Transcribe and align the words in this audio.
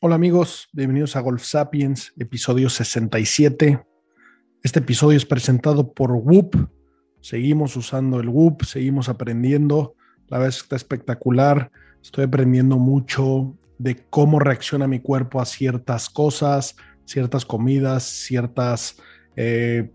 Hola 0.00 0.14
amigos, 0.14 0.68
bienvenidos 0.72 1.16
a 1.16 1.20
Golf 1.20 1.42
Sapiens, 1.42 2.12
episodio 2.20 2.70
67. 2.70 3.84
Este 4.62 4.78
episodio 4.78 5.16
es 5.16 5.26
presentado 5.26 5.92
por 5.92 6.12
Whoop. 6.12 6.68
Seguimos 7.20 7.76
usando 7.76 8.20
el 8.20 8.28
Whoop, 8.28 8.62
seguimos 8.64 9.08
aprendiendo. 9.08 9.96
La 10.28 10.38
verdad 10.38 10.54
está 10.56 10.76
espectacular. 10.76 11.72
Estoy 12.00 12.26
aprendiendo 12.26 12.78
mucho 12.78 13.56
de 13.78 13.96
cómo 14.08 14.38
reacciona 14.38 14.86
mi 14.86 15.00
cuerpo 15.00 15.40
a 15.40 15.44
ciertas 15.44 16.08
cosas, 16.08 16.76
ciertas 17.04 17.44
comidas, 17.44 18.04
ciertas 18.04 19.02
eh, 19.34 19.90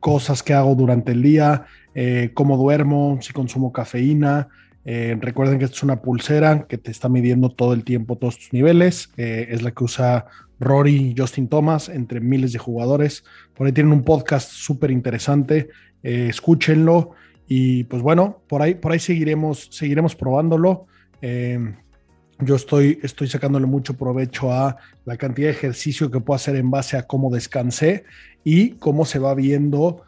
cosas 0.00 0.42
que 0.42 0.52
hago 0.52 0.74
durante 0.74 1.12
el 1.12 1.22
día, 1.22 1.66
eh, 1.94 2.32
cómo 2.34 2.56
duermo, 2.56 3.18
si 3.22 3.32
consumo 3.32 3.72
cafeína. 3.72 4.48
Eh, 4.88 5.18
recuerden 5.20 5.58
que 5.58 5.64
esta 5.64 5.78
es 5.78 5.82
una 5.82 6.00
pulsera 6.00 6.66
que 6.68 6.78
te 6.78 6.92
está 6.92 7.08
midiendo 7.08 7.50
todo 7.50 7.72
el 7.72 7.82
tiempo 7.82 8.16
todos 8.16 8.38
tus 8.38 8.52
niveles. 8.52 9.10
Eh, 9.16 9.48
es 9.50 9.62
la 9.62 9.72
que 9.72 9.82
usa 9.82 10.26
Rory 10.60 10.94
y 10.94 11.14
Justin 11.18 11.48
Thomas 11.48 11.88
entre 11.88 12.20
miles 12.20 12.52
de 12.52 12.60
jugadores. 12.60 13.24
Por 13.54 13.66
ahí 13.66 13.72
tienen 13.72 13.92
un 13.92 14.04
podcast 14.04 14.48
súper 14.48 14.92
interesante. 14.92 15.68
escúchenlo. 16.02 17.10
Y 17.48 17.84
pues 17.84 18.00
bueno, 18.00 18.42
por 18.48 18.62
ahí, 18.62 18.76
por 18.76 18.92
ahí 18.92 19.00
seguiremos, 19.00 19.68
seguiremos 19.72 20.14
probándolo. 20.14 20.86
yo 21.20 22.54
estoy, 22.54 23.00
estoy 23.02 23.26
sacándole 23.26 23.66
mucho 23.66 23.96
provecho 23.96 24.52
a 24.52 24.76
la 25.04 25.16
cantidad 25.16 25.48
de 25.48 25.54
ejercicio 25.54 26.12
que 26.12 26.20
puedo 26.20 26.36
hacer 26.36 26.54
en 26.54 26.70
base 26.70 26.96
a 26.96 27.02
cómo 27.02 27.30
descansé 27.30 28.04
y 28.44 28.70
cómo 28.72 29.04
se 29.04 29.18
va 29.18 29.34
viendo 29.34 30.02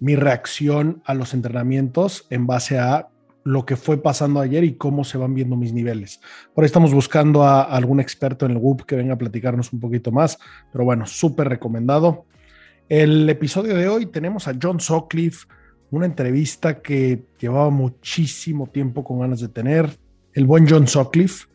mi 0.00 0.16
reacción 0.16 1.02
a 1.06 1.14
los 1.14 1.32
entrenamientos 1.32 2.26
en 2.30 2.46
base 2.46 2.78
a 2.78 3.08
lo 3.46 3.64
que 3.64 3.76
fue 3.76 4.02
pasando 4.02 4.40
ayer 4.40 4.64
y 4.64 4.74
cómo 4.74 5.04
se 5.04 5.18
van 5.18 5.32
viendo 5.32 5.54
mis 5.56 5.72
niveles. 5.72 6.20
Por 6.52 6.64
ahí 6.64 6.66
estamos 6.66 6.92
buscando 6.92 7.44
a, 7.44 7.62
algún 7.62 8.00
experto 8.00 8.44
en 8.44 8.52
el 8.52 8.58
WUP 8.58 8.82
que 8.82 8.96
venga 8.96 9.14
a 9.14 9.18
platicarnos 9.18 9.72
un 9.72 9.78
poquito 9.78 10.10
más, 10.10 10.36
pero 10.72 10.84
bueno, 10.84 11.06
súper 11.06 11.48
recomendado. 11.48 12.26
El 12.88 13.30
episodio 13.30 13.76
de 13.76 13.88
hoy 13.88 14.06
tenemos 14.06 14.48
a 14.48 14.54
John 14.60 14.80
Sutcliffe, 14.80 15.46
una 15.92 16.06
entrevista 16.06 16.82
que 16.82 17.22
llevaba 17.38 17.70
muchísimo 17.70 18.66
tiempo 18.66 19.04
con 19.04 19.20
ganas 19.20 19.38
de 19.38 19.48
tener. 19.48 19.96
El 20.32 20.44
buen 20.44 20.68
John 20.68 20.88
Sutcliffe, 20.88 21.46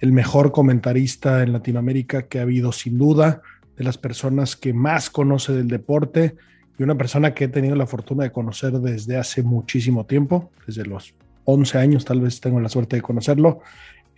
el 0.00 0.12
mejor 0.12 0.52
comentarista 0.52 1.42
en 1.42 1.54
Latinoamérica 1.54 2.28
que 2.28 2.40
ha 2.40 2.42
habido 2.42 2.72
sin 2.72 2.98
duda, 2.98 3.40
de 3.74 3.84
las 3.84 3.96
personas 3.96 4.54
que 4.54 4.74
más 4.74 5.08
conoce 5.08 5.54
del 5.54 5.68
deporte 5.68 6.36
y 6.78 6.82
una 6.82 6.96
persona 6.96 7.32
que 7.32 7.44
he 7.44 7.48
tenido 7.48 7.74
la 7.74 7.86
fortuna 7.86 8.24
de 8.24 8.32
conocer 8.32 8.72
desde 8.80 9.16
hace 9.16 9.42
muchísimo 9.42 10.04
tiempo, 10.04 10.50
desde 10.66 10.84
los 10.84 11.14
11 11.50 11.78
años, 11.78 12.04
tal 12.04 12.20
vez 12.20 12.42
tengo 12.42 12.60
la 12.60 12.68
suerte 12.68 12.96
de 12.96 13.02
conocerlo. 13.02 13.60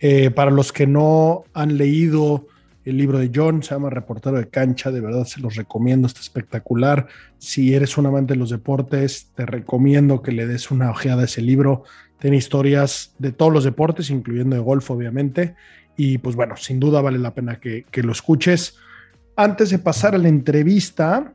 Eh, 0.01 0.31
para 0.31 0.51
los 0.51 0.73
que 0.73 0.85
no 0.85 1.45
han 1.53 1.77
leído 1.77 2.45
el 2.83 2.97
libro 2.97 3.19
de 3.19 3.31
John, 3.33 3.63
se 3.63 3.73
llama 3.73 3.89
Reportero 3.89 4.37
de 4.37 4.49
Cancha, 4.49 4.91
de 4.91 4.99
verdad 4.99 5.23
se 5.23 5.39
los 5.39 5.55
recomiendo, 5.55 6.07
está 6.07 6.19
espectacular. 6.19 7.07
Si 7.37 7.73
eres 7.73 7.97
un 7.97 8.07
amante 8.07 8.33
de 8.33 8.39
los 8.39 8.49
deportes, 8.49 9.29
te 9.33 9.45
recomiendo 9.45 10.21
que 10.21 10.33
le 10.33 10.45
des 10.45 10.71
una 10.71 10.91
ojeada 10.91 11.21
a 11.21 11.25
ese 11.25 11.41
libro. 11.41 11.85
Tiene 12.19 12.35
historias 12.35 13.15
de 13.17 13.31
todos 13.31 13.53
los 13.53 13.63
deportes, 13.63 14.09
incluyendo 14.09 14.57
de 14.57 14.61
golf, 14.61 14.91
obviamente. 14.91 15.55
Y 15.95 16.17
pues 16.17 16.35
bueno, 16.35 16.57
sin 16.57 16.81
duda 16.81 16.99
vale 16.99 17.17
la 17.17 17.33
pena 17.33 17.61
que, 17.61 17.85
que 17.89 18.03
lo 18.03 18.11
escuches. 18.11 18.77
Antes 19.37 19.69
de 19.69 19.79
pasar 19.79 20.15
a 20.15 20.17
la 20.17 20.27
entrevista, 20.27 21.33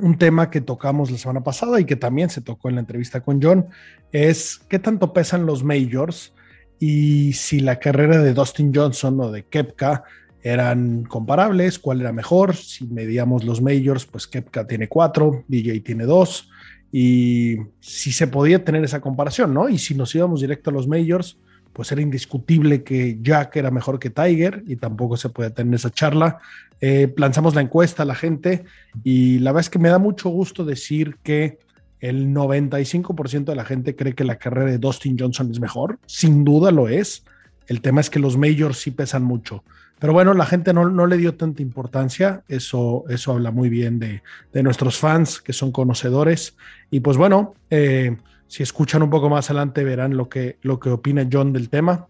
un 0.00 0.18
tema 0.18 0.50
que 0.50 0.60
tocamos 0.60 1.10
la 1.10 1.18
semana 1.18 1.42
pasada 1.42 1.80
y 1.80 1.84
que 1.84 1.96
también 1.96 2.30
se 2.30 2.40
tocó 2.40 2.68
en 2.68 2.76
la 2.76 2.80
entrevista 2.80 3.20
con 3.20 3.42
John 3.42 3.66
es 4.12 4.60
qué 4.68 4.78
tanto 4.78 5.12
pesan 5.12 5.46
los 5.46 5.64
majors 5.64 6.32
y 6.78 7.32
si 7.34 7.60
la 7.60 7.78
carrera 7.78 8.18
de 8.18 8.32
Dustin 8.32 8.72
Johnson 8.74 9.20
o 9.20 9.30
de 9.30 9.44
Kepka 9.44 10.04
eran 10.42 11.04
comparables, 11.04 11.78
cuál 11.78 12.00
era 12.00 12.12
mejor, 12.12 12.56
si 12.56 12.86
medíamos 12.86 13.44
los 13.44 13.60
majors, 13.60 14.06
pues 14.06 14.26
Kepka 14.26 14.66
tiene 14.66 14.88
cuatro, 14.88 15.44
DJ 15.48 15.80
tiene 15.80 16.04
dos, 16.04 16.48
y 16.90 17.58
si 17.80 18.12
se 18.12 18.26
podía 18.26 18.64
tener 18.64 18.82
esa 18.82 19.00
comparación, 19.00 19.52
¿no? 19.52 19.68
Y 19.68 19.78
si 19.78 19.94
nos 19.94 20.14
íbamos 20.14 20.40
directo 20.40 20.70
a 20.70 20.72
los 20.72 20.88
majors, 20.88 21.38
pues 21.72 21.92
era 21.92 22.00
indiscutible 22.00 22.82
que 22.82 23.18
Jack 23.22 23.56
era 23.56 23.70
mejor 23.70 23.98
que 23.98 24.10
Tiger 24.10 24.62
y 24.66 24.76
tampoco 24.76 25.16
se 25.16 25.28
puede 25.28 25.50
tener 25.50 25.74
esa 25.74 25.90
charla. 25.90 26.38
Eh, 26.80 27.12
lanzamos 27.16 27.54
la 27.54 27.60
encuesta 27.60 28.02
a 28.02 28.06
la 28.06 28.14
gente 28.14 28.64
y 29.04 29.38
la 29.40 29.52
verdad 29.52 29.66
es 29.66 29.70
que 29.70 29.78
me 29.78 29.90
da 29.90 29.98
mucho 29.98 30.30
gusto 30.30 30.64
decir 30.64 31.16
que 31.22 31.58
el 32.00 32.28
95% 32.28 33.44
de 33.44 33.54
la 33.54 33.64
gente 33.64 33.94
cree 33.94 34.14
que 34.14 34.24
la 34.24 34.38
carrera 34.38 34.70
de 34.70 34.78
Dustin 34.78 35.16
Johnson 35.18 35.50
es 35.50 35.60
mejor. 35.60 35.98
Sin 36.06 36.44
duda 36.44 36.70
lo 36.70 36.88
es. 36.88 37.24
El 37.66 37.82
tema 37.82 38.00
es 38.00 38.10
que 38.10 38.18
los 38.18 38.36
majors 38.36 38.78
sí 38.78 38.90
pesan 38.90 39.22
mucho. 39.22 39.62
Pero 39.98 40.14
bueno, 40.14 40.32
la 40.32 40.46
gente 40.46 40.72
no, 40.72 40.88
no 40.88 41.06
le 41.06 41.18
dio 41.18 41.34
tanta 41.34 41.60
importancia. 41.60 42.42
Eso, 42.48 43.04
eso 43.10 43.32
habla 43.32 43.50
muy 43.50 43.68
bien 43.68 43.98
de, 43.98 44.22
de, 44.50 44.62
nuestros 44.62 44.96
fans 44.96 45.42
que 45.42 45.52
son 45.52 45.70
conocedores. 45.70 46.56
Y 46.90 47.00
pues 47.00 47.18
bueno, 47.18 47.54
eh, 47.68 48.16
si 48.50 48.64
escuchan 48.64 49.00
un 49.00 49.10
poco 49.10 49.30
más 49.30 49.48
adelante 49.48 49.84
verán 49.84 50.16
lo 50.16 50.28
que, 50.28 50.58
lo 50.62 50.80
que 50.80 50.90
opina 50.90 51.24
John 51.30 51.52
del 51.52 51.68
tema. 51.68 52.08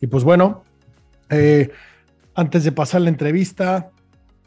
Y 0.00 0.06
pues 0.06 0.24
bueno, 0.24 0.64
eh, 1.28 1.70
antes 2.34 2.64
de 2.64 2.72
pasar 2.72 3.02
la 3.02 3.10
entrevista, 3.10 3.90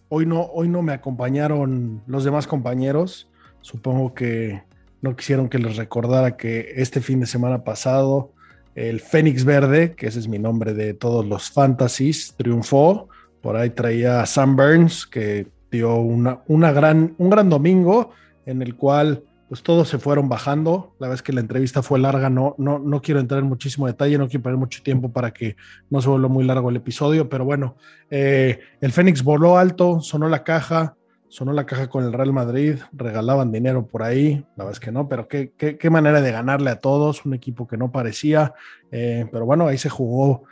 hoy 0.10 0.26
no, 0.26 0.42
hoy 0.42 0.70
no 0.70 0.82
me 0.82 0.92
acompañaron 0.92 2.02
los 2.08 2.24
demás 2.24 2.48
compañeros. 2.48 3.30
Supongo 3.62 4.16
que 4.16 4.64
no 5.04 5.16
quisieron 5.16 5.50
que 5.50 5.60
les 5.60 5.78
recordara 5.78 6.36
que 6.36 6.74
este 6.78 7.00
fin 7.00 7.20
de 7.20 7.28
semana 7.28 7.64
pasado 7.64 8.32
el 8.74 9.00
Fénix 9.00 9.46
Verde, 9.46 9.94
que 9.94 10.08
ese 10.08 10.18
es 10.18 10.28
mi 10.28 10.40
nombre 10.40 10.74
de 10.74 10.96
todos 10.96 11.24
los 11.28 11.52
fantasies, 11.52 12.34
triunfó. 12.36 13.08
Por 13.40 13.56
ahí 13.56 13.70
traía 13.70 14.22
a 14.22 14.26
Sam 14.26 14.56
Burns, 14.56 15.06
que 15.06 15.46
dio 15.70 15.94
una, 15.94 16.40
una 16.48 16.72
gran, 16.72 17.14
un 17.20 17.30
gran 17.30 17.50
domingo 17.50 18.10
en 18.48 18.64
el 18.64 18.76
cual 18.76 19.22
pues 19.48 19.64
todos 19.64 19.88
se 19.90 20.00
fueron 20.00 20.30
bajando. 20.30 20.96
La 21.00 21.08
vez 21.08 21.22
que 21.22 21.34
la 21.34 21.42
entrevista 21.42 21.82
fue 21.82 22.00
larga, 22.00 22.30
no, 22.30 22.56
no, 22.58 22.80
no 22.80 23.02
quiero 23.02 23.20
entrar 23.20 23.42
en 23.42 23.48
muchísimo 23.48 23.88
detalle, 23.88 24.18
no 24.18 24.28
quiero 24.28 24.44
perder 24.44 24.60
mucho 24.60 24.82
tiempo 24.84 25.12
para 25.12 25.32
que 25.32 25.56
no 25.90 26.02
se 26.02 26.10
vuelva 26.10 26.28
muy 26.28 26.44
largo 26.44 26.70
el 26.70 26.78
episodio, 26.78 27.30
pero 27.30 27.46
bueno, 27.46 27.76
eh, 28.10 28.60
el 28.82 28.92
Fénix 28.92 29.24
voló 29.24 29.58
alto, 29.58 30.02
sonó 30.02 30.30
la 30.30 30.44
caja, 30.44 30.96
sonó 31.28 31.52
la 31.52 31.66
caja 31.66 31.90
con 31.90 32.04
el 32.04 32.14
Real 32.14 32.32
Madrid, 32.32 32.78
regalaban 32.92 33.52
dinero 33.52 33.88
por 33.88 34.04
ahí, 34.04 34.46
la 34.56 34.66
verdad 34.66 34.74
es 34.74 34.80
que 34.80 34.92
no, 34.92 35.10
pero 35.10 35.28
qué, 35.28 35.52
qué, 35.58 35.90
manera 35.90 36.22
de 36.22 36.32
ganarle 36.32 36.70
a 36.70 36.80
todos, 36.80 37.26
un 37.26 37.34
equipo 37.34 37.68
que 37.68 37.78
no 37.78 37.92
parecía, 37.92 38.54
eh, 38.92 39.28
pero 39.32 39.46
bueno, 39.46 39.68
ahí 39.68 39.78
se 39.78 39.90
jugó 39.90 40.44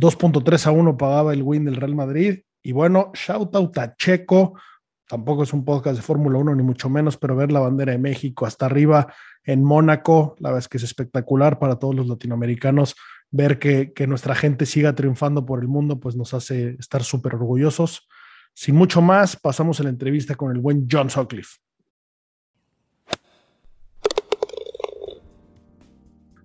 2.3 0.00 0.66
a 0.66 0.70
1 0.70 0.96
pagaba 0.96 1.34
el 1.34 1.42
win 1.42 1.66
del 1.66 1.76
Real 1.76 1.94
Madrid, 1.94 2.40
y 2.62 2.72
bueno, 2.72 3.10
shout 3.14 3.54
out 3.54 3.78
a 3.78 3.94
Checo, 3.96 4.54
tampoco 5.10 5.42
es 5.42 5.52
un 5.52 5.64
podcast 5.64 5.96
de 5.96 6.02
Fórmula 6.02 6.38
1 6.38 6.54
ni 6.54 6.62
mucho 6.62 6.88
menos, 6.88 7.16
pero 7.16 7.34
ver 7.34 7.50
la 7.50 7.58
bandera 7.58 7.90
de 7.90 7.98
México 7.98 8.46
hasta 8.46 8.66
arriba 8.66 9.12
en 9.42 9.64
Mónaco, 9.64 10.36
la 10.38 10.50
verdad 10.50 10.60
es 10.60 10.68
que 10.68 10.76
es 10.76 10.84
espectacular 10.84 11.58
para 11.58 11.80
todos 11.80 11.96
los 11.96 12.06
latinoamericanos, 12.06 12.94
ver 13.32 13.58
que, 13.58 13.92
que 13.92 14.06
nuestra 14.06 14.36
gente 14.36 14.66
siga 14.66 14.94
triunfando 14.94 15.44
por 15.44 15.62
el 15.62 15.66
mundo, 15.66 15.98
pues 15.98 16.14
nos 16.14 16.32
hace 16.32 16.76
estar 16.78 17.02
súper 17.02 17.34
orgullosos. 17.34 18.06
Sin 18.54 18.76
mucho 18.76 19.02
más, 19.02 19.34
pasamos 19.34 19.80
a 19.80 19.82
la 19.82 19.88
entrevista 19.88 20.36
con 20.36 20.52
el 20.52 20.60
buen 20.60 20.86
John 20.88 21.10
Sutcliffe. 21.10 21.58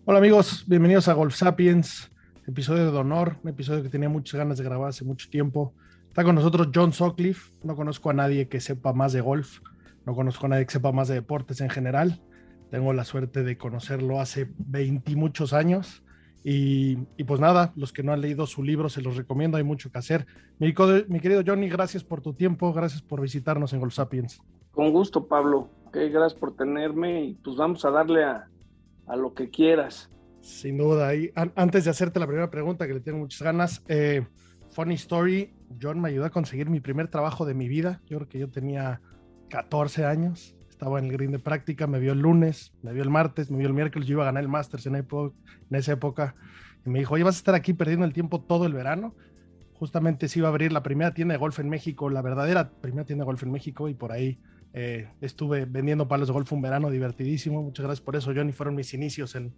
Hola 0.05 0.17
amigos, 0.17 0.63
bienvenidos 0.65 1.07
a 1.07 1.13
Golf 1.13 1.35
Sapiens, 1.35 2.09
episodio 2.47 2.91
de 2.91 2.97
honor, 2.97 3.37
un 3.43 3.49
episodio 3.51 3.83
que 3.83 3.89
tenía 3.89 4.09
muchas 4.09 4.39
ganas 4.39 4.57
de 4.57 4.63
grabar 4.63 4.89
hace 4.89 5.05
mucho 5.05 5.29
tiempo. 5.29 5.75
Está 6.15 6.23
con 6.23 6.35
nosotros 6.35 6.69
John 6.73 6.93
Sutcliffe, 6.93 7.51
no 7.61 7.75
conozco 7.75 8.09
a 8.09 8.13
nadie 8.13 8.47
que 8.47 8.61
sepa 8.61 8.93
más 8.93 9.11
de 9.11 9.19
golf, 9.19 9.59
no 10.05 10.15
conozco 10.15 10.45
a 10.45 10.49
nadie 10.49 10.65
que 10.65 10.71
sepa 10.71 10.93
más 10.93 11.09
de 11.09 11.15
deportes 11.15 11.59
en 11.59 11.69
general. 11.69 12.21
Tengo 12.71 12.93
la 12.93 13.03
suerte 13.03 13.43
de 13.43 13.57
conocerlo 13.57 14.21
hace 14.21 14.49
20 14.57 15.13
muchos 15.17 15.51
años 15.51 16.05
y, 16.41 16.95
pues 17.25 17.41
nada, 17.41 17.73
los 17.75 17.91
que 17.91 18.01
no 18.01 18.13
han 18.13 18.21
leído 18.21 18.47
su 18.47 18.63
libro 18.63 18.87
se 18.87 19.01
los 19.01 19.17
recomiendo, 19.17 19.57
hay 19.57 19.65
mucho 19.65 19.91
que 19.91 19.97
hacer. 19.97 20.25
Mi, 20.57 20.73
mi 21.09 21.19
querido 21.19 21.43
Johnny, 21.45 21.67
gracias 21.67 22.05
por 22.05 22.21
tu 22.21 22.33
tiempo, 22.33 22.71
gracias 22.71 23.01
por 23.01 23.19
visitarnos 23.19 23.73
en 23.73 23.81
Golf 23.81 23.95
Sapiens. 23.95 24.39
Con 24.71 24.93
gusto, 24.93 25.27
Pablo. 25.27 25.67
gracias 25.91 26.33
por 26.33 26.55
tenerme 26.55 27.25
y 27.25 27.33
pues 27.33 27.57
vamos 27.57 27.83
a 27.83 27.91
darle 27.91 28.23
a, 28.23 28.47
lo 29.17 29.33
que 29.33 29.49
quieras. 29.49 30.09
Sin 30.39 30.77
duda. 30.77 31.13
Y 31.13 31.33
antes 31.35 31.83
de 31.83 31.91
hacerte 31.91 32.21
la 32.21 32.27
primera 32.27 32.49
pregunta, 32.49 32.87
que 32.87 32.93
le 32.93 33.01
tengo 33.01 33.17
muchas 33.17 33.41
ganas, 33.41 33.83
eh, 33.89 34.25
funny 34.75 34.95
story, 34.95 35.53
John 35.81 36.01
me 36.01 36.09
ayudó 36.09 36.25
a 36.25 36.29
conseguir 36.29 36.69
mi 36.69 36.81
primer 36.81 37.07
trabajo 37.07 37.45
de 37.45 37.53
mi 37.53 37.67
vida. 37.67 38.01
Yo 38.07 38.17
creo 38.17 38.29
que 38.29 38.39
yo 38.39 38.49
tenía 38.49 39.01
14 39.49 40.05
años 40.05 40.55
estaba 40.75 40.99
en 40.99 41.05
el 41.05 41.13
green 41.13 41.31
de 41.31 41.39
práctica, 41.39 41.87
me 41.87 41.99
vio 41.99 42.11
el 42.11 42.19
lunes, 42.19 42.73
me 42.83 42.91
vio 42.91 43.01
el 43.01 43.09
martes, 43.09 43.49
me 43.49 43.57
vio 43.57 43.67
el 43.67 43.73
miércoles, 43.73 44.09
yo 44.09 44.15
iba 44.15 44.23
a 44.23 44.25
ganar 44.25 44.43
el 44.43 44.49
Masters 44.49 44.85
en, 44.87 44.95
en 44.95 45.31
esa 45.71 45.93
época, 45.93 46.35
y 46.85 46.89
me 46.89 46.99
dijo, 46.99 47.13
oye, 47.13 47.23
vas 47.23 47.35
a 47.35 47.37
estar 47.37 47.55
aquí 47.55 47.73
perdiendo 47.73 48.05
el 48.05 48.11
tiempo 48.11 48.41
todo 48.41 48.65
el 48.65 48.73
verano. 48.73 49.15
Justamente 49.75 50.27
se 50.27 50.39
iba 50.39 50.49
a 50.49 50.51
abrir 50.51 50.73
la 50.73 50.83
primera 50.83 51.13
tienda 51.13 51.33
de 51.33 51.37
golf 51.37 51.59
en 51.59 51.69
México, 51.69 52.09
la 52.09 52.21
verdadera 52.21 52.69
primera 52.69 53.05
tienda 53.05 53.23
de 53.23 53.25
golf 53.25 53.41
en 53.43 53.51
México, 53.51 53.87
y 53.87 53.93
por 53.93 54.11
ahí 54.11 54.37
eh, 54.73 55.07
estuve 55.21 55.65
vendiendo 55.65 56.09
palos 56.09 56.27
de 56.27 56.33
golf 56.33 56.51
un 56.51 56.61
verano 56.61 56.89
divertidísimo. 56.89 57.63
Muchas 57.63 57.85
gracias 57.85 58.03
por 58.03 58.17
eso, 58.17 58.33
Johnny. 58.35 58.51
Fueron 58.51 58.75
mis 58.75 58.93
inicios 58.93 59.35
en, 59.35 59.53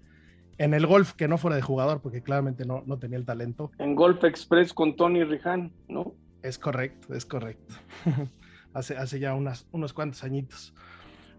en 0.58 0.74
el 0.74 0.86
golf, 0.88 1.14
que 1.14 1.28
no 1.28 1.38
fuera 1.38 1.56
de 1.56 1.62
jugador, 1.62 2.02
porque 2.02 2.22
claramente 2.22 2.66
no, 2.66 2.84
no 2.86 2.98
tenía 2.98 3.18
el 3.18 3.26
talento. 3.26 3.72
En 3.78 3.96
Golf 3.96 4.24
Express 4.24 4.74
con 4.74 4.96
Tony 4.96 5.24
Rijan, 5.24 5.72
¿no? 5.88 6.14
Es 6.42 6.58
correcto, 6.58 7.14
es 7.14 7.26
correcto. 7.26 7.76
hace, 8.74 8.98
hace 8.98 9.20
ya 9.20 9.34
unas, 9.34 9.68
unos 9.72 9.94
cuantos 9.94 10.24
añitos. 10.24 10.74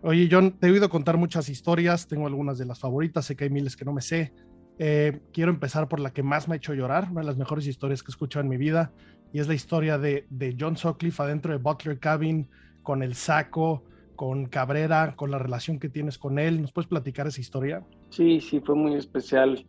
Oye, 0.03 0.29
John, 0.31 0.53
te 0.53 0.69
he 0.69 0.71
oído 0.71 0.89
contar 0.89 1.17
muchas 1.17 1.49
historias, 1.49 2.07
tengo 2.07 2.27
algunas 2.27 2.59
de 2.59 2.67
las 2.67 2.79
favoritas, 2.79 3.25
sé 3.25 3.35
que 3.35 3.45
hay 3.45 3.51
miles 3.51 3.77
que 3.77 3.85
no 3.85 3.93
me 3.93 4.01
sé. 4.01 4.33
Eh, 4.79 5.21
quiero 5.33 5.51
empezar 5.51 5.89
por 5.89 5.99
la 5.99 6.13
que 6.13 6.23
más 6.23 6.47
me 6.47 6.55
ha 6.55 6.57
hecho 6.57 6.73
llorar, 6.73 7.09
una 7.11 7.23
de 7.23 7.27
las 7.27 7.37
mejores 7.37 7.67
historias 7.67 8.03
que 8.03 8.11
he 8.11 8.13
escuchado 8.13 8.45
en 8.45 8.49
mi 8.49 8.57
vida, 8.57 8.93
y 9.33 9.41
es 9.41 9.49
la 9.49 9.55
historia 9.55 9.99
de, 9.99 10.27
de 10.31 10.57
John 10.59 10.77
Sutcliffe 10.77 11.23
adentro 11.23 11.53
de 11.53 11.59
Butler 11.59 11.99
Cabin, 11.99 12.49
con 12.83 13.03
el 13.03 13.17
saco, 13.17 13.85
con 14.19 14.47
Cabrera, 14.47 15.15
con 15.15 15.31
la 15.31 15.39
relación 15.39 15.79
que 15.79 15.89
tienes 15.89 16.19
con 16.19 16.41
él. 16.41 16.61
¿Nos 16.61 16.73
puedes 16.73 16.89
platicar 16.89 17.29
esa 17.29 17.41
historia? 17.41 17.85
Sí, 18.11 18.41
sí, 18.41 18.59
fue 18.59 18.75
muy 18.75 18.97
especial. 18.97 19.65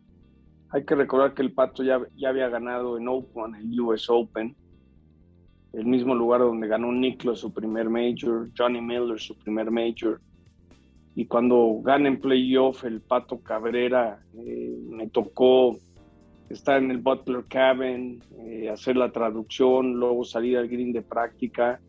Hay 0.70 0.84
que 0.84 0.96
recordar 0.96 1.34
que 1.34 1.42
el 1.42 1.52
Pato 1.52 1.84
ya, 1.84 2.00
ya 2.16 2.30
había 2.30 2.48
ganado 2.48 2.98
en 2.98 3.06
Open, 3.06 3.54
el 3.54 3.80
US 3.80 4.10
Open, 4.10 4.56
el 5.72 5.86
mismo 5.86 6.16
lugar 6.16 6.40
donde 6.40 6.66
ganó 6.66 6.90
Nicklaus 6.90 7.38
su 7.38 7.54
primer 7.54 7.88
major, 7.88 8.50
Johnny 8.58 8.80
Miller 8.80 9.20
su 9.20 9.38
primer 9.38 9.70
major. 9.70 10.20
Y 11.14 11.26
cuando 11.26 11.80
gana 11.84 12.08
en 12.08 12.20
playoff 12.20 12.82
el 12.82 13.00
Pato 13.02 13.38
Cabrera, 13.38 14.20
eh, 14.34 14.76
me 14.88 15.08
tocó 15.10 15.76
estar 16.48 16.82
en 16.82 16.90
el 16.90 16.98
Butler 16.98 17.44
Cabin, 17.48 18.20
eh, 18.40 18.68
hacer 18.68 18.96
la 18.96 19.12
traducción, 19.12 19.92
luego 19.92 20.24
salir 20.24 20.58
al 20.58 20.66
green 20.66 20.92
de 20.92 21.02
práctica. 21.02 21.80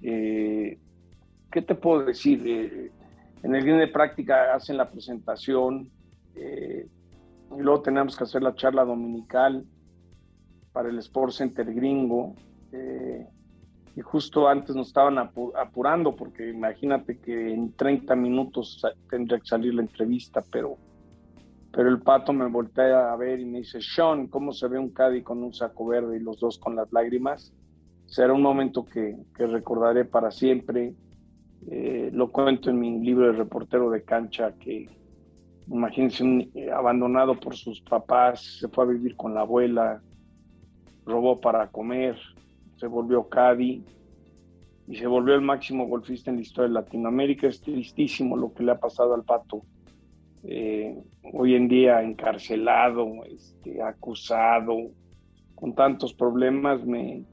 Eh, 0.00 0.78
¿Qué 1.50 1.62
te 1.62 1.74
puedo 1.74 2.04
decir? 2.04 2.92
en 3.42 3.54
el 3.54 3.62
green 3.62 3.78
de 3.78 3.88
práctica 3.88 4.54
hacen 4.54 4.76
la 4.76 4.90
presentación 4.90 5.88
y 6.34 7.62
luego 7.62 7.82
tenemos 7.82 8.16
que 8.16 8.24
hacer 8.24 8.42
la 8.42 8.54
charla 8.54 8.84
dominical 8.84 9.64
para 10.72 10.88
el 10.88 10.98
Sports 10.98 11.36
Center 11.36 11.72
gringo 11.72 12.34
eh, 12.72 13.26
y 13.94 14.00
justo 14.02 14.46
antes 14.46 14.76
nos 14.76 14.88
estaban 14.88 15.16
apurando 15.18 16.14
porque 16.14 16.50
imagínate 16.50 17.18
que 17.18 17.54
en 17.54 17.72
30 17.72 18.14
minutos 18.14 18.82
tendría 19.08 19.38
que 19.38 19.46
salir 19.46 19.72
la 19.74 19.80
entrevista, 19.80 20.42
pero, 20.52 20.76
pero 21.72 21.88
el 21.88 22.02
pato 22.02 22.34
me 22.34 22.46
voltea 22.46 23.10
a 23.10 23.16
ver 23.16 23.40
y 23.40 23.46
me 23.46 23.58
dice, 23.60 23.80
Sean, 23.80 24.26
¿cómo 24.26 24.52
se 24.52 24.68
ve 24.68 24.78
un 24.78 24.90
Caddy 24.90 25.22
con 25.22 25.42
un 25.42 25.54
saco 25.54 25.86
verde 25.86 26.18
y 26.18 26.20
los 26.20 26.38
dos 26.38 26.58
con 26.58 26.76
las 26.76 26.92
lágrimas? 26.92 27.54
Será 28.04 28.34
un 28.34 28.42
momento 28.42 28.84
que, 28.84 29.16
que 29.34 29.46
recordaré 29.46 30.04
para 30.04 30.30
siempre. 30.30 30.94
Eh, 31.68 32.10
lo 32.12 32.30
cuento 32.30 32.70
en 32.70 32.78
mi 32.78 33.00
libro 33.00 33.26
de 33.26 33.32
reportero 33.32 33.90
de 33.90 34.04
cancha 34.04 34.52
que 34.52 34.88
imagínense 35.68 36.48
eh, 36.54 36.70
abandonado 36.70 37.38
por 37.38 37.56
sus 37.56 37.80
papás, 37.80 38.58
se 38.60 38.68
fue 38.68 38.84
a 38.84 38.86
vivir 38.88 39.16
con 39.16 39.34
la 39.34 39.40
abuela, 39.40 40.00
robó 41.04 41.40
para 41.40 41.68
comer, 41.68 42.16
se 42.76 42.86
volvió 42.86 43.28
Cadi 43.28 43.84
y 44.86 44.96
se 44.96 45.06
volvió 45.06 45.34
el 45.34 45.40
máximo 45.40 45.86
golfista 45.86 46.30
en 46.30 46.36
la 46.36 46.42
historia 46.42 46.68
de 46.68 46.74
Latinoamérica. 46.74 47.48
Es 47.48 47.60
tristísimo 47.60 48.36
lo 48.36 48.52
que 48.52 48.62
le 48.62 48.72
ha 48.72 48.78
pasado 48.78 49.14
al 49.14 49.24
Pato. 49.24 49.62
Eh, 50.44 50.96
hoy 51.32 51.54
en 51.54 51.66
día 51.66 52.02
encarcelado, 52.02 53.24
este, 53.24 53.82
acusado, 53.82 54.76
con 55.56 55.74
tantos 55.74 56.14
problemas, 56.14 56.84
me, 56.84 57.24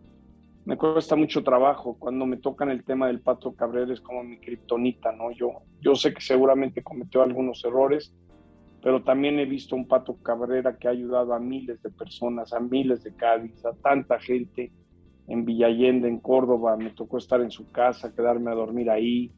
me 0.66 0.78
cuesta 0.78 1.16
mucho 1.16 1.44
trabajo. 1.44 1.98
Cuando 2.00 2.26
me 2.26 2.38
tocan 2.38 2.70
el 2.70 2.84
tema 2.84 3.08
del 3.08 3.20
Pato 3.20 3.54
Cabrera 3.54 3.94
es 3.94 4.02
como 4.02 4.24
mi 4.24 4.38
kriptonita, 4.38 5.12
¿no? 5.12 5.32
Yo, 5.32 5.62
yo 5.82 5.96
sé 5.96 6.14
que 6.14 6.22
seguramente 6.22 6.84
cometió 6.84 7.22
algunos 7.22 7.64
errores, 7.66 8.14
pero 8.82 9.04
también 9.04 9.40
he 9.40 9.46
visto 9.46 9.76
un 9.76 9.88
Pato 9.88 10.16
Cabrera 10.22 10.78
que 10.78 10.88
ha 10.88 10.92
ayudado 10.92 11.34
a 11.34 11.40
miles 11.40 11.82
de 11.82 11.90
personas, 11.90 12.54
a 12.54 12.60
miles 12.60 13.04
de 13.04 13.14
Cádiz, 13.16 13.66
a 13.66 13.74
tanta 13.74 14.20
gente 14.20 14.72
en 15.28 15.46
Villallende, 15.46 16.08
en 16.08 16.20
Córdoba, 16.20 16.76
me 16.76 16.92
tocó 16.92 17.18
estar 17.18 17.42
en 17.42 17.52
su 17.52 17.70
casa, 17.72 18.14
quedarme 18.14 18.52
a 18.52 18.56
dormir 18.56 18.90
ahí, 18.90 19.32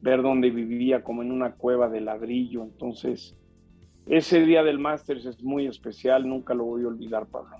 ver 0.00 0.22
dónde 0.22 0.50
vivía 0.50 1.02
como 1.02 1.22
en 1.22 1.32
una 1.32 1.52
cueva 1.54 1.88
de 1.88 2.00
ladrillo. 2.00 2.62
Entonces, 2.62 3.36
ese 4.06 4.40
día 4.42 4.62
del 4.62 4.78
Masters 4.78 5.26
es 5.26 5.42
muy 5.42 5.66
especial, 5.66 6.28
nunca 6.28 6.54
lo 6.54 6.64
voy 6.64 6.84
a 6.84 6.88
olvidar, 6.88 7.26
Pablo. 7.26 7.56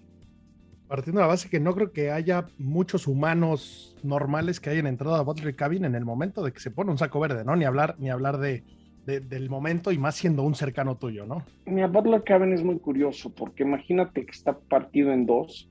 Partiendo 0.88 1.20
de 1.20 1.24
la 1.24 1.28
base 1.28 1.48
que 1.48 1.60
no 1.60 1.74
creo 1.74 1.92
que 1.92 2.10
haya 2.10 2.46
muchos 2.58 3.06
humanos 3.06 3.96
normales 4.02 4.60
que 4.60 4.70
hayan 4.70 4.86
entrado 4.86 5.16
a 5.16 5.22
Butler 5.22 5.56
Cabin 5.56 5.84
en 5.84 5.94
el 5.94 6.04
momento 6.04 6.44
de 6.44 6.52
que 6.52 6.60
se 6.60 6.70
pone 6.70 6.90
un 6.90 6.98
saco 6.98 7.18
verde, 7.18 7.44
¿no? 7.44 7.56
Ni 7.56 7.64
hablar, 7.64 7.96
ni 7.98 8.10
hablar 8.10 8.38
de, 8.38 8.62
del 9.04 9.50
momento 9.50 9.90
y 9.92 9.98
más 9.98 10.14
siendo 10.14 10.42
un 10.42 10.54
cercano 10.54 10.96
tuyo, 10.96 11.26
¿no? 11.26 11.44
Mira, 11.64 11.88
Butler 11.88 12.22
Cabin 12.22 12.52
es 12.52 12.62
muy 12.62 12.78
curioso 12.78 13.34
porque 13.34 13.64
imagínate 13.64 14.24
que 14.24 14.30
está 14.30 14.56
partido 14.56 15.12
en 15.12 15.26
dos 15.26 15.68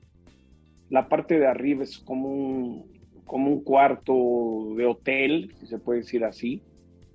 la 0.88 1.08
parte 1.08 1.38
de 1.38 1.46
arriba 1.46 1.82
es 1.82 1.98
como 1.98 2.28
un, 2.28 2.84
como 3.24 3.50
un 3.50 3.64
cuarto 3.64 4.74
de 4.76 4.86
hotel, 4.86 5.52
si 5.58 5.66
se 5.66 5.78
puede 5.78 6.00
decir 6.00 6.24
así, 6.24 6.62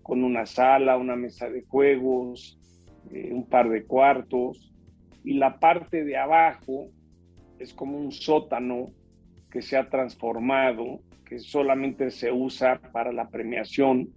con 0.04 0.24
una 0.24 0.46
sala, 0.46 0.98
una 0.98 1.16
mesa 1.16 1.50
de 1.50 1.64
juegos, 1.64 2.60
eh, 3.12 3.32
un 3.32 3.48
par 3.48 3.70
de 3.70 3.84
cuartos. 3.84 4.74
Y 5.24 5.34
la 5.36 5.60
parte 5.60 6.04
de 6.04 6.18
abajo 6.18 6.90
es 7.62 7.74
como 7.74 7.98
un 7.98 8.12
sótano 8.12 8.92
que 9.52 9.62
se 9.62 9.78
ha 9.78 9.90
transformado, 9.90 11.02
que 11.26 11.40
solamente 11.40 12.10
se 12.10 12.32
usa 12.32 12.82
para 12.92 13.12
la 13.12 13.30
premiación, 13.30 14.10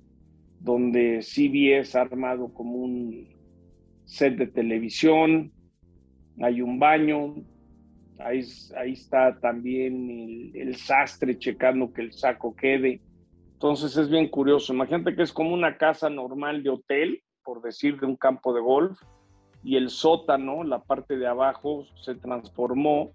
donde 0.60 1.20
CBS 1.22 1.98
ha 1.98 2.02
armado 2.02 2.52
como 2.52 2.76
un 2.76 3.28
set 4.04 4.36
de 4.36 4.46
televisión, 4.46 5.52
hay 6.40 6.62
un 6.62 6.78
baño, 6.78 7.44
Ahí, 8.18 8.40
está 8.92 9.38
también 9.40 10.52
el, 10.54 10.76
sastre 10.76 11.36
checando 11.36 11.92
que 11.92 12.02
el 12.02 12.12
saco 12.12 12.54
quede. 12.54 13.00
Entonces 13.54 13.96
es 13.96 14.08
bien 14.08 14.28
curioso. 14.28 14.72
Imagínate 14.72 15.16
que 15.16 15.22
es 15.22 15.32
como 15.32 15.52
una 15.52 15.76
casa 15.76 16.08
normal 16.08 16.62
de 16.62 16.70
hotel, 16.70 17.22
por 17.42 17.60
decir, 17.60 17.98
de 17.98 18.06
un 18.06 18.16
campo 18.16 18.54
de 18.54 18.60
golf, 18.60 18.98
y 19.64 19.76
el 19.76 19.90
sótano, 19.90 20.62
la 20.62 20.82
parte 20.82 21.16
de 21.16 21.26
abajo, 21.26 21.84
se 22.02 22.14
transformó 22.14 23.12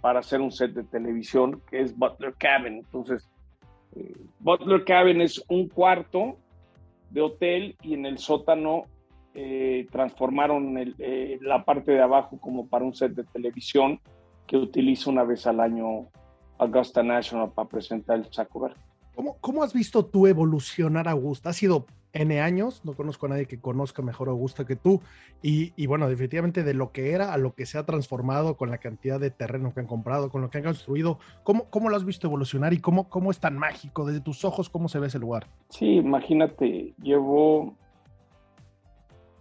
para 0.00 0.20
hacer 0.20 0.40
un 0.40 0.50
set 0.50 0.72
de 0.72 0.84
televisión 0.84 1.60
que 1.68 1.80
es 1.80 1.96
Butler 1.96 2.34
Cabin. 2.38 2.78
Entonces, 2.78 3.28
Eh, 3.96 4.14
Butler 4.38 4.84
Cabin 4.84 5.20
es 5.20 5.42
un 5.48 5.68
cuarto 5.68 6.36
de 7.10 7.20
hotel 7.22 7.76
y 7.82 7.94
en 7.94 8.06
el 8.06 8.18
sótano 8.18 8.84
eh, 9.34 9.88
transformaron 9.90 10.78
el, 10.78 10.94
la 11.40 11.64
parte 11.64 11.90
de 11.92 12.00
abajo 12.00 12.38
como 12.38 12.68
para 12.68 12.84
un 12.84 12.94
set 12.94 13.14
de 13.14 13.24
televisión 13.24 13.98
que 14.46 14.56
utiliza 14.56 15.10
una 15.10 15.24
vez 15.24 15.46
al 15.46 15.58
año 15.60 16.06
Augusta 16.58 17.02
National 17.02 17.50
para 17.52 17.68
presentar 17.68 18.18
el 18.18 18.32
saco 18.32 18.60
verde. 18.60 18.80
¿Cómo, 19.14 19.36
¿Cómo, 19.40 19.62
has 19.62 19.72
visto 19.72 20.04
tú 20.04 20.26
evolucionar 20.26 21.08
Augusta? 21.08 21.50
Ha 21.50 21.52
sido 21.52 21.86
N 22.12 22.40
años, 22.40 22.84
no 22.84 22.94
conozco 22.94 23.26
a 23.26 23.30
nadie 23.30 23.46
que 23.46 23.60
conozca 23.60 24.02
mejor 24.02 24.28
Augusta 24.28 24.64
que 24.64 24.76
tú, 24.76 25.00
y, 25.42 25.72
y, 25.76 25.86
bueno, 25.86 26.08
definitivamente 26.08 26.62
de 26.62 26.74
lo 26.74 26.92
que 26.92 27.12
era 27.12 27.32
a 27.32 27.38
lo 27.38 27.54
que 27.54 27.66
se 27.66 27.78
ha 27.78 27.86
transformado 27.86 28.56
con 28.56 28.70
la 28.70 28.78
cantidad 28.78 29.20
de 29.20 29.30
terreno 29.30 29.72
que 29.72 29.80
han 29.80 29.86
comprado, 29.86 30.30
con 30.30 30.42
lo 30.42 30.50
que 30.50 30.58
han 30.58 30.64
construido, 30.64 31.18
¿cómo, 31.42 31.64
cómo 31.70 31.88
lo 31.88 31.96
has 31.96 32.04
visto 32.04 32.26
evolucionar 32.26 32.72
y 32.72 32.78
cómo, 32.78 33.08
cómo 33.08 33.30
es 33.30 33.38
tan 33.38 33.56
mágico 33.58 34.04
desde 34.04 34.20
tus 34.20 34.44
ojos, 34.44 34.68
cómo 34.68 34.88
se 34.88 34.98
ve 34.98 35.06
ese 35.06 35.18
lugar? 35.18 35.46
Sí, 35.68 35.96
imagínate, 35.96 36.94
llevo 37.02 37.76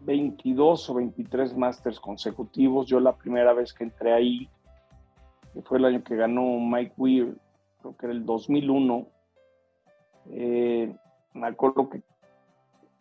22 0.01 0.89
o 0.89 0.93
23 0.95 1.57
másters 1.57 1.99
consecutivos, 1.99 2.87
yo 2.87 2.99
la 2.99 3.15
primera 3.15 3.53
vez 3.53 3.73
que 3.73 3.83
entré 3.83 4.13
ahí, 4.13 4.49
que 5.53 5.61
fue 5.61 5.79
el 5.79 5.85
año 5.85 6.03
que 6.03 6.15
ganó 6.15 6.59
Mike 6.59 6.93
Weir, 6.97 7.35
creo 7.81 7.97
que 7.97 8.05
era 8.05 8.13
el 8.13 8.25
2001, 8.25 9.07
eh, 10.31 10.95
me 11.33 11.47
acuerdo 11.47 11.89
que 11.89 12.01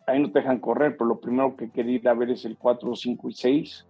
ahí 0.09 0.19
no 0.19 0.31
te 0.31 0.39
dejan 0.39 0.59
correr, 0.59 0.97
pero 0.97 1.07
lo 1.07 1.19
primero 1.19 1.55
que 1.55 1.69
quería 1.69 1.95
ir 1.95 2.09
a 2.09 2.13
ver 2.13 2.31
es 2.31 2.45
el 2.45 2.57
4, 2.57 2.95
5 2.95 3.29
y 3.29 3.33
6, 3.33 3.85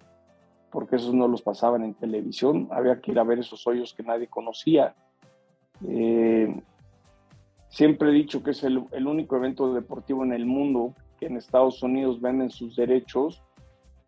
porque 0.72 0.98
esos 0.98 1.14
no 1.14 1.28
los 1.28 1.42
pasaban 1.42 1.84
en 1.84 1.94
televisión. 1.94 2.68
Había 2.72 3.00
que 3.00 3.12
ir 3.12 3.20
a 3.20 3.24
ver 3.24 3.40
esos 3.40 3.66
hoyos 3.66 3.94
que 3.94 4.04
nadie 4.04 4.28
conocía. 4.28 4.96
Eh, 5.88 6.62
siempre 7.70 8.10
he 8.10 8.14
dicho 8.14 8.44
que 8.44 8.52
es 8.52 8.64
el, 8.64 8.78
único 8.78 9.36
evento 9.36 9.74
deportivo 9.74 10.24
en 10.24 10.34
el 10.34 10.46
mundo 10.46 10.94
que 11.20 11.28
en 11.28 11.38
Estados 11.38 11.82
Unidos 11.84 12.22
venden 12.22 12.50
sus 12.50 12.76
derechos 12.76 13.44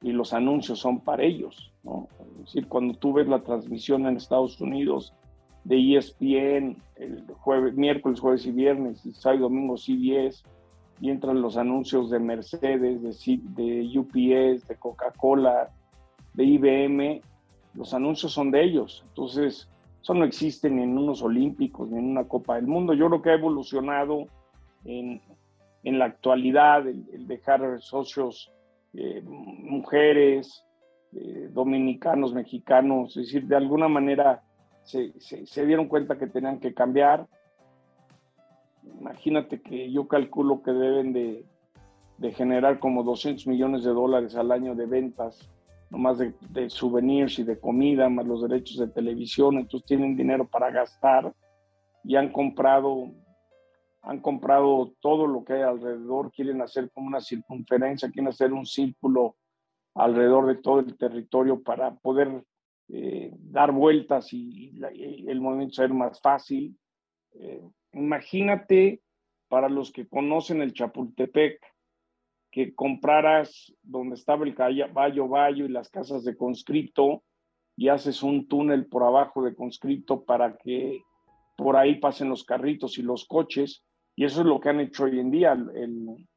y 0.01 0.11
los 0.11 0.33
anuncios 0.33 0.79
son 0.79 0.99
para 0.99 1.23
ellos. 1.23 1.71
Es 1.83 2.45
decir, 2.45 2.67
cuando 2.67 2.95
tú 2.95 3.13
ves 3.13 3.27
la 3.27 3.43
transmisión 3.43 4.05
en 4.05 4.17
Estados 4.17 4.59
Unidos 4.61 5.13
de 5.63 5.97
ESPN, 5.97 6.77
el 6.95 7.23
jueves, 7.39 7.75
miércoles, 7.75 8.19
jueves 8.19 8.45
y 8.45 8.51
viernes, 8.51 9.05
y 9.05 9.13
sábado 9.13 9.39
y 9.39 9.41
domingo 9.43 9.77
CBS, 9.77 10.43
y 11.01 11.09
entran 11.09 11.41
los 11.41 11.57
anuncios 11.57 12.11
de 12.11 12.19
Mercedes, 12.19 13.01
de, 13.01 13.99
UPS, 13.99 14.67
de 14.67 14.75
Coca-Cola, 14.77 15.71
de 16.35 16.43
IBM, 16.43 17.21
los 17.73 17.93
anuncios 17.95 18.31
son 18.31 18.51
de 18.51 18.63
ellos. 18.63 19.03
Entonces, 19.07 19.67
eso 19.99 20.13
no 20.13 20.23
existe 20.25 20.69
ni 20.69 20.83
en 20.83 20.95
unos 20.95 21.23
olímpicos, 21.23 21.89
ni 21.89 21.97
en 21.97 22.05
una 22.05 22.25
Copa 22.25 22.55
del 22.55 22.67
Mundo. 22.67 22.93
Yo 22.93 23.07
creo 23.07 23.21
que 23.23 23.31
ha 23.31 23.33
evolucionado 23.33 24.27
en, 24.85 25.19
en 25.83 25.97
la 25.97 26.05
actualidad 26.05 26.87
el, 26.87 27.27
dejar 27.27 27.81
socios, 27.81 28.51
eh, 28.93 29.23
mujeres, 29.25 30.63
eh, 31.13 31.49
dominicanos, 31.51 32.31
mexicanos, 32.31 33.17
es 33.17 33.25
decir, 33.25 33.47
de 33.47 33.55
alguna 33.55 33.87
manera 33.87 34.43
se, 34.83 35.13
se 35.19 35.65
dieron 35.65 35.87
cuenta 35.87 36.19
que 36.19 36.27
tenían 36.27 36.59
que 36.59 36.75
cambiar 36.75 37.25
imagínate 38.99 39.61
que 39.61 39.91
yo 39.91 40.07
calculo 40.07 40.61
que 40.61 40.71
deben 40.71 41.13
de, 41.13 41.45
de, 42.17 42.31
generar 42.33 42.79
como 42.79 43.03
200 43.03 43.47
millones 43.47 43.83
de 43.83 43.91
dólares 43.91 44.35
al 44.35 44.51
año 44.51 44.75
de 44.75 44.85
ventas, 44.85 45.49
nomás 45.89 46.17
de, 46.17 46.33
de 46.49 46.69
souvenirs 46.69 47.39
y 47.39 47.43
de 47.43 47.59
comida, 47.59 48.09
más 48.09 48.25
los 48.25 48.41
derechos 48.41 48.77
de 48.77 48.87
televisión, 48.87 49.57
entonces 49.57 49.87
tienen 49.87 50.15
dinero 50.15 50.47
para 50.47 50.71
gastar 50.71 51.33
y 52.03 52.15
han 52.15 52.31
comprado 52.31 53.11
han 54.03 54.19
comprado 54.19 54.93
todo 54.99 55.27
lo 55.27 55.43
que 55.43 55.53
hay 55.53 55.61
alrededor, 55.61 56.31
quieren 56.31 56.61
hacer 56.61 56.89
como 56.91 57.07
una 57.07 57.19
circunferencia, 57.19 58.09
quieren 58.09 58.29
hacer 58.29 58.51
un 58.51 58.65
círculo 58.65 59.35
alrededor 59.93 60.47
de 60.47 60.55
todo 60.55 60.79
el 60.79 60.97
territorio 60.97 61.61
para 61.61 61.93
poder 61.95 62.43
eh, 62.89 63.31
dar 63.37 63.71
vueltas 63.71 64.33
y, 64.33 64.71
y, 64.71 65.29
el 65.29 65.39
movimiento 65.39 65.75
ser 65.75 65.93
más 65.93 66.19
fácil. 66.19 66.77
Eh, 67.33 67.61
imagínate 67.93 69.01
para 69.47 69.69
los 69.69 69.91
que 69.91 70.07
conocen 70.07 70.61
el 70.61 70.73
Chapultepec, 70.73 71.59
que 72.51 72.73
compraras 72.75 73.73
donde 73.81 74.15
estaba 74.15 74.45
el 74.45 74.53
Bayo 74.53 75.27
Bayo 75.27 75.65
y 75.65 75.69
las 75.69 75.89
casas 75.89 76.23
de 76.23 76.35
conscripto 76.35 77.23
y 77.77 77.87
haces 77.87 78.23
un 78.23 78.47
túnel 78.47 78.87
por 78.87 79.03
abajo 79.03 79.43
de 79.43 79.55
conscripto 79.55 80.23
para 80.23 80.57
que 80.57 81.01
por 81.57 81.77
ahí 81.77 81.95
pasen 81.99 82.29
los 82.29 82.43
carritos 82.43 82.97
y 82.97 83.03
los 83.03 83.25
coches. 83.25 83.83
Y 84.15 84.25
eso 84.25 84.41
es 84.41 84.47
lo 84.47 84.59
que 84.59 84.69
han 84.69 84.81
hecho 84.81 85.05
hoy 85.05 85.19
en 85.19 85.31
día. 85.31 85.53
El, 85.53 86.27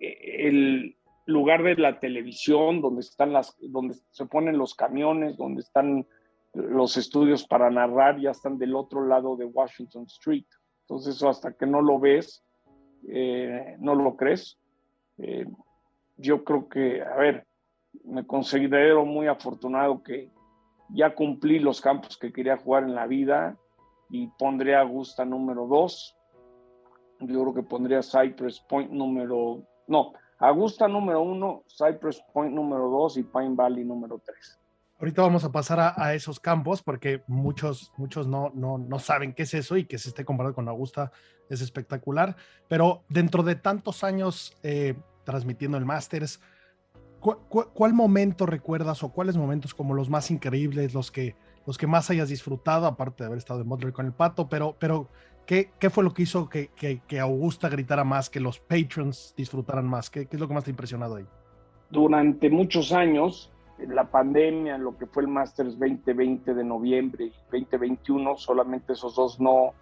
el 0.00 0.96
lugar 1.26 1.62
de 1.62 1.76
la 1.76 1.98
televisión, 1.98 2.80
donde, 2.80 3.00
están 3.00 3.32
las, 3.32 3.56
donde 3.60 3.94
se 4.10 4.26
ponen 4.26 4.58
los 4.58 4.74
camiones, 4.74 5.36
donde 5.36 5.62
están 5.62 6.06
los 6.52 6.96
estudios 6.96 7.46
para 7.46 7.70
narrar 7.70 8.18
ya 8.18 8.30
están 8.30 8.58
del 8.58 8.74
otro 8.74 9.06
lado 9.06 9.36
de 9.36 9.44
Washington 9.44 10.04
Street. 10.04 10.46
Entonces, 10.82 11.16
eso 11.16 11.28
hasta 11.28 11.52
que 11.52 11.66
no 11.66 11.80
lo 11.80 12.00
ves, 12.00 12.44
eh, 13.08 13.76
no 13.78 13.94
lo 13.94 14.16
crees. 14.16 14.58
Eh, 15.18 15.46
yo 16.16 16.44
creo 16.44 16.68
que, 16.68 17.02
a 17.02 17.14
ver, 17.16 17.46
me 18.04 18.26
considero 18.26 19.04
muy 19.04 19.26
afortunado 19.26 20.02
que 20.02 20.30
ya 20.90 21.14
cumplí 21.14 21.58
los 21.58 21.80
campos 21.80 22.18
que 22.18 22.32
quería 22.32 22.56
jugar 22.56 22.84
en 22.84 22.94
la 22.94 23.06
vida 23.06 23.56
y 24.10 24.26
pondré 24.38 24.74
a 24.74 24.84
número 25.24 25.66
dos. 25.66 26.16
Yo 27.20 27.42
creo 27.42 27.54
que 27.54 27.62
pondría 27.62 28.02
Cypress 28.02 28.60
Point 28.68 28.90
número, 28.90 29.62
no, 29.86 30.12
Augusta 30.38 30.88
número 30.88 31.20
uno, 31.20 31.64
Cypress 31.68 32.22
Point 32.32 32.54
número 32.54 32.88
dos 32.88 33.16
y 33.18 33.22
Pine 33.22 33.54
Valley 33.54 33.84
número 33.84 34.20
tres. 34.24 34.59
Ahorita 35.00 35.22
vamos 35.22 35.44
a 35.44 35.52
pasar 35.52 35.80
a, 35.80 35.94
a, 35.96 36.14
esos 36.14 36.40
campos 36.40 36.82
porque 36.82 37.22
muchos, 37.26 37.90
muchos 37.96 38.26
no, 38.26 38.52
no, 38.54 38.76
no 38.76 38.98
saben 38.98 39.32
qué 39.32 39.44
es 39.44 39.54
eso 39.54 39.78
y 39.78 39.86
que 39.86 39.96
se 39.96 40.10
esté 40.10 40.26
comparado 40.26 40.54
con 40.54 40.68
Augusta 40.68 41.10
es 41.48 41.62
espectacular. 41.62 42.36
Pero 42.68 43.02
dentro 43.08 43.42
de 43.42 43.54
tantos 43.54 44.04
años 44.04 44.58
eh, 44.62 44.94
transmitiendo 45.24 45.78
el 45.78 45.86
Masters, 45.86 46.42
¿cu 47.18 47.36
cu 47.48 47.64
¿cuál 47.72 47.94
momento 47.94 48.44
recuerdas 48.44 49.02
o 49.02 49.10
cuáles 49.10 49.38
momentos 49.38 49.72
como 49.72 49.94
los 49.94 50.10
más 50.10 50.30
increíbles, 50.30 50.92
los 50.92 51.10
que, 51.10 51.34
los 51.66 51.78
que 51.78 51.86
más 51.86 52.10
hayas 52.10 52.28
disfrutado, 52.28 52.86
aparte 52.86 53.22
de 53.22 53.28
haber 53.28 53.38
estado 53.38 53.62
en 53.62 53.70
Butler 53.70 53.94
con 53.94 54.04
el 54.04 54.12
Pato, 54.12 54.50
pero, 54.50 54.76
pero 54.78 55.08
¿qué, 55.46 55.70
¿qué, 55.78 55.88
fue 55.88 56.04
lo 56.04 56.12
que 56.12 56.24
hizo 56.24 56.50
que, 56.50 56.68
que, 56.76 57.00
que, 57.08 57.20
Augusta 57.20 57.70
gritara 57.70 58.04
más, 58.04 58.28
que 58.28 58.38
los 58.38 58.60
patrons 58.60 59.32
disfrutaran 59.34 59.86
más? 59.86 60.10
¿Qué, 60.10 60.26
¿Qué 60.26 60.36
es 60.36 60.40
lo 60.40 60.46
que 60.46 60.52
más 60.52 60.64
te 60.64 60.70
ha 60.70 60.72
impresionado 60.72 61.16
ahí? 61.16 61.26
Durante 61.90 62.50
muchos 62.50 62.92
años 62.92 63.50
la 63.88 64.10
pandemia, 64.10 64.78
lo 64.78 64.96
que 64.96 65.06
fue 65.06 65.22
el 65.22 65.28
Masters 65.28 65.78
2020 65.78 66.54
de 66.54 66.64
noviembre 66.64 67.26
y 67.26 67.32
2021, 67.50 68.36
solamente 68.36 68.92
esos 68.92 69.14
dos 69.14 69.40
no. 69.40 69.72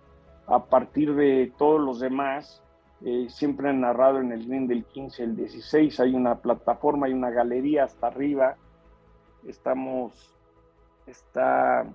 A 0.47 0.64
partir 0.64 1.14
de 1.14 1.52
todos 1.59 1.81
los 1.81 2.00
demás, 2.00 2.62
eh, 3.05 3.26
siempre 3.28 3.69
han 3.69 3.81
narrado 3.81 4.21
en 4.21 4.33
el 4.33 4.47
green 4.47 4.67
del 4.67 4.85
15, 4.85 5.23
el 5.23 5.37
16, 5.37 6.00
hay 6.00 6.14
una 6.14 6.37
plataforma, 6.37 7.07
hay 7.07 7.12
una 7.12 7.31
galería 7.31 7.85
hasta 7.85 8.07
arriba. 8.07 8.57
Estamos, 9.47 10.35
está 11.07 11.87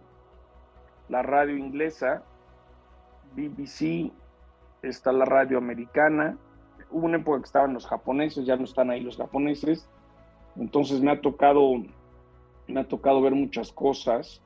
la 1.10 1.22
radio 1.22 1.58
inglesa, 1.58 2.24
BBC, 3.36 4.12
está 4.82 5.12
la 5.12 5.26
radio 5.26 5.58
americana. 5.58 6.38
Hubo 6.92 7.06
una 7.06 7.18
época 7.18 7.40
que 7.40 7.46
estaban 7.46 7.74
los 7.74 7.88
japoneses, 7.88 8.46
ya 8.46 8.56
no 8.56 8.66
están 8.66 8.92
ahí 8.92 9.02
los 9.02 9.18
japoneses 9.18 9.90
entonces 10.56 11.02
me 11.02 11.12
ha 11.12 11.22
tocado, 11.22 11.74
me 12.68 12.80
ha 12.80 12.88
tocado 12.88 13.22
ver 13.22 13.34
muchas 13.34 13.72
cosas, 13.72 14.42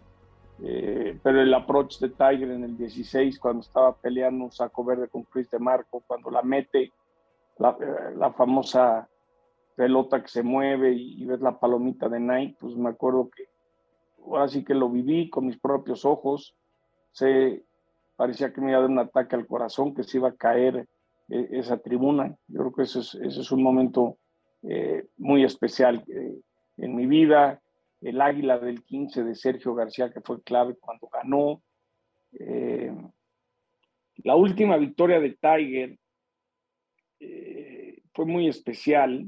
eh, 0.63 1.19
pero 1.21 1.41
el 1.41 1.53
approach 1.53 1.99
de 1.99 2.09
Tiger 2.09 2.51
en 2.51 2.63
el 2.63 2.77
16, 2.77 3.39
cuando 3.39 3.61
estaba 3.61 3.95
peleando 3.95 4.45
un 4.45 4.51
saco 4.51 4.83
verde 4.83 5.07
con 5.07 5.23
Chris 5.23 5.49
de 5.51 5.59
Marco, 5.59 6.03
cuando 6.07 6.31
la 6.31 6.41
mete, 6.41 6.91
la, 7.57 7.77
la 8.15 8.31
famosa 8.33 9.07
pelota 9.75 10.21
que 10.21 10.27
se 10.27 10.43
mueve 10.43 10.93
y, 10.93 11.21
y, 11.21 11.25
ves 11.25 11.41
la 11.41 11.59
palomita 11.59 12.09
de 12.09 12.19
Nike, 12.19 12.57
pues 12.59 12.75
me 12.75 12.89
acuerdo 12.89 13.29
que 13.29 13.45
ahora 14.25 14.47
sí 14.47 14.63
que 14.63 14.73
lo 14.73 14.89
viví 14.89 15.29
con 15.29 15.45
mis 15.45 15.59
propios 15.59 16.05
ojos, 16.05 16.55
se 17.11 17.63
parecía 18.15 18.51
que 18.51 18.61
me 18.61 18.71
iba 18.71 18.79
a 18.79 18.81
dar 18.81 18.89
un 18.89 18.99
ataque 18.99 19.35
al 19.35 19.47
corazón, 19.47 19.93
que 19.93 20.03
se 20.03 20.17
iba 20.17 20.29
a 20.29 20.35
caer 20.35 20.87
eh, 21.29 21.47
esa 21.51 21.77
tribuna. 21.77 22.35
Yo 22.47 22.59
creo 22.59 22.73
que 22.73 22.81
es, 22.83 22.95
ese 22.95 23.41
es 23.41 23.51
un 23.51 23.63
momento 23.63 24.17
eh, 24.63 25.07
muy 25.17 25.43
especial 25.43 26.03
eh, 26.07 26.39
en 26.77 26.95
mi 26.95 27.05
vida. 27.05 27.61
El 28.01 28.21
águila 28.21 28.59
del 28.59 28.83
15 28.83 29.23
de 29.23 29.35
Sergio 29.35 29.73
García, 29.73 30.11
que 30.11 30.21
fue 30.21 30.41
clave 30.43 30.75
cuando 30.79 31.07
ganó. 31.07 31.63
Eh, 32.39 32.91
la 34.17 34.35
última 34.35 34.77
victoria 34.77 35.19
de 35.19 35.37
Tiger 35.39 35.97
fue 38.13 38.25
muy 38.25 38.47
especial 38.47 39.25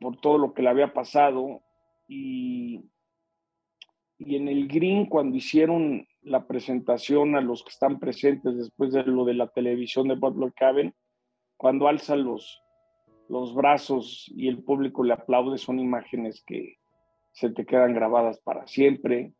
por 0.00 0.20
todo 0.20 0.38
lo 0.38 0.54
que 0.54 0.62
le 0.62 0.68
había 0.68 0.92
pasado 0.92 1.62
y, 2.08 2.80
y 4.18 4.36
en 4.36 4.48
el 4.48 4.68
green 4.68 5.06
cuando 5.06 5.36
hicieron 5.36 6.06
la 6.22 6.46
presentación 6.46 7.36
a 7.36 7.40
los 7.40 7.62
que 7.62 7.70
están 7.70 7.98
presentes 7.98 8.56
después 8.56 8.92
de 8.92 9.04
lo 9.04 9.24
de 9.24 9.34
la 9.34 9.48
televisión 9.48 10.08
de 10.08 10.16
Butler 10.16 10.52
Cabin, 10.54 10.94
cuando 11.56 11.88
alza 11.88 12.16
los, 12.16 12.62
los 13.28 13.54
brazos 13.54 14.30
y 14.34 14.48
el 14.48 14.62
público 14.62 15.02
le 15.02 15.14
aplaude, 15.14 15.58
son 15.58 15.78
imágenes 15.80 16.42
que 16.46 16.78
se 17.32 17.50
te 17.50 17.66
quedan 17.66 17.94
grabadas 17.94 18.40
para 18.40 18.66
siempre. 18.66 19.32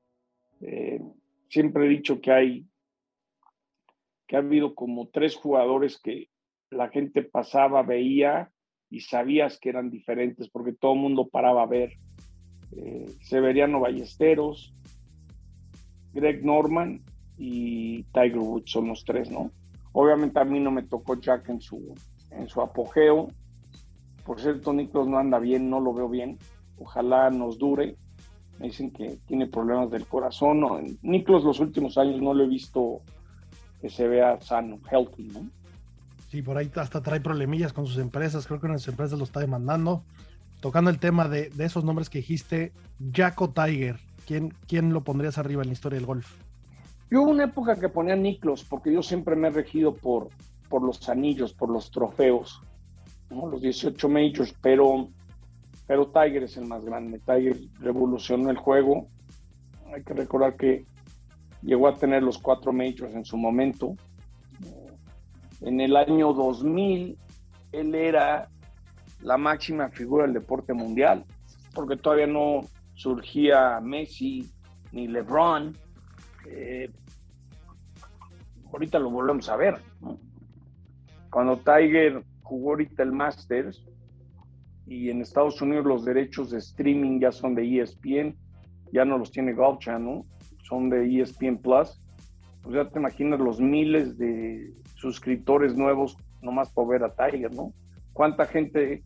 Eh, 0.61 1.01
siempre 1.49 1.87
he 1.87 1.89
dicho 1.89 2.21
que 2.21 2.33
hay, 2.33 2.67
que 4.27 4.37
ha 4.37 4.41
habido 4.41 4.75
como 4.75 5.09
tres 5.09 5.37
jugadores 5.37 6.01
que 6.01 6.29
la 6.71 6.89
gente 6.89 7.23
pasaba, 7.23 7.83
veía 7.83 8.51
y 8.91 9.01
sabías 9.01 9.59
que 9.59 9.69
eran 9.71 9.91
diferentes 9.91 10.49
porque 10.49 10.73
todo 10.73 10.95
el 10.95 11.01
mundo 11.01 11.29
paraba 11.29 11.63
a 11.63 11.67
ver. 11.67 11.93
Eh, 12.77 13.07
Severiano 13.23 13.81
Ballesteros, 13.81 14.75
Greg 16.13 16.45
Norman 16.45 17.03
y 17.39 18.03
Tiger 18.05 18.39
Woods 18.39 18.71
son 18.71 18.89
los 18.89 19.05
tres, 19.05 19.31
¿no? 19.31 19.51
Obviamente 19.93 20.39
a 20.41 20.45
mí 20.45 20.61
no 20.61 20.71
me 20.71 20.83
tocó 20.83 21.19
Jack 21.19 21.49
en 21.49 21.61
su, 21.61 21.95
en 22.31 22.49
su 22.49 22.61
apogeo. 22.61 23.29
Por 24.27 24.41
cierto, 24.41 24.73
Niklos 24.73 25.07
no 25.07 25.19
anda 25.19 25.39
bien, 25.39 25.71
no 25.71 25.81
lo 25.81 25.95
veo 25.95 26.09
bien. 26.09 26.39
Ojalá 26.79 27.31
nos 27.31 27.59
dure. 27.59 27.97
Me 28.59 28.67
dicen 28.67 28.91
que 28.91 29.19
tiene 29.27 29.47
problemas 29.47 29.91
del 29.91 30.07
corazón. 30.07 30.61
No, 30.61 30.81
los 31.03 31.61
últimos 31.61 31.97
años 31.97 32.21
no 32.21 32.35
lo 32.35 32.45
he 32.45 32.49
visto 32.49 33.03
que 33.81 33.89
se 33.89 34.09
vea 34.09 34.41
sano, 34.41 34.79
healthy, 34.91 35.25
¿no? 35.25 35.49
Sí, 36.29 36.43
por 36.43 36.57
ahí 36.57 36.71
hasta 36.75 37.03
trae 37.03 37.21
problemillas 37.21 37.73
con 37.73 37.87
sus 37.87 37.99
empresas. 37.99 38.47
Creo 38.47 38.59
que 38.59 38.67
una 38.67 38.75
de 38.75 38.81
sus 38.81 38.89
empresas 38.89 39.19
lo 39.19 39.25
está 39.25 39.41
demandando. 39.41 40.03
Tocando 40.61 40.91
el 40.91 40.99
tema 40.99 41.29
de, 41.29 41.51
de 41.51 41.65
esos 41.65 41.85
nombres 41.85 42.11
que 42.11 42.19
dijiste, 42.19 42.73
Jaco 43.13 43.51
Tiger, 43.51 44.01
¿quién, 44.27 44.55
¿quién 44.67 44.93
lo 44.93 45.05
pondrías 45.05 45.39
arriba 45.39 45.63
en 45.63 45.69
la 45.69 45.75
historia 45.75 45.99
del 45.99 46.07
golf? 46.07 46.35
Yo 47.11 47.23
hubo 47.23 47.31
una 47.31 47.45
época 47.45 47.79
que 47.79 47.89
ponía 47.89 48.17
Niklos, 48.17 48.65
porque 48.65 48.93
yo 48.93 49.03
siempre 49.03 49.37
me 49.37 49.49
he 49.49 49.51
regido 49.51 49.95
por, 49.95 50.31
por 50.69 50.83
los 50.83 51.09
anillos, 51.09 51.53
por 51.53 51.71
los 51.71 51.91
trofeos, 51.91 52.61
los 53.31 53.61
18 53.61 54.09
majors, 54.09 54.55
pero, 54.61 55.09
pero 55.87 56.07
Tiger 56.09 56.45
es 56.45 56.57
el 56.57 56.67
más 56.67 56.85
grande. 56.85 57.19
Tiger 57.19 57.57
revolucionó 57.81 58.51
el 58.51 58.57
juego. 58.57 59.09
Hay 59.95 60.03
que 60.03 60.15
recordar 60.15 60.57
que 60.57 60.87
llegó 61.63 61.89
a 61.89 61.95
tener 61.95 62.23
los 62.23 62.39
cuatro 62.39 62.73
majors 62.73 63.15
en 63.15 63.25
su 63.25 63.37
momento. 63.37 63.95
En 65.61 65.81
el 65.81 65.97
año 65.97 66.33
2000, 66.33 67.17
él 67.73 67.95
era 67.95 68.49
la 69.23 69.37
máxima 69.37 69.89
figura 69.89 70.25
del 70.25 70.35
deporte 70.35 70.73
mundial, 70.73 71.25
porque 71.75 71.97
todavía 71.97 72.27
no 72.27 72.61
surgía 72.95 73.81
Messi 73.81 74.51
ni 74.93 75.09
LeBron. 75.09 75.77
Eh, 76.49 76.91
ahorita 78.73 78.99
lo 78.99 79.11
volvemos 79.11 79.49
a 79.49 79.57
ver. 79.57 79.81
Cuando 81.31 81.57
Tiger 81.59 82.23
jugó 82.47 82.71
ahorita 82.71 83.03
el 83.03 83.13
Masters 83.13 83.85
y 84.87 85.11
en 85.11 85.21
Estados 85.21 85.61
Unidos 85.61 85.85
los 85.85 86.05
derechos 86.05 86.51
de 86.51 86.59
streaming 86.59 87.19
ya 87.19 87.33
son 87.33 87.57
de 87.57 87.81
ESPN, 87.81 88.37
ya 88.93 89.05
no 89.05 89.19
los 89.19 89.33
tiene 89.33 89.53
Golf 89.53 89.81
Channel, 89.81 90.23
son 90.63 90.89
de 90.89 91.21
ESPN 91.21 91.59
Plus. 91.59 92.01
Pues 92.63 92.77
ya 92.77 92.89
te 92.89 92.99
imaginas 92.99 93.41
los 93.41 93.61
miles 93.61 94.17
de 94.17 94.73
suscriptores 94.95 95.77
nuevos 95.77 96.17
nomás 96.41 96.71
por 96.71 96.89
ver 96.89 97.03
a 97.03 97.15
Tiger, 97.15 97.53
¿no? 97.53 97.73
¿Cuánta 98.13 98.47
gente? 98.47 99.03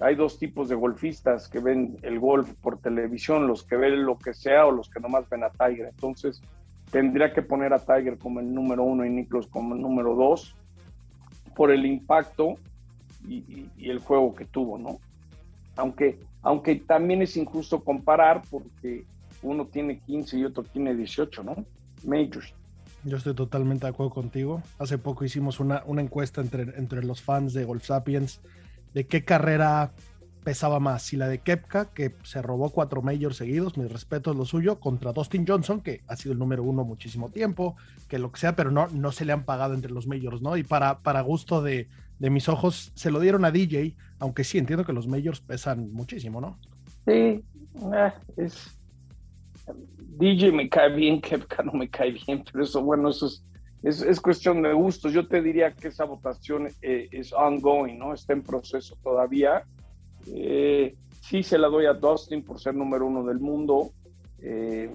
Hay 0.00 0.14
dos 0.14 0.38
tipos 0.38 0.68
de 0.68 0.74
golfistas 0.74 1.48
que 1.48 1.60
ven 1.60 1.96
el 2.02 2.18
golf 2.18 2.52
por 2.60 2.80
televisión, 2.80 3.46
los 3.46 3.64
que 3.64 3.76
ven 3.76 4.04
lo 4.04 4.18
que 4.18 4.34
sea 4.34 4.66
o 4.66 4.72
los 4.72 4.90
que 4.90 5.00
nomás 5.00 5.28
ven 5.30 5.44
a 5.44 5.50
Tiger. 5.50 5.86
Entonces, 5.86 6.42
tendría 6.90 7.32
que 7.32 7.40
poner 7.40 7.72
a 7.72 7.78
Tiger 7.78 8.18
como 8.18 8.40
el 8.40 8.52
número 8.52 8.82
uno 8.82 9.06
y 9.06 9.10
Nicklaus 9.10 9.46
como 9.46 9.74
el 9.74 9.80
número 9.80 10.14
dos 10.14 10.56
por 11.54 11.70
el 11.70 11.86
impacto 11.86 12.56
y, 13.28 13.68
el 13.78 13.98
juego 13.98 14.34
que 14.34 14.44
tuvo, 14.44 14.78
¿no? 14.78 14.98
Aunque, 15.76 16.18
aunque 16.42 16.76
también 16.76 17.22
es 17.22 17.36
injusto 17.36 17.82
comparar 17.82 18.42
porque 18.50 19.04
uno 19.42 19.66
tiene 19.66 19.98
15 19.98 20.38
y 20.38 20.44
otro 20.44 20.62
tiene 20.64 20.94
18, 20.94 21.42
¿no? 21.42 21.64
Majors. 22.04 22.54
Yo 23.04 23.16
estoy 23.16 23.34
totalmente 23.34 23.86
de 23.86 23.90
acuerdo 23.90 24.10
contigo. 24.10 24.62
Hace 24.78 24.98
poco 24.98 25.24
hicimos 25.24 25.58
una, 25.58 25.82
una 25.86 26.02
encuesta 26.02 26.40
entre, 26.40 26.62
entre 26.78 27.02
los 27.02 27.20
fans 27.20 27.52
de 27.52 27.64
Golf 27.64 27.84
Sapiens 27.84 28.40
de 28.94 29.06
qué 29.06 29.24
carrera 29.24 29.92
pesaba 30.42 30.80
más, 30.80 31.02
si 31.02 31.16
la 31.16 31.28
de 31.28 31.38
Kepka, 31.38 31.86
que 31.92 32.14
se 32.24 32.42
robó 32.42 32.70
cuatro 32.70 33.00
majors 33.00 33.36
seguidos, 33.36 33.76
mi 33.76 33.86
respeto 33.86 34.32
es 34.32 34.36
lo 34.36 34.44
suyo, 34.44 34.80
contra 34.80 35.12
Dustin 35.12 35.46
Johnson, 35.46 35.80
que 35.80 36.02
ha 36.08 36.16
sido 36.16 36.32
el 36.32 36.38
número 36.38 36.64
uno 36.64 36.84
muchísimo 36.84 37.30
tiempo, 37.30 37.76
que 38.08 38.18
lo 38.18 38.32
que 38.32 38.40
sea, 38.40 38.56
pero 38.56 38.70
no, 38.70 38.88
no 38.88 39.12
se 39.12 39.24
le 39.24 39.32
han 39.32 39.44
pagado 39.44 39.74
entre 39.74 39.92
los 39.92 40.06
majors, 40.06 40.42
¿no? 40.42 40.56
Y 40.56 40.64
para, 40.64 40.98
para 40.98 41.20
gusto 41.20 41.62
de, 41.62 41.88
de 42.22 42.30
mis 42.30 42.48
ojos, 42.48 42.92
se 42.94 43.10
lo 43.10 43.18
dieron 43.18 43.44
a 43.44 43.50
DJ, 43.50 43.96
aunque 44.20 44.44
sí 44.44 44.56
entiendo 44.56 44.84
que 44.84 44.92
los 44.92 45.08
majors 45.08 45.40
pesan 45.40 45.92
muchísimo, 45.92 46.40
¿no? 46.40 46.56
Sí, 47.04 47.42
eh, 47.92 48.12
es... 48.36 48.78
DJ 49.96 50.52
me 50.52 50.68
cae 50.68 50.94
bien, 50.94 51.20
Kepka 51.20 51.64
no 51.64 51.72
me 51.72 51.90
cae 51.90 52.12
bien, 52.12 52.44
pero 52.44 52.62
eso, 52.62 52.80
bueno, 52.80 53.08
eso 53.08 53.26
es, 53.26 53.44
es, 53.82 54.02
es 54.02 54.20
cuestión 54.20 54.62
de 54.62 54.72
gustos. 54.72 55.12
Yo 55.12 55.26
te 55.26 55.42
diría 55.42 55.74
que 55.74 55.88
esa 55.88 56.04
votación 56.04 56.68
eh, 56.80 57.08
es 57.10 57.32
ongoing, 57.32 57.98
¿no? 57.98 58.14
Está 58.14 58.34
en 58.34 58.44
proceso 58.44 58.96
todavía. 59.02 59.64
Eh, 60.28 60.94
sí 61.22 61.42
se 61.42 61.58
la 61.58 61.66
doy 61.66 61.86
a 61.86 61.92
Dustin 61.92 62.44
por 62.44 62.60
ser 62.60 62.76
número 62.76 63.04
uno 63.04 63.24
del 63.24 63.40
mundo, 63.40 63.90
eh, 64.38 64.94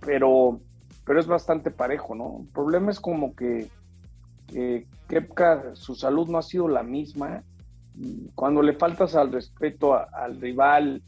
pero, 0.00 0.60
pero 1.04 1.20
es 1.20 1.28
bastante 1.28 1.70
parejo, 1.70 2.16
¿no? 2.16 2.38
El 2.40 2.48
problema 2.48 2.90
es 2.90 2.98
como 2.98 3.36
que, 3.36 3.68
que 4.56 4.86
Kepka, 5.06 5.74
su 5.74 5.94
salud 5.94 6.28
no 6.28 6.38
ha 6.38 6.42
sido 6.42 6.66
la 6.66 6.82
misma. 6.82 7.42
Cuando 8.34 8.62
le 8.62 8.72
faltas 8.72 9.14
al 9.14 9.30
respeto 9.30 9.94
al 9.94 10.40
rival, 10.40 11.02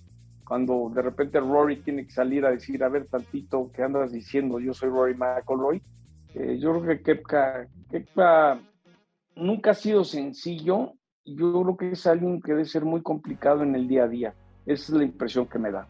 cuando 0.45 0.93
de 0.95 1.01
repente 1.01 1.41
Rory 1.41 1.77
tiene 1.77 2.05
que 2.05 2.13
salir 2.13 2.45
a 2.45 2.51
decir, 2.51 2.85
a 2.85 2.91
ver 2.91 3.07
tantito, 3.07 3.71
¿qué 3.75 3.85
andas 3.85 4.13
diciendo? 4.13 4.61
Yo 4.61 4.75
soy 4.75 4.91
Rory 4.91 5.15
McIlroy. 5.15 5.81
Eh, 6.35 6.59
yo 6.59 6.79
creo 6.79 7.03
que 7.03 7.03
Kepka, 7.91 8.61
nunca 9.35 9.71
ha 9.71 9.75
sido 9.75 10.05
sencillo 10.05 10.93
yo 11.25 11.63
creo 11.63 11.77
que 11.77 11.91
es 11.93 12.07
alguien 12.07 12.43
que 12.43 12.53
debe 12.53 12.67
ser 12.67 12.85
muy 12.85 13.03
complicado 13.03 13.63
en 13.63 13.75
el 13.75 13.89
día 13.89 14.05
a 14.05 14.09
día. 14.09 14.35
Esa 14.67 14.93
es 14.93 14.99
la 14.99 15.05
impresión 15.05 15.47
que 15.47 15.59
me 15.59 15.71
da. 15.71 15.87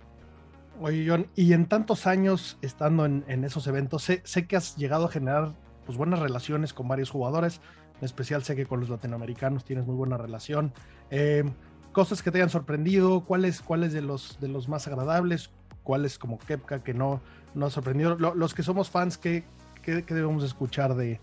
Oye, 0.81 1.05
John, 1.09 1.27
y 1.35 1.55
en 1.55 1.67
tantos 1.67 2.07
años 2.07 2.57
estando 2.63 3.05
en, 3.05 3.45
esos 3.45 3.67
eventos, 3.67 4.05
sé, 4.05 4.47
que 4.47 4.57
has 4.57 4.77
llegado 4.77 5.07
a 5.07 5.09
generar 5.09 5.55
pues, 5.89 5.97
buenas 5.97 6.21
relaciones 6.21 6.75
con 6.75 6.87
varios 6.87 7.09
jugadores. 7.09 7.63
En 7.99 8.05
especial 8.05 8.45
sé 8.45 8.55
que 8.55 8.67
con 8.67 8.79
los 8.79 8.91
latinoamericanos 8.91 9.65
tienes 9.65 9.87
muy 9.87 9.97
buena 9.97 10.19
relación. 10.19 10.75
Eh, 11.11 11.45
cosas 11.93 12.23
que 12.23 12.31
te 12.31 12.37
hayan 12.37 12.51
sorprendido, 12.51 13.25
¿cuáles, 13.25 13.63
cuáles 13.63 13.95
de, 13.95 14.03
los, 14.03 14.39
de 14.39 14.49
los 14.49 14.69
más 14.69 14.87
agradables? 14.87 15.51
¿Cuáles 15.85 16.19
como 16.19 16.39
Kepka 16.39 16.85
que 16.85 16.93
no, 16.93 17.23
no 17.55 17.65
ha 17.65 17.71
sorprendido? 17.71 18.17
Lo, 18.19 18.35
los 18.35 18.53
que 18.53 18.63
somos 18.63 18.91
fans, 18.91 19.17
¿qué, 19.17 19.45
qué, 19.81 20.05
qué 20.05 20.13
debemos 20.13 20.45
escuchar 20.45 20.95
de, 20.95 21.23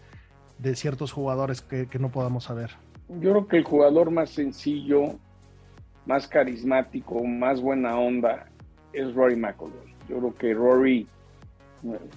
de 0.58 0.76
ciertos 0.76 1.12
jugadores 1.12 1.62
que, 1.62 1.86
que 1.86 2.00
no 2.00 2.10
podamos 2.10 2.46
saber? 2.46 2.72
yo 3.08 3.32
creo 3.32 3.48
que 3.48 3.58
el 3.58 3.64
jugador 3.64 4.10
más 4.10 4.32
sencillo, 4.32 5.20
más 6.08 6.28
carismático, 6.28 7.24
más 7.24 7.62
buena 7.62 7.96
onda 8.00 8.48
es 8.94 9.14
Rory 9.14 9.36
McIlroy. 9.36 9.94
Yo 10.10 10.18
creo 10.18 10.34
que 10.34 10.54
Rory 10.56 11.08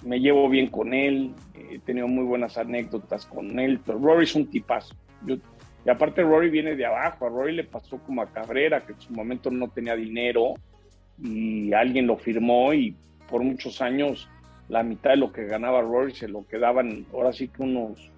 me 0.03 0.19
llevo 0.19 0.49
bien 0.49 0.67
con 0.67 0.93
él, 0.93 1.33
he 1.53 1.79
tenido 1.79 2.07
muy 2.07 2.23
buenas 2.23 2.57
anécdotas 2.57 3.25
con 3.25 3.59
él, 3.59 3.79
pero 3.85 3.99
Rory 3.99 4.23
es 4.23 4.35
un 4.35 4.47
tipazo. 4.47 4.95
Yo, 5.25 5.35
y 5.85 5.89
aparte 5.89 6.23
Rory 6.23 6.49
viene 6.49 6.75
de 6.75 6.85
abajo, 6.85 7.25
a 7.25 7.29
Rory 7.29 7.55
le 7.55 7.63
pasó 7.63 7.97
como 7.99 8.21
a 8.21 8.27
Cabrera, 8.27 8.85
que 8.85 8.93
en 8.93 9.01
su 9.01 9.13
momento 9.13 9.49
no 9.49 9.69
tenía 9.69 9.95
dinero 9.95 10.53
y 11.21 11.73
alguien 11.73 12.07
lo 12.07 12.17
firmó 12.17 12.73
y 12.73 12.95
por 13.29 13.43
muchos 13.43 13.81
años 13.81 14.29
la 14.67 14.83
mitad 14.83 15.11
de 15.11 15.17
lo 15.17 15.31
que 15.31 15.45
ganaba 15.45 15.81
Rory 15.81 16.13
se 16.13 16.27
lo 16.27 16.45
quedaban 16.45 17.05
ahora 17.13 17.33
sí 17.33 17.47
que 17.47 17.63
unos, 17.63 18.11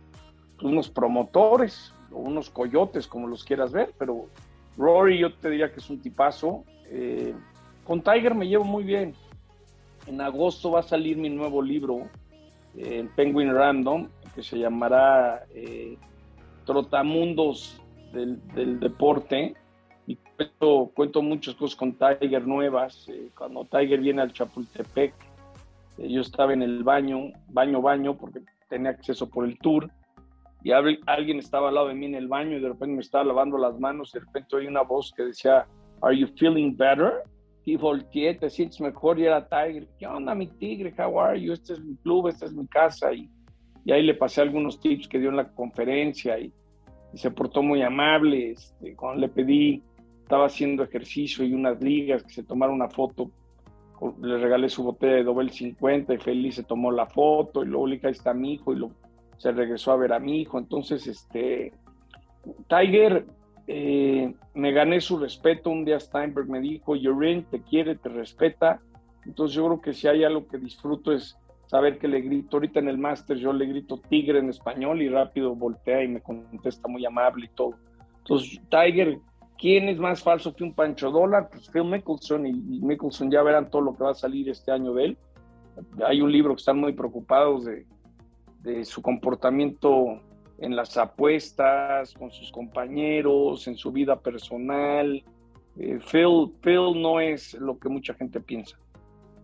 unos 0.61 0.89
promotores, 0.89 1.93
o 2.11 2.19
unos 2.19 2.49
coyotes, 2.49 3.07
como 3.07 3.27
los 3.27 3.43
quieras 3.43 3.71
ver, 3.71 3.93
pero 3.97 4.27
Rory 4.77 5.19
yo 5.19 5.33
te 5.33 5.49
diría 5.49 5.71
que 5.71 5.79
es 5.79 5.89
un 5.89 6.01
tipazo. 6.01 6.63
Eh, 6.89 7.33
con 7.85 8.01
Tiger 8.01 8.35
me 8.35 8.47
llevo 8.47 8.65
muy 8.65 8.83
bien. 8.83 9.13
En 10.07 10.21
agosto 10.21 10.71
va 10.71 10.79
a 10.79 10.83
salir 10.83 11.17
mi 11.17 11.29
nuevo 11.29 11.61
libro 11.61 12.09
eh, 12.75 12.99
en 12.99 13.07
Penguin 13.09 13.53
Random, 13.53 14.07
que 14.33 14.43
se 14.43 14.57
llamará 14.57 15.45
eh, 15.53 15.97
Trotamundos 16.65 17.81
del, 18.13 18.45
del, 18.53 18.79
deporte. 18.79 19.55
Y 20.07 20.15
cuento, 20.15 20.91
cuento, 20.93 21.21
muchas 21.21 21.55
cosas 21.55 21.75
con 21.75 21.93
Tiger 21.93 22.47
nuevas. 22.47 23.07
Eh, 23.09 23.29
cuando 23.37 23.65
Tiger 23.65 23.99
viene 23.99 24.21
al 24.21 24.33
Chapultepec, 24.33 25.13
yo 25.97 26.21
estaba 26.21 26.53
en 26.53 26.63
el 26.63 26.83
baño, 26.83 27.31
baño, 27.49 27.81
baño, 27.81 28.17
porque 28.17 28.41
tenía 28.67 28.91
acceso 28.91 29.29
por 29.29 29.45
el 29.45 29.57
tour 29.59 29.91
y 30.63 30.71
alguien 30.71 31.39
estaba 31.39 31.69
al 31.69 31.75
lado 31.75 31.87
de 31.87 31.95
mí 31.95 32.05
en 32.05 32.15
el 32.15 32.27
baño 32.27 32.57
y 32.57 32.61
de 32.61 32.69
repente 32.69 32.95
me 32.95 33.01
estaba 33.01 33.23
lavando 33.23 33.57
las 33.57 33.79
manos 33.79 34.11
y 34.13 34.19
de 34.19 34.25
repente 34.25 34.55
oí 34.55 34.67
una 34.67 34.81
voz 34.81 35.11
que 35.11 35.23
decía, 35.23 35.65
¿Are 36.01 36.17
you 36.17 36.27
feeling 36.37 36.75
better? 36.75 37.23
Y 37.63 37.75
volteé, 37.75 38.35
te 38.35 38.49
sientes 38.49 38.81
mejor 38.81 39.19
y 39.19 39.25
era 39.25 39.47
Tiger. 39.47 39.87
¿Qué 39.99 40.07
onda, 40.07 40.33
mi 40.33 40.47
tigre? 40.47 40.93
How 40.97 41.19
are 41.19 41.39
you? 41.39 41.53
Este 41.53 41.73
es 41.73 41.79
mi 41.79 41.95
club, 41.97 42.27
esta 42.27 42.45
es 42.45 42.53
mi 42.53 42.65
casa. 42.67 43.13
Y, 43.13 43.29
y 43.85 43.91
ahí 43.91 44.03
le 44.03 44.15
pasé 44.15 44.41
algunos 44.41 44.79
tips 44.79 45.07
que 45.07 45.19
dio 45.19 45.29
en 45.29 45.37
la 45.37 45.49
conferencia 45.49 46.39
y, 46.39 46.51
se 47.13 47.29
portó 47.29 47.61
muy 47.61 47.81
amable. 47.81 48.51
Este, 48.51 48.95
cuando 48.95 49.19
le 49.19 49.27
pedí, 49.27 49.83
estaba 50.21 50.45
haciendo 50.45 50.83
ejercicio 50.83 51.43
y 51.43 51.53
unas 51.53 51.81
ligas, 51.81 52.23
que 52.23 52.31
se 52.31 52.43
tomara 52.43 52.71
una 52.71 52.89
foto, 52.89 53.29
le 54.21 54.37
regalé 54.37 54.69
su 54.69 54.83
botella 54.83 55.15
de 55.15 55.23
Dobel 55.23 55.51
50 55.51 56.13
y 56.13 56.17
feliz 56.17 56.55
se 56.55 56.63
tomó 56.63 56.89
la 56.91 57.05
foto 57.05 57.63
y 57.63 57.67
luego 57.67 57.87
le 57.87 57.95
dije, 57.95 58.07
ahí 58.07 58.13
está 58.13 58.33
mi 58.33 58.53
hijo 58.53 58.73
y 58.73 58.77
lo, 58.77 58.91
se 59.37 59.51
regresó 59.51 59.91
a 59.91 59.97
ver 59.97 60.13
a 60.13 60.19
mi 60.19 60.41
hijo. 60.41 60.57
Entonces, 60.57 61.05
este, 61.05 61.73
Tiger 62.69 63.25
eh, 63.67 64.33
me 64.53 64.71
gané 64.71 65.01
su 65.01 65.17
respeto. 65.17 65.69
Un 65.69 65.85
día 65.85 65.99
Steinberg 65.99 66.49
me 66.49 66.59
dijo, 66.59 66.95
Yorin 66.95 67.43
te 67.45 67.61
quiere, 67.61 67.95
te 67.95 68.09
respeta. 68.09 68.81
Entonces 69.25 69.55
yo 69.55 69.65
creo 69.67 69.81
que 69.81 69.93
si 69.93 70.07
hay 70.07 70.23
algo 70.23 70.47
que 70.47 70.57
disfruto 70.57 71.11
es 71.11 71.37
saber 71.67 71.99
que 71.99 72.07
le 72.07 72.21
grito, 72.21 72.57
ahorita 72.57 72.79
en 72.79 72.89
el 72.89 72.97
máster 72.97 73.37
yo 73.37 73.53
le 73.53 73.65
grito 73.65 73.97
tigre 74.09 74.39
en 74.39 74.49
español 74.49 75.01
y 75.01 75.07
rápido 75.07 75.55
voltea 75.55 76.03
y 76.03 76.09
me 76.09 76.21
contesta 76.21 76.87
muy 76.87 77.05
amable 77.05 77.45
y 77.45 77.55
todo. 77.55 77.75
Entonces, 78.17 78.59
Tiger, 78.69 79.19
¿quién 79.57 79.87
es 79.87 79.97
más 79.97 80.21
falso 80.21 80.53
que 80.53 80.63
un 80.63 80.73
Pancho 80.73 81.11
Dólar? 81.11 81.49
Pues 81.49 81.69
Phil 81.69 81.85
Mickelson 81.85 82.45
y, 82.45 82.53
Mickelson 82.53 83.31
ya 83.31 83.41
verán 83.41 83.69
todo 83.69 83.83
lo 83.83 83.95
que 83.95 84.03
va 84.03 84.11
a 84.11 84.15
salir 84.15 84.49
este 84.49 84.71
año 84.71 84.93
de 84.93 85.05
él. 85.05 85.17
Hay 86.05 86.21
un 86.21 86.31
libro 86.31 86.53
que 86.53 86.59
están 86.59 86.77
muy 86.77 86.93
preocupados 86.93 87.65
de, 87.65 87.85
de 88.63 88.83
su 88.83 89.01
comportamiento 89.01 90.21
en 90.61 90.75
las 90.75 90.95
apuestas, 90.95 92.13
con 92.13 92.31
sus 92.31 92.51
compañeros, 92.51 93.67
en 93.67 93.75
su 93.75 93.91
vida 93.91 94.19
personal. 94.19 95.23
Eh, 95.77 95.99
Phil, 95.99 96.53
Phil 96.61 97.01
no 97.01 97.19
es 97.19 97.55
lo 97.55 97.77
que 97.79 97.89
mucha 97.89 98.13
gente 98.13 98.39
piensa. 98.39 98.77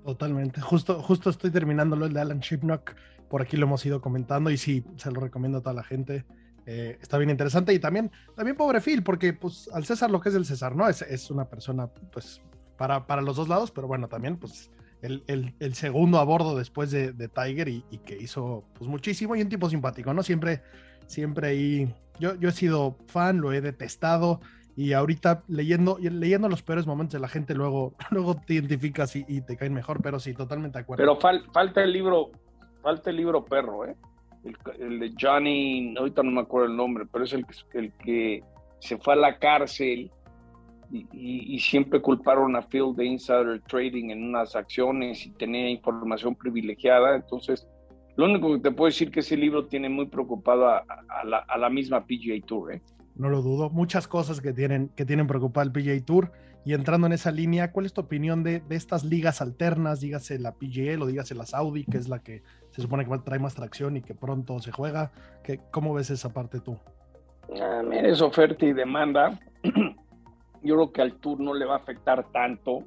Totalmente. 0.06 0.62
Justo, 0.62 1.02
justo 1.02 1.30
estoy 1.30 1.52
terminándolo 1.52 2.06
el 2.06 2.14
de 2.14 2.22
Alan 2.22 2.40
Shipnock. 2.40 2.94
Por 3.30 3.42
aquí 3.42 3.58
lo 3.58 3.66
hemos 3.66 3.86
ido 3.86 4.00
comentando 4.00 4.52
y 4.52 4.58
sí, 4.58 4.84
se 4.96 5.12
lo 5.12 5.20
recomiendo 5.20 5.58
a 5.58 5.62
toda 5.62 5.74
la 5.74 5.84
gente. 5.84 6.24
Eh, 6.68 6.98
está 7.02 7.18
bien 7.18 7.30
interesante 7.30 7.74
y 7.74 7.80
también, 7.80 8.12
también 8.36 8.56
pobre 8.56 8.80
Phil, 8.80 9.02
porque 9.02 9.34
pues 9.34 9.70
al 9.74 9.86
César 9.86 10.12
lo 10.12 10.20
que 10.22 10.30
es 10.30 10.36
el 10.36 10.46
César, 10.46 10.76
¿no? 10.76 10.88
Es, 10.88 11.02
es 11.02 11.32
una 11.32 11.46
persona 11.46 11.88
pues 12.12 12.42
para, 12.78 13.08
para 13.08 13.22
los 13.22 13.38
dos 13.38 13.50
lados, 13.50 13.72
pero 13.72 13.88
bueno, 13.88 14.08
también 14.08 14.38
pues 14.38 14.70
el, 15.02 15.24
el, 15.60 15.74
segundo 15.76 16.20
a 16.20 16.24
bordo 16.24 16.58
después 16.58 16.92
de, 16.92 17.14
de 17.14 17.28
Tiger 17.28 17.68
y, 17.68 17.86
y, 17.90 18.00
que 18.00 18.18
hizo 18.18 18.66
pues 18.74 18.90
muchísimo 18.90 19.36
y 19.36 19.42
un 19.42 19.50
tipo 19.50 19.70
simpático, 19.70 20.14
¿no? 20.14 20.24
Siempre 20.24 20.62
siempre 21.08 21.48
ahí, 21.50 21.94
yo, 22.20 22.36
yo 22.36 22.50
he 22.50 22.54
sido 22.54 22.98
fan, 23.08 23.42
lo 23.42 23.52
he 23.52 23.62
detestado 23.62 24.40
y 24.78 24.94
ahorita 24.94 25.44
leyendo, 25.48 25.98
leyendo 26.00 26.48
los 26.50 26.62
peores 26.62 26.86
momentos 26.86 27.14
de 27.14 27.20
la 27.20 27.28
gente, 27.28 27.56
luego, 27.56 27.96
luego 28.12 28.36
te 28.36 28.54
identificas 28.54 29.16
y, 29.16 29.42
te 29.42 29.58
caen 29.58 29.74
mejor, 29.74 30.02
pero 30.04 30.20
sí, 30.20 30.36
totalmente 30.36 30.78
de 30.78 30.84
acuerdo. 30.84 31.02
Pero 31.02 31.42
falta 31.52 31.84
el 31.84 31.92
libro, 31.92 32.30
falta 32.84 33.10
el 33.10 33.18
libro 33.18 33.44
perro, 33.44 33.86
¿eh? 33.86 33.96
El, 34.80 35.00
de 35.00 35.14
Johnny, 35.20 35.96
ahorita 35.98 36.22
no 36.22 36.32
me 36.32 36.42
acuerdo 36.42 36.68
el 36.68 36.78
nombre, 36.78 37.06
pero 37.12 37.26
es 37.26 37.34
el, 37.34 37.46
el 37.74 37.92
que 37.94 38.44
se 38.80 38.98
fue 39.00 39.14
a 39.14 39.18
la 39.18 39.40
cárcel 39.40 40.12
y, 40.92 41.08
y, 41.12 41.60
siempre 41.60 42.00
culparon 42.00 42.56
a 42.56 42.62
Phil 42.62 42.96
de 42.96 43.06
insider 43.06 43.60
trading 43.64 44.12
en 44.12 44.24
unas 44.24 44.56
acciones 44.56 45.26
y 45.26 45.32
tenía 45.32 45.70
información 45.70 46.36
privilegiada, 46.36 47.16
entonces 47.16 47.68
lo 48.18 48.26
único 48.26 48.52
que 48.54 48.60
te 48.60 48.72
puedo 48.72 48.88
decir 48.88 49.10
es 49.10 49.14
que 49.14 49.20
ese 49.20 49.38
libro 49.38 49.68
tiene 49.68 49.90
muy 49.90 50.08
preocupado 50.08 50.68
a, 50.68 50.84
la, 51.24 51.70
misma 51.70 52.06
PGA 52.06 52.44
Tour. 52.46 52.74
¿eh? 52.74 52.82
No 53.16 53.30
lo 53.30 53.44
dudo. 53.44 53.70
Muchas 53.70 54.08
cosas 54.08 54.42
que 54.42 54.54
tienen, 54.54 54.90
que 54.90 55.06
tienen 55.06 55.28
preocupado 55.28 55.68
el 55.68 55.72
PGA 55.72 56.04
Tour. 56.04 56.32
Y 56.66 56.74
entrando 56.74 57.06
en 57.06 57.14
esa 57.14 57.32
línea, 57.32 57.72
¿cuál 57.72 57.86
es 57.86 57.94
tu 57.94 58.02
opinión 58.02 58.44
de, 58.44 58.64
estas 58.72 59.06
ligas 59.06 59.40
alternas? 59.40 60.02
Dígase 60.02 60.40
la 60.40 60.54
PGA 60.54 61.00
o 61.00 61.06
dígase 61.06 61.36
la 61.36 61.46
Saudi, 61.46 61.86
que 61.86 61.98
es 61.98 62.10
la 62.10 62.20
que 62.20 62.42
se 62.72 62.82
supone 62.82 63.06
que 63.06 63.18
trae 63.20 63.40
más 63.40 63.54
tracción 63.54 63.98
y 63.98 64.02
que 64.02 64.16
pronto 64.16 64.60
se 64.60 64.72
juega. 64.72 65.12
¿Qué, 65.44 65.62
¿Cómo 65.72 65.94
ves 65.94 66.10
esa 66.10 66.34
parte 66.34 66.60
tú? 66.60 66.76
Ah, 67.62 67.84
es 67.94 68.20
oferta 68.22 68.66
y 68.66 68.74
demanda. 68.74 69.40
Yo 70.64 70.76
creo 70.76 70.92
que 70.92 71.02
al 71.04 71.14
Tour 71.20 71.40
no 71.40 71.54
le 71.54 71.66
va 71.66 71.76
a 71.76 71.78
afectar 71.78 72.32
tanto 72.32 72.84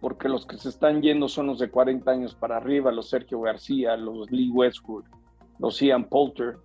porque 0.00 0.28
los 0.28 0.46
que 0.46 0.56
se 0.56 0.68
están 0.68 1.02
yendo 1.02 1.28
son 1.28 1.46
los 1.48 1.58
de 1.58 1.70
40 1.70 2.10
años 2.10 2.34
para 2.34 2.56
arriba, 2.56 2.92
los 2.92 3.08
Sergio 3.08 3.40
García, 3.40 3.96
los 3.96 4.30
Lee 4.30 4.50
Westwood, 4.50 5.04
los 5.58 5.80
Ian 5.80 6.04
Poulter. 6.04 6.56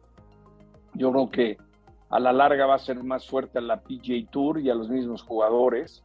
Yo 0.94 1.12
creo 1.12 1.30
que 1.30 1.58
a 2.10 2.20
la 2.20 2.32
larga 2.32 2.68
va 2.68 2.76
a 2.76 2.80
ser 2.80 3.04
más 3.04 3.28
fuerte 3.28 3.58
a 3.58 3.62
la 3.62 3.82
PJ 3.82 4.30
Tour 4.30 4.60
y 4.60 4.70
a 4.70 4.76
los 4.76 4.90
mismos 4.90 5.24
jugadores. 5.24 6.04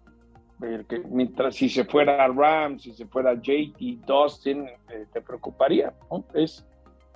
Mientras 1.11 1.55
si 1.55 1.69
se 1.69 1.85
fuera 1.85 2.27
Rams, 2.29 2.83
si 2.83 2.93
se 2.93 3.07
fuera 3.07 3.35
JT, 3.35 4.07
Dustin, 4.07 4.67
eh, 4.89 5.07
te 5.13 5.21
preocuparía. 5.21 5.93
Es, 6.33 6.67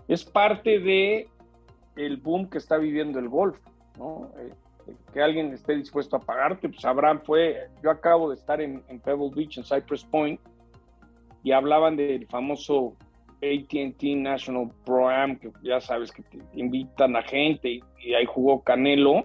es 0.09 0.25
parte 0.25 0.79
de 0.79 1.29
el 1.97 2.19
boom 2.19 2.49
que 2.51 2.59
está 2.59 2.77
viviendo 2.77 3.19
el 3.19 3.29
golf. 3.29 3.59
¿no? 3.99 4.31
Eh, 4.39 4.53
que 5.13 5.21
alguien 5.21 5.53
esté 5.53 5.77
dispuesto 5.77 6.17
a 6.17 6.21
pagarte, 6.21 6.69
pues 6.69 6.85
Abraham 6.85 7.21
fue, 7.25 7.69
yo 7.83 7.91
acabo 7.91 8.29
de 8.31 8.37
estar 8.37 8.61
en, 8.61 8.83
Pebble 9.05 9.31
Beach, 9.35 9.59
en 9.59 9.65
Cypress 9.65 10.05
Point, 10.05 10.41
y 11.43 11.53
hablaban 11.53 11.97
del 11.97 12.27
famoso 12.27 12.95
ATT 13.43 14.03
National 14.17 14.71
Pro 14.85 15.09
Am, 15.09 15.37
que 15.37 15.51
ya 15.63 15.81
sabes 15.81 16.13
que 16.13 16.23
te 16.23 16.39
invitan 16.55 17.17
a 17.17 17.23
gente, 17.23 17.81
y, 17.99 18.15
ahí 18.15 18.25
jugó 18.27 18.63
Canelo. 18.63 19.25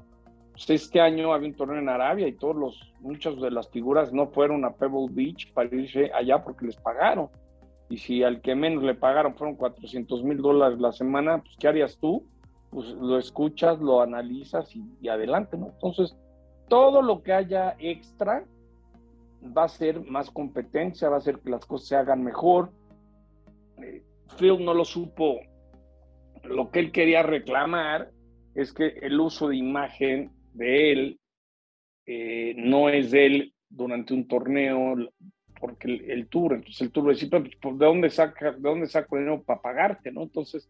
Pues 0.52 0.70
este 0.72 1.00
año 1.00 1.34
había 1.34 1.50
un 1.50 1.56
torneo 1.56 1.78
en 1.78 1.90
Arabia 1.90 2.28
y 2.28 2.34
todos 2.34 2.56
los, 2.56 2.94
muchas 3.00 3.40
de 3.40 3.52
las 3.52 3.70
figuras 3.70 4.12
no 4.12 4.28
fueron 4.28 4.66
a 4.66 4.74
Pebble 4.74 5.08
Beach 5.12 5.54
para 5.54 5.74
irse 5.76 6.12
allá 6.14 6.44
porque 6.44 6.66
les 6.66 6.76
pagaron. 6.78 7.30
Y 7.90 7.98
si 7.98 8.24
al 8.24 8.42
que 8.42 8.56
menos 8.56 8.84
le 8.84 8.96
pagaron 8.96 9.36
fueron 9.36 9.56
400 9.56 10.24
mil 10.24 10.38
dólares 10.38 10.80
la 10.80 10.92
semana, 10.92 11.38
pues 11.44 11.56
¿qué 11.60 11.68
harías 11.68 11.98
tú? 12.00 12.26
Pues 12.78 12.90
lo 12.90 13.18
escuchas, 13.18 13.80
lo 13.80 14.02
analizas 14.02 14.70
y, 14.76 15.08
adelante, 15.10 15.58
¿no? 15.58 15.70
Entonces, 15.70 16.16
todo 16.70 17.02
lo 17.02 17.24
que 17.24 17.34
haya 17.34 17.76
extra 17.80 18.46
va 19.58 19.64
a 19.64 19.68
ser 19.68 20.06
más 20.06 20.30
competencia, 20.30 21.10
va 21.10 21.16
a 21.16 21.18
hacer 21.18 21.40
que 21.40 21.50
las 21.50 21.66
cosas 21.66 21.88
se 21.88 21.96
hagan 21.96 22.24
mejor. 22.24 22.70
Eh, 23.82 24.04
Phil 24.38 24.64
no 24.64 24.76
lo 24.76 24.86
supo. 24.86 25.40
Lo 26.44 26.70
que 26.70 26.82
él 26.82 26.92
quería 26.92 27.24
reclamar 27.24 28.12
es 28.54 28.72
que 28.72 28.90
el 29.02 29.20
uso 29.20 29.48
de 29.48 29.58
imagen 29.58 30.32
de 30.54 30.92
él 30.92 31.20
eh, 32.06 32.54
no 32.58 32.90
es 32.90 33.12
él 33.12 33.56
durante 33.70 34.14
un 34.14 34.28
torneo, 34.28 34.98
porque 35.60 35.96
el, 36.10 36.28
tour, 36.28 36.54
entonces 36.54 36.82
el 36.82 36.92
tour 36.92 37.10
decir, 37.10 37.32
pues, 37.32 37.44
¿de 37.44 37.86
dónde 37.88 38.12
saca, 38.12 38.52
de 38.52 38.60
dónde 38.60 38.86
saco 38.86 39.18
dinero 39.18 39.42
para 39.42 39.64
pagarte, 39.64 40.12
no? 40.12 40.22
Entonces, 40.22 40.70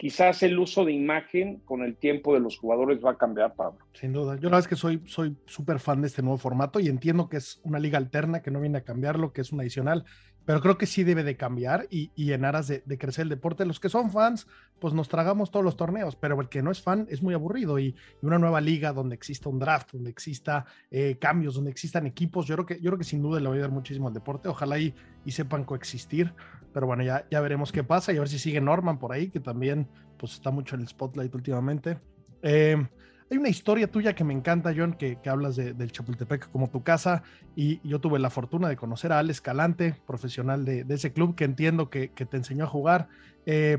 quizás 0.00 0.42
el 0.42 0.58
uso 0.58 0.86
de 0.86 0.92
imagen 0.92 1.58
con 1.66 1.82
el 1.82 1.94
tiempo 1.94 2.32
de 2.32 2.40
los 2.40 2.56
jugadores 2.56 3.04
va 3.04 3.10
a 3.10 3.18
cambiar, 3.18 3.54
Pablo. 3.54 3.80
Sin 3.92 4.14
duda. 4.14 4.36
Yo 4.36 4.44
la 4.44 4.56
verdad 4.56 4.60
es 4.60 4.68
que 4.68 4.76
soy 4.76 5.02
soy 5.04 5.36
súper 5.44 5.78
fan 5.78 6.00
de 6.00 6.06
este 6.06 6.22
nuevo 6.22 6.38
formato 6.38 6.80
y 6.80 6.88
entiendo 6.88 7.28
que 7.28 7.36
es 7.36 7.60
una 7.64 7.78
liga 7.78 7.98
alterna, 7.98 8.40
que 8.40 8.50
no 8.50 8.62
viene 8.62 8.78
a 8.78 8.80
cambiarlo, 8.84 9.34
que 9.34 9.42
es 9.42 9.52
un 9.52 9.60
adicional, 9.60 10.06
pero 10.44 10.60
creo 10.60 10.78
que 10.78 10.86
sí 10.86 11.04
debe 11.04 11.22
de 11.22 11.36
cambiar 11.36 11.86
y, 11.90 12.10
en 12.32 12.44
aras 12.44 12.66
de, 12.68 12.98
crecer 12.98 13.24
el 13.24 13.28
deporte. 13.28 13.64
Los 13.64 13.78
que 13.78 13.88
son 13.88 14.10
fans, 14.10 14.46
pues 14.78 14.94
nos 14.94 15.08
tragamos 15.08 15.50
todos 15.50 15.64
los 15.64 15.76
torneos, 15.76 16.16
pero 16.16 16.40
el 16.40 16.48
que 16.48 16.62
no 16.62 16.70
es 16.70 16.82
fan 16.82 17.06
es 17.10 17.22
muy 17.22 17.34
aburrido 17.34 17.78
y, 17.78 17.94
una 18.22 18.38
nueva 18.38 18.60
liga 18.60 18.92
donde 18.92 19.14
exista 19.14 19.48
un 19.48 19.58
draft, 19.58 19.92
donde 19.92 20.10
exista 20.10 20.66
eh, 20.90 21.16
cambios, 21.20 21.54
donde 21.54 21.70
existan 21.70 22.06
equipos, 22.06 22.46
yo 22.46 22.56
creo 22.56 22.66
que, 22.66 22.74
yo 22.76 22.90
creo 22.90 22.98
que 22.98 23.04
sin 23.04 23.22
duda 23.22 23.40
le 23.40 23.46
va 23.46 23.52
a 23.52 23.54
ayudar 23.54 23.70
muchísimo 23.70 24.08
al 24.08 24.14
deporte. 24.14 24.48
Ojalá 24.48 24.78
y, 24.78 24.94
y 25.24 25.32
sepan 25.32 25.64
coexistir, 25.64 26.34
pero 26.72 26.86
bueno, 26.86 27.02
ya, 27.02 27.26
ya 27.30 27.40
veremos 27.40 27.72
qué 27.72 27.84
pasa 27.84 28.12
y 28.12 28.16
a 28.16 28.20
ver 28.20 28.28
si 28.28 28.38
sigue 28.38 28.60
Norman 28.60 28.98
por 28.98 29.12
ahí, 29.12 29.28
que 29.30 29.40
también 29.40 29.88
pues 30.18 30.32
está 30.32 30.50
mucho 30.50 30.74
en 30.74 30.82
el 30.82 30.88
spotlight 30.88 31.34
últimamente. 31.34 31.98
Eh, 32.42 32.86
hay 33.30 33.38
una 33.38 33.48
historia 33.48 33.88
tuya 33.88 34.14
que 34.14 34.24
me 34.24 34.34
encanta, 34.34 34.74
John, 34.76 34.94
que, 34.94 35.16
hablas 35.26 35.54
del 35.54 35.92
Chapultepec 35.92 36.50
como 36.50 36.68
tu 36.68 36.82
casa 36.82 37.22
y 37.54 37.80
yo 37.88 38.00
tuve 38.00 38.18
la 38.18 38.28
fortuna 38.28 38.68
de 38.68 38.76
conocer 38.76 39.12
a 39.12 39.20
Ale 39.20 39.30
Escalante, 39.30 39.94
profesional 40.04 40.64
de, 40.64 40.84
ese 40.88 41.12
club, 41.12 41.36
que 41.36 41.44
entiendo 41.44 41.90
que, 41.90 42.08
te 42.08 42.36
enseñó 42.36 42.64
a 42.64 42.66
jugar. 42.66 43.08
Eh, 43.46 43.78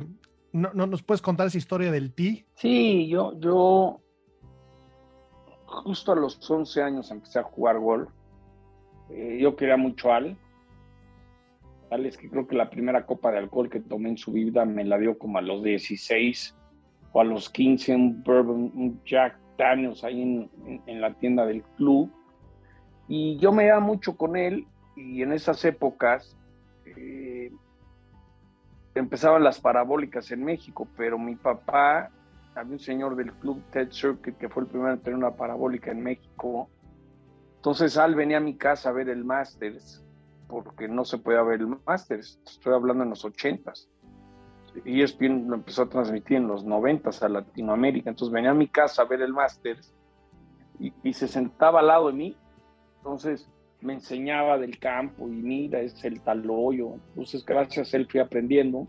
¿no, 0.54 0.72
nos 0.74 1.04
puedes 1.04 1.22
contar 1.22 1.48
esa 1.48 1.58
historia 1.58 1.92
del 1.92 2.14
ti? 2.14 2.46
Sí, 2.56 3.10
yo, 3.10 3.38
yo 3.42 4.00
justo 5.66 6.14
a 6.14 6.16
los 6.16 6.50
11 6.50 6.82
años 6.82 7.12
empecé 7.12 7.40
a 7.40 7.44
jugar 7.44 7.78
golf. 7.78 8.10
Eh, 9.10 9.38
yo 9.42 9.58
quería 9.58 9.76
mucho 9.76 10.14
a 10.14 10.18
Ale. 10.18 10.38
Ale 11.90 12.08
es 12.08 12.18
que 12.18 12.30
creo 12.30 12.48
que 12.48 12.56
la 12.56 12.70
primera 12.70 13.06
copa 13.06 13.34
de 13.34 13.40
alcohol 13.40 13.70
que 13.70 13.82
tomé 13.82 14.10
en 14.10 14.18
su 14.18 14.32
vida 14.32 14.64
me 14.64 14.86
la 14.86 14.98
dio 14.98 15.18
como 15.18 15.40
a 15.40 15.42
los 15.42 15.62
16 15.62 16.56
o 17.12 17.20
a 17.20 17.26
los 17.26 17.50
15 17.50 17.96
un 17.96 18.24
bourbon, 18.24 18.72
un 18.74 19.02
Jack 19.06 19.41
años 19.64 20.04
ahí 20.04 20.50
en, 20.86 21.02
la 21.02 21.14
tienda 21.14 21.46
del 21.46 21.64
club. 21.78 22.12
Y 23.08 23.38
yo 23.38 23.52
me 23.52 23.66
iba 23.66 23.80
mucho 23.80 24.16
con 24.16 24.36
él 24.36 24.68
y 24.96 25.22
en 25.22 25.34
esas 25.34 25.64
épocas 25.66 26.38
eh, 26.86 27.52
empezaban 28.96 29.44
las 29.44 29.60
parabólicas 29.60 30.32
en 30.32 30.44
México, 30.44 30.88
pero 30.96 31.18
mi 31.18 31.36
papá, 31.36 32.10
había 32.56 32.74
un 32.74 32.80
señor 32.80 33.16
del 33.16 33.34
club 33.34 33.62
Ted 33.72 33.92
Circuit 33.92 34.38
que 34.38 34.50
fue 34.50 34.64
el 34.64 34.70
primero 34.70 34.94
en 34.94 35.00
tener 35.00 35.18
una 35.18 35.32
parabólica 35.32 35.92
en 35.92 36.02
México 36.04 36.70
Entonces 37.56 37.98
Al 37.98 38.16
venía 38.16 38.38
a 38.38 38.42
mi 38.42 38.58
casa 38.58 38.90
a 38.90 38.94
ver 38.94 39.10
el 39.10 39.24
Masters, 39.24 40.04
porque 40.48 40.88
no 40.88 41.06
se 41.06 41.18
podía 41.18 41.42
ver 41.44 41.62
el 41.62 41.78
Masters, 41.86 42.40
estoy 42.46 42.74
hablando 42.74 43.04
en 43.04 43.12
los 43.12 43.24
ochentas. 43.24 43.91
ESPN 44.86 45.48
lo 45.48 45.56
empezó 45.56 45.84
a 45.84 45.90
transmitir 45.90 46.38
en 46.38 46.48
los 46.48 46.64
noventas 46.64 47.22
a 47.24 47.30
Latinoamérica, 47.30 48.10
entonces 48.10 48.34
venía 48.34 48.52
a 48.52 48.56
mi 48.56 48.68
casa 48.68 49.02
a 49.02 49.06
ver 49.06 49.22
el 49.22 49.34
Masters 49.34 49.94
y, 50.80 50.94
y 51.04 51.14
se 51.14 51.28
sentaba 51.28 51.82
al 51.82 51.88
lado 51.88 52.08
de 52.08 52.14
mí, 52.14 52.38
entonces 52.98 53.50
me 53.82 53.94
enseñaba 53.94 54.58
del 54.60 54.78
campo 54.78 55.28
y 55.28 55.32
mira, 55.32 55.82
es 55.82 56.04
el 56.06 56.22
tal 56.22 56.48
hoyo. 56.50 56.96
Entonces, 57.10 57.44
gracias 57.46 57.94
a 57.94 57.98
él 57.98 58.08
fui 58.08 58.20
aprendiendo. 58.20 58.88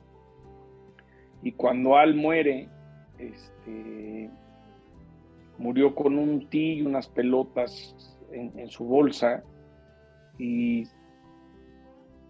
Y 1.43 1.53
cuando 1.53 1.97
Al 1.97 2.15
muere, 2.15 2.69
este, 3.19 4.31
murió 5.59 5.95
con 5.95 6.19
un 6.19 6.49
tee 6.49 6.75
y 6.75 6.83
unas 6.83 7.09
pelotas 7.09 7.97
en, 8.31 8.57
en, 8.59 8.69
su 8.69 8.85
bolsa. 8.85 9.43
Y 10.39 10.85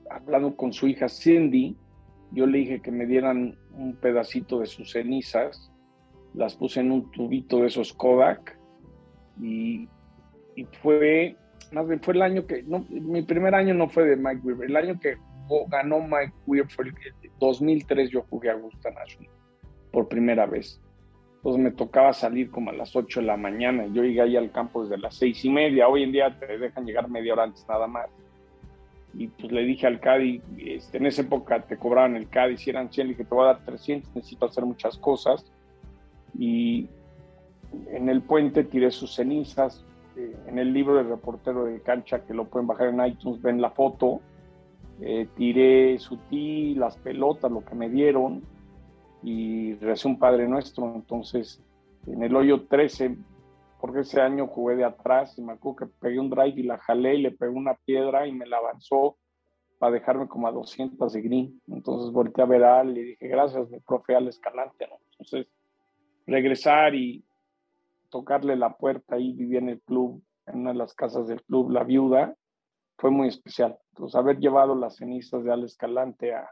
hablando 0.09 0.57
con 0.57 0.73
su 0.73 0.87
hija 0.87 1.09
Cindy, 1.09 1.77
yo 2.33 2.47
le 2.47 2.59
dije 2.59 2.81
que 2.81 2.90
me 2.90 3.07
dieran 3.07 3.57
un 3.73 3.97
pedacito 3.97 4.61
de 4.61 4.66
sus 4.66 4.92
cenizas. 4.92 5.71
Las 6.35 6.57
puse 6.57 6.81
en 6.81 6.92
un 6.92 7.11
tubito 7.11 7.59
de 7.59 7.66
esos 7.66 7.92
Kodak. 7.92 8.59
Y, 9.40 9.88
y 10.57 10.64
fue 10.83 11.37
más 11.73 11.88
bien 11.88 12.01
fue 12.01 12.14
el 12.14 12.23
año 12.23 12.47
que, 12.47 12.62
no, 12.62 12.85
mi 12.90 13.23
primer 13.23 13.55
año 13.55 13.75
no 13.75 13.88
fue 13.88 14.05
de 14.05 14.16
Mike 14.16 14.40
Weir, 14.42 14.64
el 14.64 14.77
año 14.77 15.01
que 15.01 15.16
ganó 15.68 16.01
Mike 16.01 16.35
Weir 16.47 16.66
fue 16.68 16.87
el 16.87 16.95
2003, 17.38 18.11
yo 18.11 18.23
jugué 18.29 18.51
a 18.51 18.55
Augusta 18.55 18.90
National 18.90 19.31
por 19.90 20.09
primera 20.09 20.47
vez. 20.47 20.81
Entonces 21.37 21.62
me 21.62 21.71
tocaba 21.73 22.12
salir 22.12 22.51
como 22.51 22.71
a 22.71 22.75
las 22.75 22.95
8 22.95 23.21
de 23.21 23.27
la 23.27 23.37
mañana, 23.37 23.87
yo 23.87 24.03
llegué 24.03 24.21
ahí 24.21 24.37
al 24.37 24.53
campo 24.53 24.85
desde 24.85 24.99
las 24.99 25.16
seis 25.16 25.45
y 25.45 25.51
media, 25.51 25.88
hoy 25.88 26.05
en 26.05 26.12
día 26.12 26.38
te 26.38 26.59
dejan 26.59 26.87
llegar 26.87 27.09
media 27.09 27.33
hora 27.33 27.45
antes 27.45 27.66
nada 27.68 27.87
más. 27.87 28.09
Y 29.14 29.29
pues 29.29 29.53
le 29.53 29.62
dije 29.62 29.87
al 29.87 30.01
Cádiz, 30.01 30.42
este, 30.59 30.98
en 30.98 31.07
esa 31.07 31.22
época 31.22 31.61
te 31.62 31.77
cobraban 31.77 32.16
el 32.16 32.29
Cádiz, 32.29 32.61
si 32.61 32.70
eran 32.70 32.90
100, 32.90 33.07
le 33.07 33.12
dije, 33.12 33.25
te 33.25 33.35
voy 33.35 33.44
a 33.44 33.55
dar 33.55 33.64
300, 33.64 34.14
necesito 34.14 34.46
hacer 34.46 34.64
muchas 34.64 34.96
cosas. 34.96 35.44
Y 36.38 36.88
en 37.90 38.09
el 38.09 38.22
puente 38.22 38.64
tiré 38.64 38.90
sus 38.90 39.14
cenizas, 39.14 39.85
eh, 40.16 40.37
en 40.46 40.59
el 40.59 40.72
libro 40.72 40.96
del 40.96 41.09
reportero 41.09 41.64
de 41.64 41.81
cancha, 41.81 42.25
que 42.25 42.35
lo 42.35 42.46
pueden 42.46 42.66
bajar 42.66 42.88
en 42.88 43.05
iTunes, 43.05 43.40
ven 43.42 43.61
la 43.61 43.70
foto, 43.70 44.20
eh, 45.01 45.27
tiré 45.37 45.98
su 45.98 46.16
ti, 46.16 46.75
las 46.75 46.96
pelotas, 46.96 47.51
lo 47.51 47.64
que 47.64 47.75
me 47.75 47.88
dieron, 47.88 48.42
y 49.22 49.75
recé 49.75 50.09
un 50.09 50.18
Padre 50.18 50.48
Nuestro. 50.48 50.94
Entonces, 50.94 51.62
en 52.07 52.22
el 52.22 52.35
hoyo 52.35 52.62
13, 52.62 53.16
porque 53.83 54.03
ese 54.03 54.21
año 54.21 54.47
jugué 54.47 54.77
de 54.77 54.85
atrás, 54.85 55.37
y 55.37 55.42
me 55.42 55.55
acuerdo 55.55 55.75
que 55.75 55.87
pegué 55.99 56.21
un 56.21 56.31
drive 56.31 56.55
y 56.55 56.62
la 56.62 56.79
jalé 56.79 57.16
y 57.16 57.23
le 57.23 57.33
pegué 57.33 57.51
una 57.51 57.75
piedra 57.75 58.29
y 58.29 58.33
me 58.33 58.47
la 58.47 58.59
avanzó 58.59 59.18
para 59.81 59.95
dejarme 59.95 60.29
como 60.29 60.47
a 60.47 60.53
200 60.53 61.12
de 61.12 61.21
green. 61.21 61.61
Entonces 61.66 62.12
volteé 62.12 62.45
a 62.45 62.47
ver 62.47 62.62
a 62.62 62.79
Al 62.79 62.97
y 62.97 63.03
dije, 63.03 63.27
gracias, 63.27 63.68
mi 63.71 63.81
profe 63.81 64.14
Al 64.14 64.29
Escalante. 64.29 64.87
¿no? 64.87 64.99
Entonces, 65.11 65.53
regresar 66.29 66.95
y 66.95 67.25
tocarle 68.09 68.55
la 68.55 68.73
puerta 68.77 69.18
y 69.18 69.33
vivía 69.33 69.59
en 69.59 69.71
el 69.71 69.81
club, 69.81 70.23
en 70.47 70.61
una 70.61 70.71
de 70.71 70.79
las 70.79 70.95
casas 70.95 71.27
del 71.27 71.42
club, 71.42 71.73
la 71.73 71.83
viuda, 71.83 72.37
fue 72.99 73.11
muy 73.11 73.27
especial. 73.27 73.77
Entonces, 73.95 74.14
haber 74.14 74.38
llevado 74.38 74.77
las 74.77 74.99
cenizas 74.99 75.42
de 75.42 75.53
Al 75.53 75.64
Escalante 75.64 76.33
a, 76.33 76.49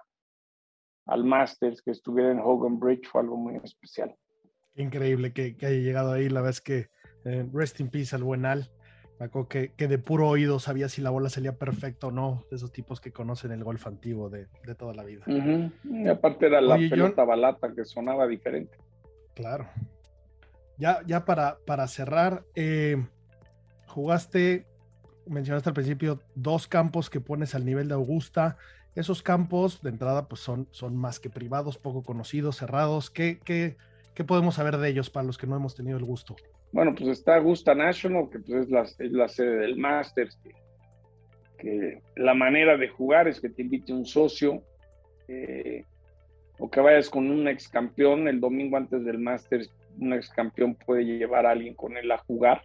al 1.07 1.23
Masters, 1.25 1.81
que 1.81 1.93
estuviera 1.93 2.33
en 2.33 2.41
Hogan 2.41 2.81
Bridge, 2.81 3.07
fue 3.09 3.21
algo 3.21 3.37
muy 3.37 3.55
especial. 3.63 4.17
Increíble 4.75 5.33
que, 5.33 5.57
que 5.57 5.67
haya 5.67 5.79
llegado 5.79 6.11
ahí. 6.11 6.29
La 6.29 6.43
vez 6.43 6.61
que 6.61 6.89
eh, 7.25 7.47
rest 7.53 7.81
in 7.81 7.89
peace 7.89 8.15
al 8.15 8.23
buen 8.23 8.47
Al. 8.47 8.71
Me 9.19 9.27
acuerdo 9.27 9.49
que, 9.49 9.73
que, 9.77 9.87
de 9.87 9.99
puro 9.99 10.29
oído 10.29 10.59
sabía 10.61 10.89
si 10.89 11.03
la 11.03 11.11
bola 11.11 11.29
salía 11.29 11.59
perfecto 11.59 12.07
o 12.07 12.11
no, 12.11 12.45
de 12.49 12.57
esos 12.57 12.73
tipos 12.73 13.03
que 13.03 13.13
conocen 13.13 13.53
el 13.53 13.63
golf 13.63 13.87
antiguo 13.87 14.31
de, 14.31 14.47
de 14.65 14.75
toda 14.75 14.95
la 14.95 15.05
vida. 15.05 15.25
Uh 15.27 15.33
-huh. 15.33 15.73
Y 15.85 16.09
aparte 16.09 16.47
era 16.47 16.63
la 16.63 16.77
Oye, 16.77 16.89
pelota 16.89 17.25
balata 17.25 17.75
que 17.75 17.85
sonaba 17.85 18.27
diferente. 18.27 18.79
Claro. 19.35 19.69
Ya, 20.79 21.03
ya 21.07 21.27
para, 21.27 21.59
para 21.67 21.87
cerrar, 21.87 22.45
eh, 22.55 22.97
jugaste, 23.87 24.67
mencionaste 25.27 25.69
al 25.69 25.75
principio, 25.75 26.21
dos 26.35 26.67
campos 26.67 27.11
que 27.11 27.21
pones 27.21 27.55
al 27.55 27.67
nivel 27.67 27.89
de 27.89 27.95
Augusta. 27.95 28.57
Esos 28.95 29.23
campos, 29.23 29.83
de 29.83 29.91
entrada, 29.91 30.29
pues 30.29 30.41
son, 30.41 30.67
son 30.71 30.97
más 30.97 31.21
que 31.21 31.29
privados, 31.29 31.77
poco 31.77 32.03
conocidos, 32.03 32.57
cerrados. 32.57 33.11
¿Qué, 33.11 33.39
qué, 33.45 33.77
qué 34.15 34.25
podemos 34.25 34.55
saber 34.55 34.79
de 34.79 34.89
ellos 34.89 35.11
para 35.11 35.27
los 35.27 35.37
que 35.37 35.47
no 35.47 35.57
hemos 35.57 35.75
tenido 35.75 35.99
el 35.99 36.05
gusto? 36.05 36.37
Bueno, 36.73 36.95
pues 36.95 37.09
está 37.11 37.37
Augusta 37.37 37.75
National, 37.75 38.29
que 38.31 38.39
pues 38.39 38.69
es 38.99 39.13
la, 39.13 39.29
sede 39.29 39.57
del 39.57 39.77
Masters, 39.77 40.39
que, 41.59 42.01
la 42.17 42.35
manera 42.35 42.77
de 42.77 42.89
jugar 42.89 43.27
es 43.29 43.41
que 43.41 43.51
te 43.51 43.63
invite 43.63 43.93
un 43.93 44.07
socio 44.07 44.63
eh, 45.29 45.85
o 46.59 46.71
que 46.71 46.81
vayas 46.81 47.11
con 47.11 47.31
un 47.31 47.49
ex 47.49 47.69
campeón 47.69 48.29
el 48.29 48.41
domingo 48.41 48.77
antes 48.77 49.05
del 49.05 49.19
Masters, 49.19 49.71
un 49.99 50.13
ex 50.13 50.31
campeón 50.31 50.75
puede 50.75 51.05
llevar 51.05 51.45
a 51.45 51.51
alguien 51.51 51.75
con 51.75 51.97
él 51.97 52.11
a 52.13 52.19
jugar. 52.19 52.63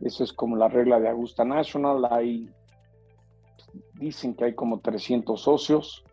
Eso 0.00 0.22
es 0.22 0.32
como 0.32 0.56
la 0.56 0.68
regla 0.68 1.00
de 1.00 1.08
Augusta 1.08 1.44
National. 1.44 2.06
Hay, 2.10 2.48
dicen 3.94 4.34
que 4.34 4.44
hay 4.44 4.54
como 4.54 4.80
300 4.80 5.40
socios. 5.40 6.04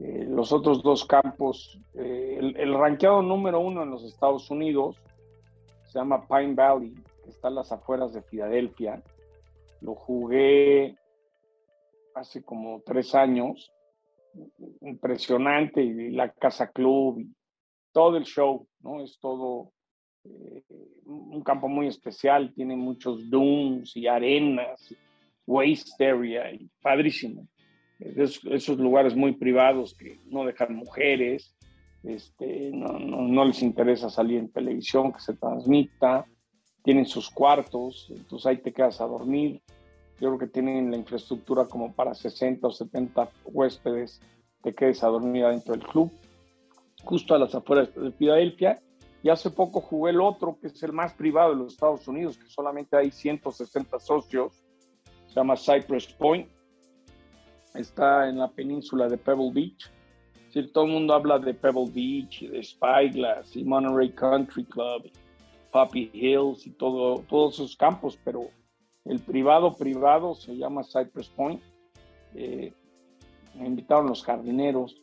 Eh, 0.00 0.26
los 0.28 0.52
otros 0.52 0.82
dos 0.82 1.04
campos, 1.04 1.78
eh, 1.94 2.36
el, 2.40 2.56
el 2.56 2.74
ranqueado 2.74 3.22
número 3.22 3.60
uno 3.60 3.82
en 3.84 3.90
los 3.90 4.04
Estados 4.04 4.50
Unidos 4.50 5.00
se 5.94 6.00
llama 6.00 6.26
Pine 6.26 6.54
Valley, 6.54 6.92
que 7.22 7.30
está 7.30 7.46
a 7.46 7.52
las 7.52 7.70
afueras 7.70 8.12
de 8.12 8.20
Filadelfia. 8.20 9.00
Lo 9.80 9.94
jugué 9.94 10.96
hace 12.16 12.42
como 12.42 12.82
tres 12.84 13.14
años. 13.14 13.72
Impresionante, 14.80 15.80
y 15.84 16.10
la 16.10 16.32
casa 16.32 16.72
club, 16.72 17.20
y 17.20 17.32
todo 17.92 18.16
el 18.16 18.24
show, 18.24 18.66
¿no? 18.80 19.04
Es 19.04 19.20
todo 19.20 19.70
eh, 20.24 20.64
un 21.04 21.40
campo 21.44 21.68
muy 21.68 21.86
especial, 21.86 22.52
tiene 22.52 22.74
muchos 22.74 23.30
dunes 23.30 23.96
y 23.96 24.08
arenas, 24.08 24.92
waste 25.46 26.04
area, 26.04 26.52
y 26.52 26.68
padrísimo. 26.82 27.46
Es, 28.00 28.44
esos 28.46 28.78
lugares 28.78 29.14
muy 29.14 29.36
privados 29.36 29.94
que 29.94 30.18
no 30.24 30.44
dejan 30.44 30.74
mujeres, 30.74 31.54
este, 32.04 32.70
no, 32.72 32.98
no, 32.98 33.22
no, 33.22 33.44
les 33.44 33.62
interesa 33.62 34.10
salir 34.10 34.38
en 34.38 34.52
televisión, 34.52 35.12
que 35.12 35.20
se 35.20 35.34
transmita, 35.34 36.26
tienen 36.82 37.06
sus 37.06 37.30
cuartos, 37.30 38.08
entonces 38.10 38.46
ahí 38.46 38.58
te 38.58 38.72
quedas 38.72 39.00
a 39.00 39.06
dormir. 39.06 39.62
Yo 40.20 40.28
creo 40.28 40.38
que 40.38 40.46
tienen 40.46 40.90
la 40.90 40.96
infraestructura 40.96 41.66
como 41.66 41.92
para 41.92 42.14
60 42.14 42.66
o 42.66 42.70
70 42.70 43.30
huéspedes, 43.46 44.20
te 44.62 44.74
quedes 44.74 45.02
a 45.02 45.08
dormir 45.08 45.44
adentro 45.44 45.74
del 45.74 45.86
club, 45.86 46.10
justo 47.02 47.34
a 47.34 47.38
las 47.38 47.54
afueras 47.54 47.94
de 47.94 48.12
Filadelfia. 48.12 48.80
Y 49.22 49.30
hace 49.30 49.50
poco 49.50 49.80
jugué 49.80 50.10
el 50.10 50.20
otro, 50.20 50.58
que 50.60 50.66
es 50.66 50.82
el 50.82 50.92
más 50.92 51.14
privado 51.14 51.50
de 51.50 51.56
los 51.56 51.72
Estados 51.72 52.06
Unidos, 52.06 52.36
que 52.36 52.46
solamente 52.46 52.94
hay 52.94 53.10
160 53.10 53.98
socios, 53.98 54.62
se 55.26 55.34
llama 55.34 55.56
Cypress 55.56 56.12
Point, 56.12 56.46
está 57.74 58.28
en 58.28 58.38
la 58.38 58.48
península 58.48 59.08
de 59.08 59.16
Pebble 59.16 59.50
Beach 59.52 59.90
todo 60.62 60.84
el 60.84 60.92
mundo 60.92 61.14
habla 61.14 61.38
de 61.38 61.52
Pebble 61.52 61.90
Beach, 61.92 62.48
de 62.48 62.62
Spyglass 62.62 63.56
y 63.56 63.64
Monterey 63.64 64.10
Country 64.12 64.64
Club, 64.64 65.10
Poppy 65.72 66.10
Hills 66.12 66.66
y 66.66 66.70
todo, 66.70 67.24
todos 67.28 67.54
esos 67.54 67.76
campos, 67.76 68.18
pero 68.24 68.48
el 69.04 69.18
privado 69.20 69.74
privado 69.74 70.34
se 70.34 70.56
llama 70.56 70.84
Cypress 70.84 71.28
Point. 71.30 71.60
Eh, 72.34 72.72
me 73.56 73.66
invitaron 73.66 74.06
los 74.06 74.22
jardineros, 74.22 75.02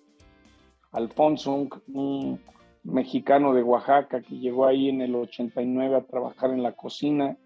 Alfonso, 0.91 1.67
un, 1.87 2.39
mexicano 2.83 3.53
de 3.53 3.61
Oaxaca 3.61 4.21
que 4.21 4.39
llegó 4.39 4.65
ahí 4.65 4.89
en 4.89 5.01
el 5.01 5.13
89 5.13 5.97
a 5.97 6.07
trabajar 6.07 6.49
en 6.49 6.63
la 6.63 6.71
cocina 6.71 7.37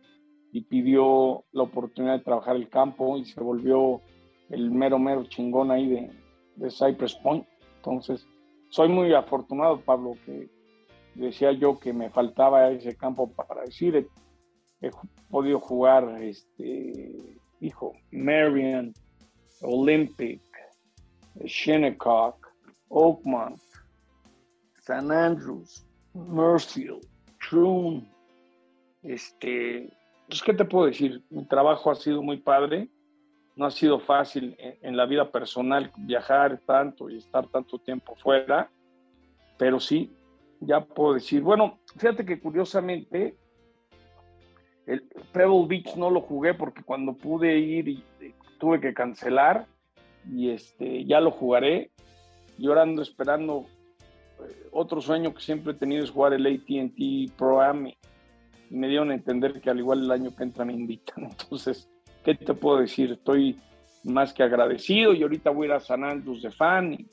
y 0.54 0.62
pidió 0.62 1.44
la 1.52 1.64
oportunidad 1.64 2.20
de 2.20 2.24
trabajar 2.24 2.56
el 2.56 2.70
campo 2.70 3.18
y 3.18 3.26
se 3.26 3.42
volvió 3.42 4.00
el 4.50 4.72
mero 4.72 4.98
mero 4.98 5.26
chingón 5.26 5.72
ahí 5.72 6.10
de 6.56 6.70
Cypress 6.70 7.16
Point. 7.16 7.46
Entonces, 7.86 8.28
soy 8.70 8.90
muy 8.90 9.14
afortunado, 9.14 9.80
Pablo, 9.80 10.18
que 10.26 10.50
decía 11.14 11.52
yo 11.52 11.80
que 11.80 11.94
me 11.94 12.10
faltaba 12.10 12.72
ese 12.72 12.98
campo 12.98 13.32
para 13.32 13.62
decir, 13.62 14.08
he, 14.82 14.92
podido 15.30 15.60
jugar, 15.60 16.20
este, 16.20 17.40
hijo, 17.60 17.94
Marion, 18.12 18.92
Olympic, 19.62 20.42
Shinnecock, 21.44 22.48
Oakmont, 22.90 23.62
San 24.82 25.12
Andrews, 25.12 25.86
Merfield, 26.14 27.06
Troon, 27.48 28.08
este, 29.04 29.96
pues, 30.28 30.42
¿qué 30.42 30.54
te 30.56 30.66
puedo 30.66 30.88
decir? 30.88 31.24
Mi 31.30 31.46
trabajo 31.46 31.92
ha 31.92 31.96
sido 31.96 32.24
muy 32.24 32.38
padre 32.38 32.90
no 33.56 33.66
ha 33.66 33.72
sido 33.72 34.00
fácil 34.00 34.56
en, 34.60 34.98
la 34.98 35.06
vida 35.06 35.32
personal 35.32 35.92
viajar 35.98 36.60
tanto 36.66 37.10
y 37.10 37.18
estar 37.18 37.48
tanto 37.48 37.80
tiempo 37.80 38.16
fuera, 38.16 38.70
pero 39.58 39.80
sí, 39.80 40.14
ya 40.60 40.82
puedo 40.82 41.14
decir, 41.14 41.42
bueno, 41.42 41.80
fíjate 41.98 42.26
que 42.26 42.40
curiosamente, 42.40 43.38
El 44.86 45.04
Pebble 45.32 45.68
Beach 45.68 45.96
no 45.96 46.10
lo 46.10 46.22
jugué 46.22 46.54
porque 46.54 46.84
cuando 46.84 47.14
pude 47.14 47.58
ir 47.58 47.88
y, 47.88 48.04
tuve 48.60 48.80
que 48.80 48.94
cancelar 48.94 49.66
y 50.32 50.50
este 50.50 51.06
ya 51.06 51.20
lo 51.20 51.32
jugaré. 51.32 51.92
Y 52.58 52.68
ahora 52.68 52.84
ando 52.84 53.02
esperando 53.02 53.66
eh, 54.40 54.68
otro 54.72 55.02
sueño 55.02 55.34
que 55.34 55.42
siempre 55.42 55.74
he 55.74 55.76
tenido 55.76 56.04
es 56.04 56.12
jugar 56.12 56.34
el 56.34 56.46
AT&T 56.46 57.32
Pro 57.38 57.62
Am 57.62 57.88
y 57.88 57.96
me 58.70 58.88
dieron 58.88 59.12
a 59.12 59.16
entender 59.16 59.60
que 59.60 59.70
al 59.70 59.80
igual 59.80 60.04
el 60.04 60.12
año 60.12 60.36
que 60.36 60.44
entra 60.44 60.64
me 60.64 60.74
invitan. 60.74 61.26
Entonces, 61.32 61.90
¿qué 62.26 62.34
te 62.34 62.54
puedo 62.56 62.80
decir? 62.80 63.12
Estoy 63.12 63.58
más 64.04 64.34
que 64.34 64.44
agradecido 64.44 65.14
y 65.14 65.22
ahorita 65.22 65.52
voy 65.52 65.68
a 65.68 65.70
ir 65.70 65.74
a 65.74 65.80
San 65.80 66.04
Andrews 66.04 66.42
de 66.42 66.52
fan 66.52 66.94
y 66.94 67.06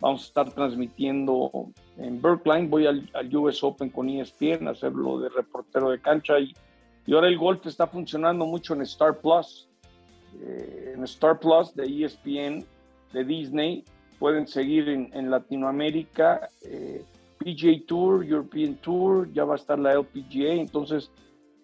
vamos 0.00 0.22
a 0.22 0.26
estar 0.26 0.50
transmitiendo 0.52 1.68
en 1.98 2.20
Berkline, 2.20 2.68
voy 2.68 2.86
al, 2.86 3.08
US 3.36 3.62
Open 3.62 3.90
con 3.90 4.08
ESPN 4.08 4.66
a 4.66 4.72
hacerlo 4.72 5.20
de 5.20 5.28
reportero 5.28 5.90
de 5.90 6.00
cancha 6.00 6.40
y, 6.40 6.52
y, 7.06 7.14
ahora 7.14 7.28
el 7.28 7.38
golf 7.38 7.64
está 7.66 7.86
funcionando 7.86 8.46
mucho 8.46 8.74
en 8.74 8.82
Star 8.82 9.18
Plus, 9.18 9.68
eh, 10.40 10.94
en 10.96 11.04
Star 11.04 11.38
Plus 11.38 11.74
de 11.74 11.84
ESPN, 11.84 12.64
de 13.12 13.24
Disney, 13.24 13.84
pueden 14.18 14.46
seguir 14.46 14.88
en, 14.88 15.30
Latinoamérica, 15.30 16.48
eh, 16.62 17.04
PGA 17.38 17.86
Tour, 17.86 18.24
European 18.24 18.74
Tour, 18.76 19.30
ya 19.32 19.44
va 19.44 19.54
a 19.54 19.56
estar 19.56 19.78
la 19.78 19.92
LPGA, 19.92 20.54
entonces 20.54 21.10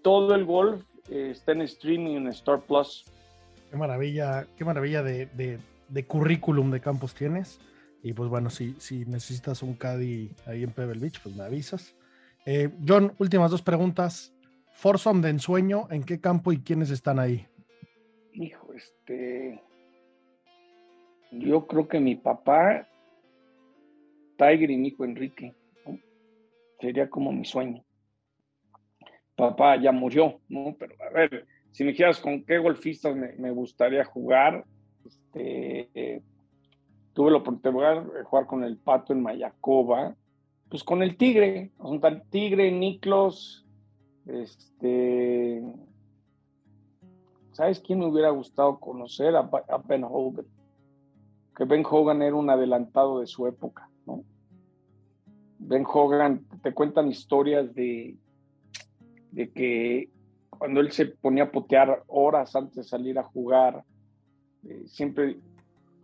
todo 0.02 0.34
el 0.34 0.44
golf 0.44 0.82
eh, 1.08 1.30
está 1.30 1.52
en 1.52 1.62
streaming 1.62 2.16
en 2.16 2.26
Star 2.28 2.60
Plus. 2.60 3.04
Qué 3.70 3.76
maravilla, 3.76 4.46
qué 4.56 4.64
maravilla 4.64 5.02
de, 5.02 5.28
de, 5.88 6.04
currículum 6.04 6.70
de 6.70 6.80
campos 6.80 7.14
tienes. 7.14 7.60
Y 8.02 8.12
pues 8.12 8.28
bueno, 8.28 8.50
si, 8.50 8.74
si 8.78 9.04
necesitas 9.04 9.62
un 9.62 9.74
caddy 9.74 10.30
ahí 10.46 10.62
en 10.62 10.70
Pebble 10.72 10.98
Beach, 10.98 11.20
pues 11.22 11.36
me 11.36 11.44
avisas. 11.44 11.94
Eh, 12.46 12.70
John, 12.86 13.12
últimas 13.18 13.50
dos 13.50 13.62
preguntas. 13.62 14.34
Foursome 14.72 15.20
de 15.20 15.28
ensueño, 15.30 15.88
¿en 15.90 16.02
qué 16.02 16.20
campo 16.20 16.52
y 16.52 16.60
quiénes 16.62 16.90
están 16.90 17.18
ahí? 17.18 17.46
Hijo, 18.32 18.72
este. 18.72 19.62
Yo 21.32 21.66
creo 21.66 21.86
que 21.86 22.00
mi 22.00 22.16
papá, 22.16 22.88
Tiger 24.38 24.70
y 24.70 24.76
mi 24.78 24.88
hijo 24.88 25.04
Enrique, 25.04 25.54
sería 26.80 27.08
como 27.10 27.30
mi 27.30 27.44
sueño. 27.44 27.84
Papá 29.40 29.76
ya 29.76 29.92
murió, 29.92 30.40
¿no? 30.48 30.74
Pero 30.78 30.94
a 31.02 31.10
ver, 31.12 31.46
si 31.70 31.84
me 31.84 31.90
dijeras 31.90 32.20
con 32.20 32.44
qué 32.44 32.58
golfistas 32.58 33.16
me, 33.16 33.50
gustaría 33.50 34.04
jugar, 34.04 34.64
este, 35.04 36.22
tuve 37.12 37.30
la 37.30 37.38
oportunidad 37.38 38.02
de 38.02 38.24
jugar 38.24 38.46
con 38.46 38.64
el 38.64 38.76
Pato 38.76 39.12
en 39.12 39.22
Mayacoba, 39.22 40.14
pues 40.68 40.84
con 40.84 41.02
el 41.02 41.16
Tigre, 41.16 41.72
un 41.78 42.00
tal 42.00 42.22
Tigre, 42.30 42.70
Niklos, 42.70 43.66
este, 44.26 45.62
¿sabes 47.52 47.80
quién 47.80 47.98
me 47.98 48.06
hubiera 48.06 48.30
gustado 48.30 48.78
conocer? 48.78 49.34
A, 49.36 49.50
Ben 49.86 50.04
Hogan. 50.04 50.46
Que 51.56 51.64
Ben 51.64 51.84
Hogan 51.88 52.22
era 52.22 52.36
un 52.36 52.50
adelantado 52.50 53.20
de 53.20 53.26
su 53.26 53.46
época, 53.46 53.90
¿no? 54.06 54.24
Ben 55.58 55.84
Hogan, 55.86 56.46
te 56.62 56.72
cuentan 56.72 57.08
historias 57.08 57.74
de, 57.74 58.16
de 59.32 59.50
que 59.50 60.10
cuando 60.50 60.80
él 60.80 60.90
se 60.92 61.06
ponía 61.06 61.44
a 61.44 61.52
potear 61.52 62.02
horas 62.06 62.54
antes 62.54 62.76
de 62.76 62.84
salir 62.84 63.18
a 63.18 63.24
jugar, 63.24 63.84
eh, 64.68 64.82
siempre 64.86 65.38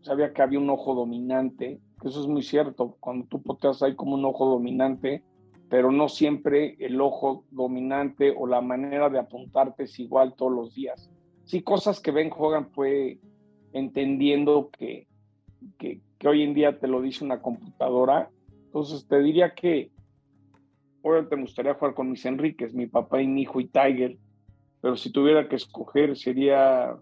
sabía 0.00 0.32
que 0.32 0.42
había 0.42 0.58
un 0.58 0.70
ojo 0.70 0.94
dominante, 0.94 1.80
eso 2.04 2.20
es 2.20 2.26
muy 2.26 2.42
cierto, 2.42 2.96
cuando 3.00 3.26
tú 3.26 3.42
poteas 3.42 3.82
hay 3.82 3.94
como 3.94 4.14
un 4.14 4.24
ojo 4.24 4.46
dominante, 4.46 5.22
pero 5.68 5.90
no 5.90 6.08
siempre 6.08 6.76
el 6.78 7.00
ojo 7.00 7.44
dominante 7.50 8.32
o 8.36 8.46
la 8.46 8.60
manera 8.60 9.10
de 9.10 9.18
apuntarte 9.18 9.84
es 9.84 9.98
igual 9.98 10.34
todos 10.34 10.52
los 10.52 10.74
días. 10.74 11.10
Sí, 11.44 11.62
cosas 11.62 12.00
que 12.00 12.12
Ben 12.12 12.30
Hogan 12.36 12.70
fue 12.70 13.18
entendiendo 13.72 14.70
que, 14.70 15.06
que, 15.78 16.00
que 16.18 16.28
hoy 16.28 16.42
en 16.42 16.54
día 16.54 16.78
te 16.78 16.86
lo 16.86 17.02
dice 17.02 17.24
una 17.24 17.42
computadora. 17.42 18.30
Entonces 18.66 19.06
te 19.06 19.20
diría 19.20 19.54
que 19.54 19.90
obviamente 21.07 21.37
me 21.37 21.42
gustaría 21.42 21.75
jugar 21.75 21.95
con 21.95 22.11
mis 22.11 22.25
Enríquez, 22.25 22.75
mi 22.75 22.87
papá 22.87 23.23
y 23.23 23.29
mi 23.29 23.42
hijo 23.42 23.61
y 23.61 23.66
Tiger, 23.66 24.19
pero 24.81 24.97
si 24.97 25.11
tuviera 25.11 25.49
que 25.49 25.55
escoger 25.55 26.16
sería 26.16 26.97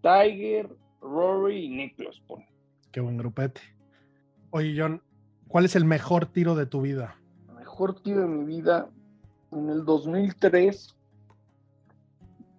Tiger, 0.00 0.70
Rory 1.02 1.66
y 1.66 1.68
Nicholas. 1.68 2.22
Qué 2.90 3.00
buen 3.00 3.18
grupete. 3.18 3.60
Oye, 4.50 4.74
John, 4.76 5.02
¿cuál 5.46 5.66
es 5.66 5.76
el 5.76 5.84
mejor 5.84 6.24
tiro 6.24 6.54
de 6.54 6.64
tu 6.64 6.80
vida? 6.80 7.16
El 7.50 7.56
mejor 7.56 8.00
tiro 8.00 8.22
de 8.22 8.28
mi 8.28 8.44
vida, 8.44 8.88
en 9.50 9.68
el 9.68 9.84
2003, 9.84 10.96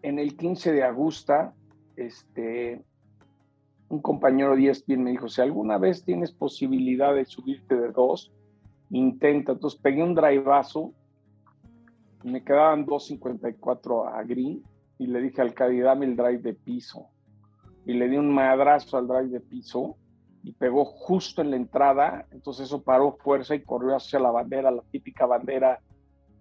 en 0.03 0.19
el 0.19 0.37
15 0.37 0.71
de 0.71 0.83
agosto, 0.83 1.51
este, 1.95 2.83
un 3.89 4.01
compañero 4.01 4.55
de 4.55 4.69
ESPN 4.69 5.03
me 5.03 5.11
dijo, 5.11 5.29
si 5.29 5.41
alguna 5.41 5.79
vez 5.79 6.03
tienes 6.03 6.31
posibilidad 6.31 7.15
de 7.15 7.25
subirte 7.25 7.75
de 7.75 7.91
dos, 7.91 8.31
intenta. 8.97 9.51
Entonces 9.51 9.79
pegué 9.79 10.01
un 10.03 10.15
driveazo 10.15 10.93
me 12.23 12.43
quedaban 12.43 12.85
2.54 12.85 14.13
a 14.13 14.23
green 14.23 14.63
y 14.97 15.07
le 15.07 15.21
dije 15.21 15.41
al 15.41 15.53
Caddy, 15.53 15.79
dame 15.79 16.05
el 16.05 16.15
drive 16.15 16.39
de 16.39 16.53
piso. 16.53 17.09
Y 17.85 17.93
le 17.93 18.07
di 18.07 18.15
un 18.15 18.33
madrazo 18.33 18.97
al 18.97 19.07
drive 19.07 19.27
de 19.27 19.41
piso 19.41 19.97
y 20.43 20.53
pegó 20.53 20.85
justo 20.85 21.41
en 21.41 21.51
la 21.51 21.57
entrada, 21.57 22.27
entonces 22.31 22.67
eso 22.67 22.81
paró 22.81 23.17
fuerza 23.17 23.55
y 23.55 23.63
corrió 23.63 23.95
hacia 23.95 24.19
la 24.19 24.31
bandera, 24.31 24.71
la 24.71 24.83
típica 24.91 25.25
bandera 25.25 25.79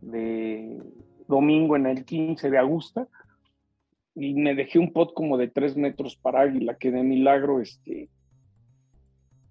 de 0.00 0.80
domingo 1.28 1.76
en 1.76 1.86
el 1.86 2.04
15 2.04 2.50
de 2.50 2.58
agosto. 2.58 3.08
Y 4.14 4.34
me 4.34 4.54
dejé 4.54 4.78
un 4.78 4.92
pot 4.92 5.14
como 5.14 5.36
de 5.36 5.48
3 5.48 5.76
metros 5.76 6.16
para 6.16 6.42
águila, 6.42 6.76
que 6.76 6.90
de 6.90 7.02
milagro 7.02 7.60
este, 7.60 8.08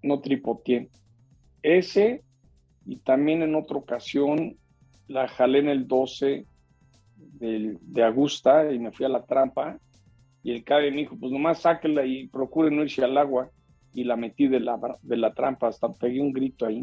no 0.02 0.20
tripoteé. 0.20 0.88
Ese, 1.62 2.22
y 2.86 2.96
también 2.96 3.42
en 3.42 3.54
otra 3.54 3.76
ocasión 3.76 4.56
la 5.08 5.28
jalé 5.28 5.60
en 5.60 5.68
el 5.68 5.86
12 5.86 6.46
de, 7.16 8.04
Augusta 8.04 8.72
y 8.72 8.78
me 8.78 8.92
fui 8.92 9.06
a 9.06 9.08
la 9.08 9.24
trampa. 9.24 9.78
Y 10.42 10.52
el 10.52 10.64
caddy 10.64 10.90
me 10.90 10.98
dijo, 10.98 11.16
pues 11.18 11.30
nomás 11.32 11.60
sáquela 11.60 12.04
y 12.04 12.26
procure 12.28 12.70
no 12.70 12.82
irse 12.82 13.04
al 13.04 13.16
agua. 13.16 13.50
Y 13.94 14.04
la 14.04 14.16
metí 14.16 14.48
de 14.48 14.60
la, 14.60 14.78
de 15.02 15.16
la 15.16 15.34
trampa, 15.34 15.68
hasta 15.68 15.92
pegué 15.92 16.20
un 16.20 16.32
grito 16.32 16.64
ahí, 16.64 16.80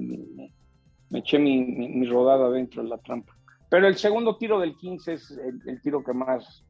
me, 1.09 1.19
eché 1.19 1.39
mi, 1.39 2.05
rodada 2.05 2.51
dentro 2.51 2.83
de 2.83 2.89
la 2.89 2.99
trampa. 2.99 3.35
Pero 3.69 3.87
el 3.87 3.95
segundo 3.95 4.37
tiro 4.37 4.59
del 4.59 4.75
15 4.75 5.13
es 5.13 5.31
el, 5.31 5.81
tiro 5.81 6.03
que 6.03 6.13
más 6.13 6.63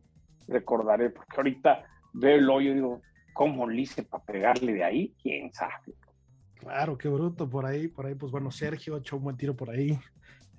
recordaré, 0.47 1.09
porque 1.09 1.35
ahorita 1.35 1.83
veo 2.13 2.37
el 2.37 2.49
hoyo 2.49 2.71
y 2.71 2.75
digo, 2.75 3.01
¿cómo 3.33 3.69
le 3.69 3.81
hice 3.81 4.03
para 4.03 4.23
pegarle 4.23 4.73
de 4.73 4.83
ahí? 4.83 5.13
¿Quién 5.21 5.51
sabe? 5.51 5.93
Claro, 6.59 6.97
qué 6.97 7.07
bruto 7.07 7.49
por 7.49 7.65
ahí, 7.65 7.87
por 7.87 8.05
ahí, 8.05 8.15
pues 8.15 8.31
bueno, 8.31 8.51
Sergio 8.51 8.97
echó 8.97 9.17
un 9.17 9.23
buen 9.23 9.37
tiro 9.37 9.55
por 9.55 9.69
ahí. 9.69 9.97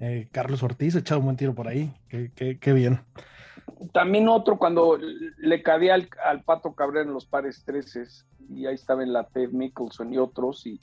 Eh, 0.01 0.29
Carlos 0.33 0.63
Ortiz 0.63 0.95
echado 0.97 1.21
un 1.21 1.27
buen 1.27 1.37
tiro 1.37 1.55
por 1.55 1.69
ahí. 1.69 1.93
Qué, 2.09 2.73
bien. 2.73 3.01
También 3.93 4.29
otro 4.29 4.57
cuando 4.57 4.99
le 5.39 5.63
cabía 5.63 5.95
al, 5.95 6.43
Pato 6.43 6.75
Cabrera 6.75 7.07
en 7.07 7.13
los 7.13 7.27
pares 7.27 7.63
13 7.65 8.05
y 8.49 8.67
ahí 8.67 8.75
estaba 8.75 9.03
en 9.03 9.13
la 9.13 9.25
Ted 9.25 9.51
Mickelson 9.51 10.13
y 10.13 10.19
otros 10.19 10.67
y, 10.67 10.81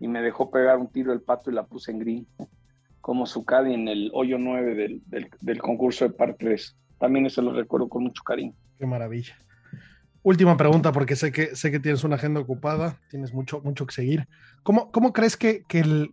me 0.00 0.22
dejó 0.22 0.50
pegar 0.50 0.78
un 0.78 0.88
tiro 0.88 1.12
el 1.12 1.22
Pato 1.22 1.50
y 1.50 1.54
la 1.54 1.66
puse 1.66 1.90
en 1.90 1.98
green 1.98 2.26
como 3.00 3.26
su 3.26 3.44
caddy 3.44 3.74
en 3.74 3.88
el 3.88 4.10
hoyo 4.12 4.38
9 4.38 5.00
del, 5.06 5.58
concurso 5.60 6.04
de 6.04 6.14
par 6.14 6.36
3. 6.36 6.76
También 6.98 7.26
eso 7.26 7.42
lo 7.42 7.52
recuerdo 7.52 7.88
con 7.88 8.02
mucho 8.02 8.22
cariño. 8.24 8.54
Qué 8.76 8.86
maravilla. 8.86 9.36
Última 10.28 10.56
pregunta, 10.56 10.92
porque 10.92 11.16
sé 11.16 11.32
que, 11.32 11.56
sé 11.56 11.70
que 11.70 11.80
tienes 11.80 12.04
una 12.04 12.16
agenda 12.16 12.40
ocupada, 12.40 13.00
tienes 13.08 13.32
mucho, 13.32 13.60
mucho 13.62 13.86
que 13.86 13.94
seguir. 13.94 14.28
¿Cómo, 14.62 14.90
cómo 14.92 15.12
crees 15.12 15.36
que, 15.36 15.62
que 15.68 15.80
el 15.80 16.12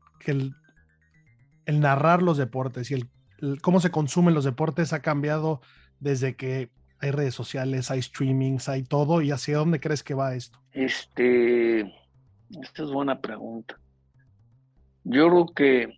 el 1.65 1.79
narrar 1.79 2.21
los 2.21 2.37
deportes 2.37 2.91
y 2.91 2.95
el, 2.95 3.61
cómo 3.61 3.79
se 3.79 3.91
consumen 3.91 4.33
los 4.33 4.45
deportes 4.45 4.93
ha 4.93 5.01
cambiado 5.01 5.61
desde 5.99 6.35
que 6.35 6.69
hay 6.99 7.11
redes 7.11 7.35
sociales, 7.35 7.91
hay 7.91 8.01
streamings, 8.01 8.69
hay 8.69 8.83
todo, 8.83 9.21
y 9.21 9.31
hacia 9.31 9.57
dónde 9.57 9.79
crees 9.79 10.03
que 10.03 10.13
va 10.13 10.35
esto? 10.35 10.59
Este, 10.71 11.81
esta 11.81 12.83
es 12.83 12.89
buena 12.91 13.19
pregunta. 13.19 13.77
Yo 15.03 15.29
creo 15.29 15.45
que 15.47 15.97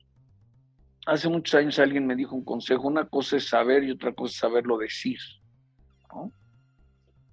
hace 1.06 1.30
muchos 1.30 1.56
años 1.56 1.80
alguien 1.80 2.08
me 2.08 2.16
dijo 2.16 2.36
un 2.36 2.44
consejo, 2.44 2.88
una 2.88 3.06
cosa 3.06 3.38
es 3.38 3.48
saber 3.48 3.84
y 3.84 3.92
otra 3.92 4.14
cosa 4.14 4.32
es 4.32 4.38
saberlo 4.40 4.78
decir. 4.78 5.20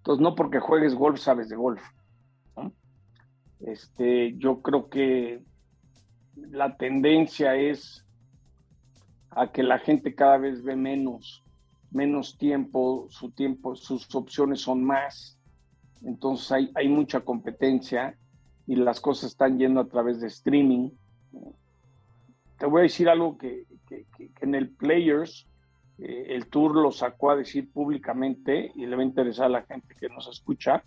Entonces, 0.05 0.23
no 0.23 0.35
porque 0.35 0.61
juegues 0.61 0.95
golf 0.95 1.19
sabes 1.19 1.49
de 1.49 1.57
golf. 1.57 1.83
Este, 3.61 4.37
yo 4.37 4.61
creo 4.61 4.91
que 4.91 5.43
la 6.37 6.77
tendencia 6.77 7.57
es 7.57 8.05
a 9.31 9.51
que 9.51 9.63
la 9.63 9.79
gente 9.79 10.15
cada 10.15 10.37
vez 10.37 10.63
ve 10.63 10.77
menos, 10.77 11.43
menos 11.91 12.37
tiempo, 12.37 13.07
su 13.09 13.31
tiempo, 13.31 13.77
sus 13.77 14.15
opciones 14.15 14.61
son 14.61 14.85
más. 14.85 15.39
Entonces 16.03 16.53
hay, 16.53 16.71
hay 16.75 16.89
mucha 16.91 17.21
competencia 17.21 18.19
y 18.67 18.77
las 18.77 19.01
cosas 19.01 19.31
están 19.31 19.59
yendo 19.59 19.81
a 19.81 19.89
través 19.89 20.21
de 20.21 20.27
streaming. 20.27 20.91
Te 22.59 22.67
voy 22.67 22.81
a 22.81 22.83
decir 22.83 23.09
algo 23.09 23.39
que, 23.39 23.65
en 24.43 24.55
el 24.55 24.69
Players 24.69 25.49
eh, 25.99 26.27
el 26.31 26.47
Tour 26.49 26.75
lo 26.75 26.91
sacó 26.91 27.31
a 27.31 27.37
decir 27.37 27.71
públicamente 27.73 28.73
y 28.75 28.87
le 28.87 28.97
va 28.97 29.03
a 29.03 29.07
interesar 29.07 29.47
a 29.47 29.51
la 29.51 29.63
gente 29.63 29.95
que 29.99 30.09
nos 30.09 30.29
escucha. 30.29 30.83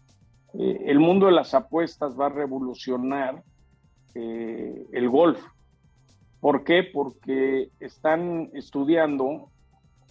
Eh, 0.54 0.84
el 0.86 1.00
mundo 1.00 1.28
de 1.28 1.32
las 1.32 1.54
apuestas 1.54 2.20
va 2.20 2.28
a 2.28 2.30
revolucionar 2.30 3.44
eh, 4.16 4.86
el 4.92 5.10
golf. 5.10 5.44
¿Por 6.40 6.64
qué? 6.64 6.84
Porque 6.84 7.70
están 7.80 8.50
estudiando, 8.54 9.50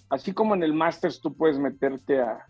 así 0.08 0.32
como 0.32 0.54
en 0.54 0.62
el 0.62 0.72
Masters 0.72 1.20
tú 1.20 1.34
puedes 1.34 1.58
meterte 1.58 2.20
a, 2.20 2.46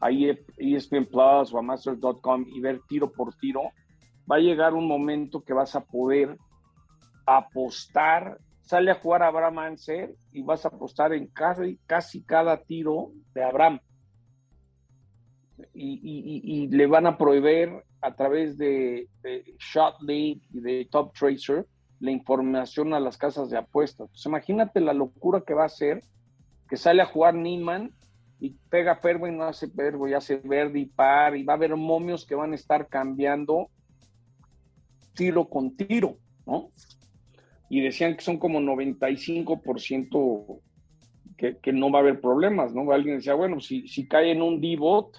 a 0.00 0.10
ESPN 0.10 1.06
Plus 1.06 1.52
o 1.52 1.58
a 1.58 1.62
Masters.com 1.62 2.44
y 2.48 2.60
ver 2.60 2.80
tiro 2.88 3.10
por 3.12 3.34
tiro, 3.34 3.62
va 4.30 4.36
a 4.36 4.40
llegar 4.40 4.74
un 4.74 4.88
momento 4.88 5.42
que 5.42 5.52
vas 5.52 5.76
a 5.76 5.84
poder 5.84 6.36
apostar 7.26 8.38
sale 8.70 8.92
a 8.92 8.94
jugar 8.94 9.24
Abraham 9.24 9.58
Anser 9.58 10.14
y 10.30 10.42
vas 10.42 10.64
a 10.64 10.68
apostar 10.68 11.12
en 11.12 11.26
casi, 11.26 11.76
casi 11.86 12.22
cada 12.22 12.56
tiro 12.56 13.10
de 13.34 13.42
Abraham. 13.42 13.80
Y, 15.74 16.68
le 16.68 16.86
van 16.86 17.06
a 17.06 17.18
proveer 17.18 17.84
a 18.00 18.14
través 18.14 18.56
de, 18.56 19.08
Shot 19.58 20.00
League 20.02 20.42
y 20.52 20.60
de 20.60 20.88
Top 20.88 21.12
Tracer 21.12 21.66
la 21.98 22.12
información 22.12 22.94
a 22.94 23.00
las 23.00 23.18
casas 23.18 23.50
de 23.50 23.58
apuestas. 23.58 24.08
Pues 24.08 24.24
imagínate 24.24 24.80
la 24.80 24.94
locura 24.94 25.42
que 25.44 25.52
va 25.52 25.64
a 25.64 25.68
ser 25.68 26.04
que 26.68 26.76
sale 26.76 27.02
a 27.02 27.06
jugar 27.06 27.34
Niman 27.34 27.92
y 28.38 28.50
pega 28.70 29.00
y 29.02 29.32
no 29.32 29.44
hace 29.44 29.66
y 29.66 30.14
hace 30.14 30.36
verde 30.36 30.78
y 30.78 30.86
par, 30.86 31.36
y 31.36 31.42
va 31.42 31.54
a 31.54 31.56
haber 31.56 31.74
momios 31.74 32.24
que 32.24 32.36
van 32.36 32.52
a 32.52 32.54
estar 32.54 32.86
cambiando 32.86 33.68
tiro 35.12 35.48
con 35.48 35.76
tiro, 35.76 36.18
¿no? 36.46 36.70
Y 37.70 37.80
decían 37.80 38.16
que 38.16 38.22
son 38.22 38.38
como 38.38 38.60
95% 38.60 40.60
que, 41.38 41.56
que 41.58 41.72
no 41.72 41.90
va 41.90 42.00
a 42.00 42.02
haber 42.02 42.20
problemas, 42.20 42.74
¿no? 42.74 42.90
Alguien 42.90 43.16
decía, 43.16 43.34
bueno, 43.34 43.60
si, 43.60 43.86
si 43.86 44.08
cae 44.08 44.32
en 44.32 44.42
un 44.42 44.60
D-bot, 44.60 45.16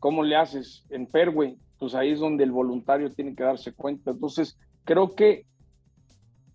¿cómo 0.00 0.24
le 0.24 0.34
haces 0.34 0.84
en 0.90 1.08
Fairway? 1.08 1.56
Pues 1.78 1.94
ahí 1.94 2.10
es 2.10 2.18
donde 2.18 2.42
el 2.42 2.50
voluntario 2.50 3.12
tiene 3.12 3.36
que 3.36 3.44
darse 3.44 3.72
cuenta. 3.72 4.10
Entonces, 4.10 4.58
creo 4.84 5.14
que 5.14 5.46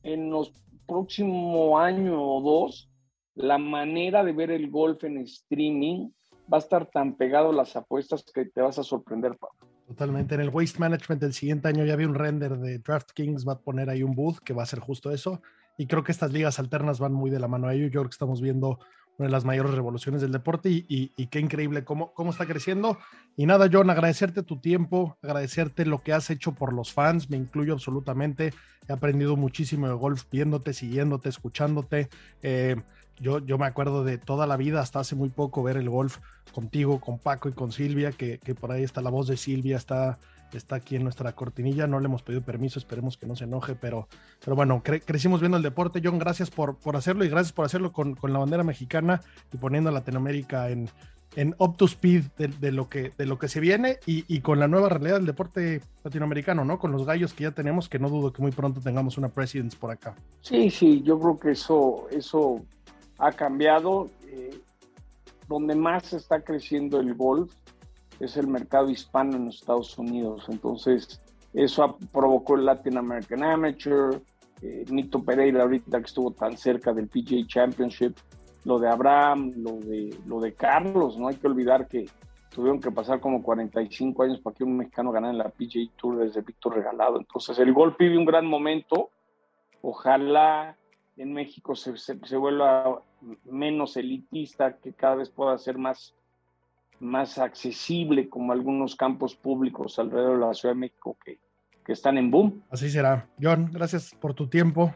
en 0.03 0.29
los 0.29 0.51
próximos 0.85 1.79
año 1.79 2.21
o 2.21 2.41
dos, 2.41 2.91
la 3.33 3.57
manera 3.57 4.25
de 4.25 4.33
ver 4.33 4.51
el 4.51 4.69
golf 4.69 5.05
en 5.05 5.19
streaming 5.19 6.09
va 6.51 6.57
a 6.57 6.59
estar 6.59 6.87
tan 6.87 7.15
pegado 7.15 7.51
a 7.51 7.53
las 7.53 7.77
apuestas 7.77 8.25
que 8.25 8.45
te 8.45 8.61
vas 8.61 8.77
a 8.77 8.83
sorprender, 8.83 9.37
Pablo. 9.37 9.62
Totalmente. 9.87 10.35
En 10.35 10.41
el 10.41 10.49
Waste 10.49 10.79
Management 10.79 11.21
del 11.21 11.33
siguiente 11.33 11.67
año 11.67 11.85
ya 11.85 11.95
vi 11.95 12.05
un 12.05 12.15
render 12.15 12.57
de 12.57 12.79
DraftKings, 12.79 13.47
va 13.47 13.53
a 13.53 13.59
poner 13.59 13.89
ahí 13.89 14.01
un 14.01 14.15
booth 14.15 14.39
que 14.39 14.53
va 14.53 14.63
a 14.63 14.67
ser 14.67 14.79
justo 14.79 15.11
eso. 15.11 15.41
Y 15.77 15.87
creo 15.87 16.03
que 16.03 16.11
estas 16.11 16.31
ligas 16.31 16.59
alternas 16.59 16.99
van 16.99 17.13
muy 17.13 17.29
de 17.29 17.39
la 17.39 17.47
mano 17.47 17.67
a 17.67 17.73
ello. 17.73 17.85
Yo 17.85 18.01
creo 18.01 18.05
que 18.05 18.13
estamos 18.13 18.41
viendo 18.41 18.79
una 19.17 19.27
de 19.27 19.31
las 19.31 19.45
mayores 19.45 19.73
revoluciones 19.73 20.21
del 20.21 20.31
deporte 20.31 20.69
y, 20.69 21.27
qué 21.27 21.39
increíble 21.39 21.83
cómo, 21.83 22.13
cómo 22.13 22.31
está 22.31 22.45
creciendo. 22.45 22.97
Y 23.35 23.45
nada, 23.45 23.69
John, 23.71 23.89
agradecerte 23.89 24.43
tu 24.43 24.59
tiempo, 24.59 25.17
agradecerte 25.21 25.85
lo 25.85 26.01
que 26.01 26.13
has 26.13 26.29
hecho 26.29 26.53
por 26.53 26.73
los 26.73 26.93
fans, 26.93 27.29
me 27.29 27.37
incluyo 27.37 27.73
absolutamente. 27.73 28.53
He 28.87 28.93
aprendido 28.93 29.35
muchísimo 29.35 29.87
de 29.87 29.93
golf 29.93 30.25
viéndote, 30.31 30.73
siguiéndote, 30.73 31.29
escuchándote. 31.29 32.09
Eh, 32.41 32.75
yo, 33.19 33.39
yo 33.39 33.57
me 33.57 33.65
acuerdo 33.65 34.03
de 34.03 34.17
toda 34.17 34.47
la 34.47 34.57
vida, 34.57 34.81
hasta 34.81 34.99
hace 34.99 35.15
muy 35.15 35.29
poco, 35.29 35.63
ver 35.63 35.77
el 35.77 35.89
golf 35.89 36.17
contigo, 36.53 36.99
con 36.99 37.19
Paco 37.19 37.49
y 37.49 37.53
con 37.53 37.71
Silvia, 37.71 38.11
que, 38.11 38.39
por 38.59 38.71
ahí 38.71 38.83
está 38.83 39.01
la 39.01 39.09
voz 39.09 39.27
de 39.27 39.37
Silvia, 39.37 39.77
está, 39.77 40.17
está 40.53 40.75
aquí 40.77 40.95
en 40.95 41.03
nuestra 41.03 41.33
cortinilla. 41.33 41.87
No 41.87 41.99
le 41.99 42.05
hemos 42.05 42.23
pedido 42.23 42.41
permiso, 42.41 42.79
esperemos 42.79 43.17
que 43.17 43.25
no 43.25 43.35
se 43.35 43.45
enoje, 43.45 43.75
pero, 43.75 44.07
pero 44.43 44.55
bueno, 44.55 44.81
crecimos 44.83 45.39
viendo 45.39 45.57
el 45.57 45.63
deporte. 45.63 46.01
John, 46.03 46.19
gracias 46.19 46.49
por, 46.49 46.75
por 46.77 46.95
hacerlo 46.95 47.23
y 47.23 47.29
gracias 47.29 47.53
por 47.53 47.65
hacerlo 47.65 47.91
con, 47.91 48.17
la 48.21 48.39
bandera 48.39 48.63
mexicana 48.63 49.21
y 49.51 49.57
poniendo 49.57 49.89
a 49.89 49.93
Latinoamérica 49.93 50.69
en, 50.69 50.89
en 51.35 51.55
up 51.59 51.77
to 51.77 51.85
speed 51.85 52.23
de, 52.37 52.71
lo, 52.71 52.89
que, 52.89 53.13
de 53.17 53.25
lo 53.25 53.39
que 53.39 53.47
se 53.47 53.59
viene 53.59 53.99
y, 54.05 54.25
y, 54.27 54.41
con 54.41 54.59
la 54.59 54.67
nueva 54.67 54.89
realidad 54.89 55.15
del 55.15 55.25
deporte 55.25 55.81
latinoamericano, 56.03 56.65
¿no? 56.65 56.77
Con 56.77 56.91
los 56.91 57.05
gallos 57.05 57.33
que 57.33 57.43
ya 57.43 57.51
tenemos, 57.51 57.89
que 57.89 57.99
no 57.99 58.09
dudo 58.09 58.33
que 58.33 58.41
muy 58.41 58.51
pronto 58.51 58.81
tengamos 58.81 59.17
una 59.17 59.29
Presidents 59.29 59.75
por 59.75 59.91
acá. 59.91 60.15
Sí, 60.41 60.69
sí, 60.69 61.01
yo 61.03 61.19
creo 61.19 61.39
que 61.39 61.51
eso, 61.51 62.07
eso 62.11 62.63
ha 63.25 63.31
cambiado. 63.31 64.09
Eh, 64.27 64.59
donde 65.47 65.75
más 65.75 66.13
está 66.13 66.41
creciendo 66.41 66.99
el 66.99 67.13
golf 67.13 67.53
es 68.19 68.37
el 68.37 68.47
mercado 68.47 68.89
hispano 68.89 69.35
en 69.35 69.49
Estados 69.49 69.97
Unidos. 69.97 70.45
Entonces, 70.47 71.21
eso 71.53 71.97
provocó 72.11 72.55
el 72.55 72.65
Latin 72.65 72.97
American 72.97 73.43
Amateur, 73.43 74.21
eh, 74.61 74.85
Nito 74.89 75.23
Pereira 75.23 75.63
ahorita 75.63 75.99
que 75.99 76.05
estuvo 76.05 76.31
tan 76.31 76.57
cerca 76.57 76.93
del 76.93 77.07
PGA 77.07 77.45
Championship, 77.45 78.15
lo 78.65 78.79
de 78.79 78.89
Abraham, 78.89 79.51
lo 79.57 79.73
de, 79.73 80.17
lo 80.25 80.39
de 80.39 80.53
Carlos, 80.53 81.17
no 81.17 81.27
hay 81.27 81.35
que 81.35 81.47
olvidar 81.47 81.87
que 81.87 82.05
tuvieron 82.49 82.79
que 82.79 82.91
pasar 82.91 83.19
como 83.19 83.43
45 83.43 84.23
años 84.23 84.39
para 84.39 84.55
que 84.55 84.63
un 84.63 84.77
mexicano 84.77 85.11
ganara 85.11 85.33
en 85.33 85.39
la 85.39 85.49
PGA 85.49 85.91
Tour 85.97 86.17
desde 86.17 86.41
Víctor 86.41 86.75
Regalado. 86.75 87.17
Entonces, 87.17 87.59
el 87.59 87.73
golf 87.73 87.97
vive 87.97 88.17
un 88.17 88.25
gran 88.25 88.45
momento. 88.45 89.09
Ojalá 89.81 90.77
en 91.17 91.33
México 91.33 91.75
se, 91.75 91.97
se, 91.97 92.37
vuelva 92.37 93.01
menos 93.45 93.97
elitista, 93.97 94.77
que 94.77 94.93
cada 94.93 95.15
vez 95.15 95.29
pueda 95.29 95.57
ser 95.57 95.77
más, 95.77 96.13
más 96.99 97.37
accesible 97.37 98.29
como 98.29 98.51
algunos 98.51 98.95
campos 98.95 99.35
públicos 99.35 99.99
alrededor 99.99 100.39
de 100.39 100.45
la 100.45 100.53
Ciudad 100.53 100.75
de 100.75 100.79
México 100.79 101.17
que, 101.23 101.39
que 101.85 101.93
están 101.93 102.17
en 102.17 102.31
boom. 102.31 102.63
Así 102.69 102.89
será. 102.89 103.27
John, 103.41 103.69
gracias 103.71 104.13
por 104.19 104.33
tu 104.33 104.47
tiempo. 104.47 104.93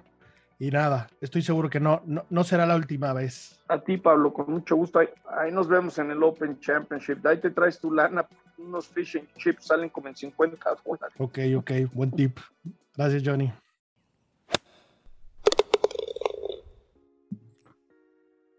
Y 0.60 0.72
nada, 0.72 1.08
estoy 1.22 1.44
seguro 1.44 1.70
que 1.70 1.80
no, 1.80 2.02
no, 2.30 2.44
será 2.44 2.66
la 2.66 2.76
última 2.76 3.14
vez. 3.14 3.60
A 3.68 3.80
ti, 3.80 3.98
Pablo, 3.98 4.34
con 4.34 4.52
mucho 4.52 4.76
gusto. 4.76 5.00
Ahí, 5.00 5.52
nos 5.52 5.68
vemos 5.68 6.00
en 6.00 6.10
el 6.10 6.24
Open 6.24 6.60
Championship. 6.60 7.24
ahí 7.28 7.38
te 7.38 7.52
traes 7.52 7.80
tu 7.80 7.94
lana. 7.94 8.28
Unos 8.58 8.88
fishing 8.88 9.28
chips 9.38 9.68
salen 9.68 9.90
como 9.90 10.08
en 10.08 10.16
50 10.16 10.58
dólares. 10.84 11.16
Ok, 11.20 11.40
ok, 11.58 11.72
buen 11.94 12.10
tip. 12.10 12.40
Gracias, 12.96 13.22
Johnny. 13.24 13.52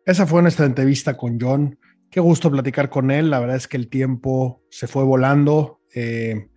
Esa 0.09 0.27
fue 0.27 0.41
nuestra 0.41 0.65
entrevista 0.65 1.19
con 1.19 1.39
John. 1.39 1.79
Qué 2.09 2.19
gusto 2.19 2.51
platicar 2.51 2.89
con 2.89 3.11
él. 3.11 3.29
La 3.29 3.41
verdad 3.41 3.57
es 3.57 3.69
que 3.69 3.77
el 3.77 3.89
tiempo 3.89 4.63
se 4.71 4.87
fue 4.87 5.05
volando. 5.05 5.83
Eh, 5.95 6.49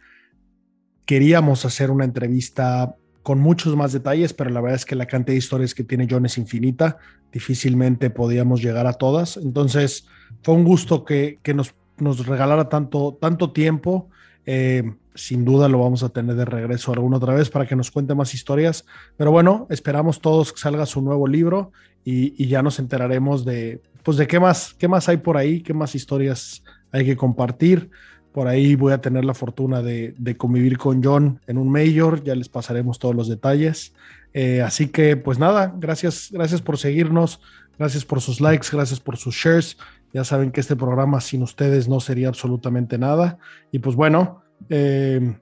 queríamos 1.03 1.65
hacer 1.65 1.91
una 1.91 2.05
entrevista 2.05 2.95
con 3.23 3.41
muchos 3.41 3.75
más 3.75 3.91
detalles, 3.91 4.31
pero 4.31 4.51
la 4.51 4.61
verdad 4.61 4.77
es 4.77 4.85
que 4.85 4.95
la 4.95 5.05
cantidad 5.05 5.33
de 5.33 5.39
historias 5.39 5.75
que 5.75 5.83
tiene 5.83 6.07
John 6.09 6.25
es 6.25 6.37
infinita. 6.37 6.97
Difícilmente 7.33 8.09
podíamos 8.09 8.61
llegar 8.61 8.87
a 8.87 8.93
todas. 8.93 9.35
Entonces, 9.35 10.07
fue 10.43 10.55
un 10.55 10.63
gusto 10.63 11.03
que, 11.03 11.37
nos, 11.53 11.75
nos, 11.97 12.25
regalara 12.25 12.69
tanto, 12.69 13.17
tanto 13.19 13.51
tiempo. 13.51 14.09
Eh, 14.45 14.93
sin 15.15 15.43
duda 15.45 15.67
lo 15.67 15.79
vamos 15.79 16.03
a 16.03 16.09
tener 16.09 16.35
de 16.35 16.45
regreso 16.45 16.93
alguna 16.93 17.17
otra 17.17 17.33
vez 17.33 17.49
para 17.49 17.65
que 17.65 17.75
nos 17.75 17.91
cuente 17.91 18.15
más 18.15 18.33
historias. 18.33 18.85
Pero 19.17 19.31
bueno, 19.31 19.67
esperamos 19.69 20.21
todos 20.21 20.53
que 20.53 20.59
salga 20.59 20.85
su 20.85 21.01
nuevo 21.01 21.27
libro 21.27 21.71
y, 22.03 22.47
ya 22.47 22.61
nos 22.61 22.79
enteraremos 22.79 23.45
de, 23.45 23.81
pues 24.03 24.17
de 24.17 24.27
qué 24.27 24.39
más, 24.39 24.73
qué 24.73 24.87
más 24.87 25.09
hay 25.09 25.17
por 25.17 25.37
ahí, 25.37 25.61
qué 25.61 25.73
más 25.73 25.95
historias 25.95 26.63
hay 26.91 27.05
que 27.05 27.15
compartir. 27.15 27.89
Por 28.31 28.47
ahí 28.47 28.75
voy 28.75 28.93
a 28.93 29.01
tener 29.01 29.25
la 29.25 29.33
fortuna 29.33 29.81
de, 29.81 30.35
convivir 30.37 30.77
con 30.77 31.03
John 31.03 31.39
en 31.47 31.57
un 31.57 31.69
mayor, 31.69 32.23
ya 32.23 32.35
les 32.35 32.49
pasaremos 32.49 32.97
todos 32.97 33.15
los 33.15 33.27
detalles. 33.27 33.93
Eh, 34.33 34.61
así 34.61 34.87
que 34.87 35.17
pues 35.17 35.37
nada, 35.37 35.73
gracias, 35.77 36.29
gracias 36.31 36.61
por 36.61 36.77
seguirnos, 36.77 37.41
gracias 37.77 38.05
por 38.05 38.21
sus 38.21 38.39
likes, 38.39 38.67
gracias 38.71 38.99
por 39.01 39.17
sus 39.17 39.35
shares. 39.35 39.77
Ya 40.13 40.23
saben 40.23 40.51
que 40.51 40.59
este 40.59 40.75
programa 40.75 41.21
sin 41.21 41.41
ustedes 41.41 41.87
no 41.87 41.99
sería 41.99 42.27
absolutamente 42.27 42.97
nada. 42.97 43.37
Y 43.71 43.79
pues 43.79 43.95
bueno, 43.95 44.40
eh, 44.69 45.37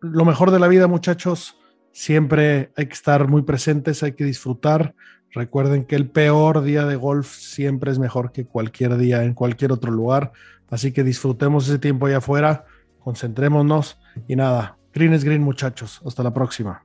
lo 0.00 0.24
mejor 0.24 0.50
de 0.50 0.58
la 0.58 0.68
vida, 0.68 0.86
muchachos, 0.86 1.56
siempre 1.92 2.72
hay 2.76 2.86
que 2.86 2.94
estar 2.94 3.28
muy 3.28 3.42
presentes, 3.42 4.02
hay 4.02 4.12
que 4.12 4.24
disfrutar. 4.24 4.94
Recuerden 5.30 5.84
que 5.84 5.96
el 5.96 6.10
peor 6.10 6.62
día 6.62 6.84
de 6.84 6.96
golf 6.96 7.32
siempre 7.34 7.90
es 7.90 7.98
mejor 7.98 8.32
que 8.32 8.44
cualquier 8.44 8.96
día 8.96 9.22
en 9.22 9.34
cualquier 9.34 9.72
otro 9.72 9.90
lugar. 9.90 10.32
Así 10.70 10.92
que 10.92 11.04
disfrutemos 11.04 11.68
ese 11.68 11.78
tiempo 11.78 12.06
allá 12.06 12.18
afuera, 12.18 12.64
concentrémonos 12.98 13.98
y 14.26 14.36
nada, 14.36 14.78
green 14.92 15.12
es 15.12 15.24
green 15.24 15.42
muchachos. 15.42 16.00
Hasta 16.04 16.22
la 16.22 16.34
próxima. 16.34 16.84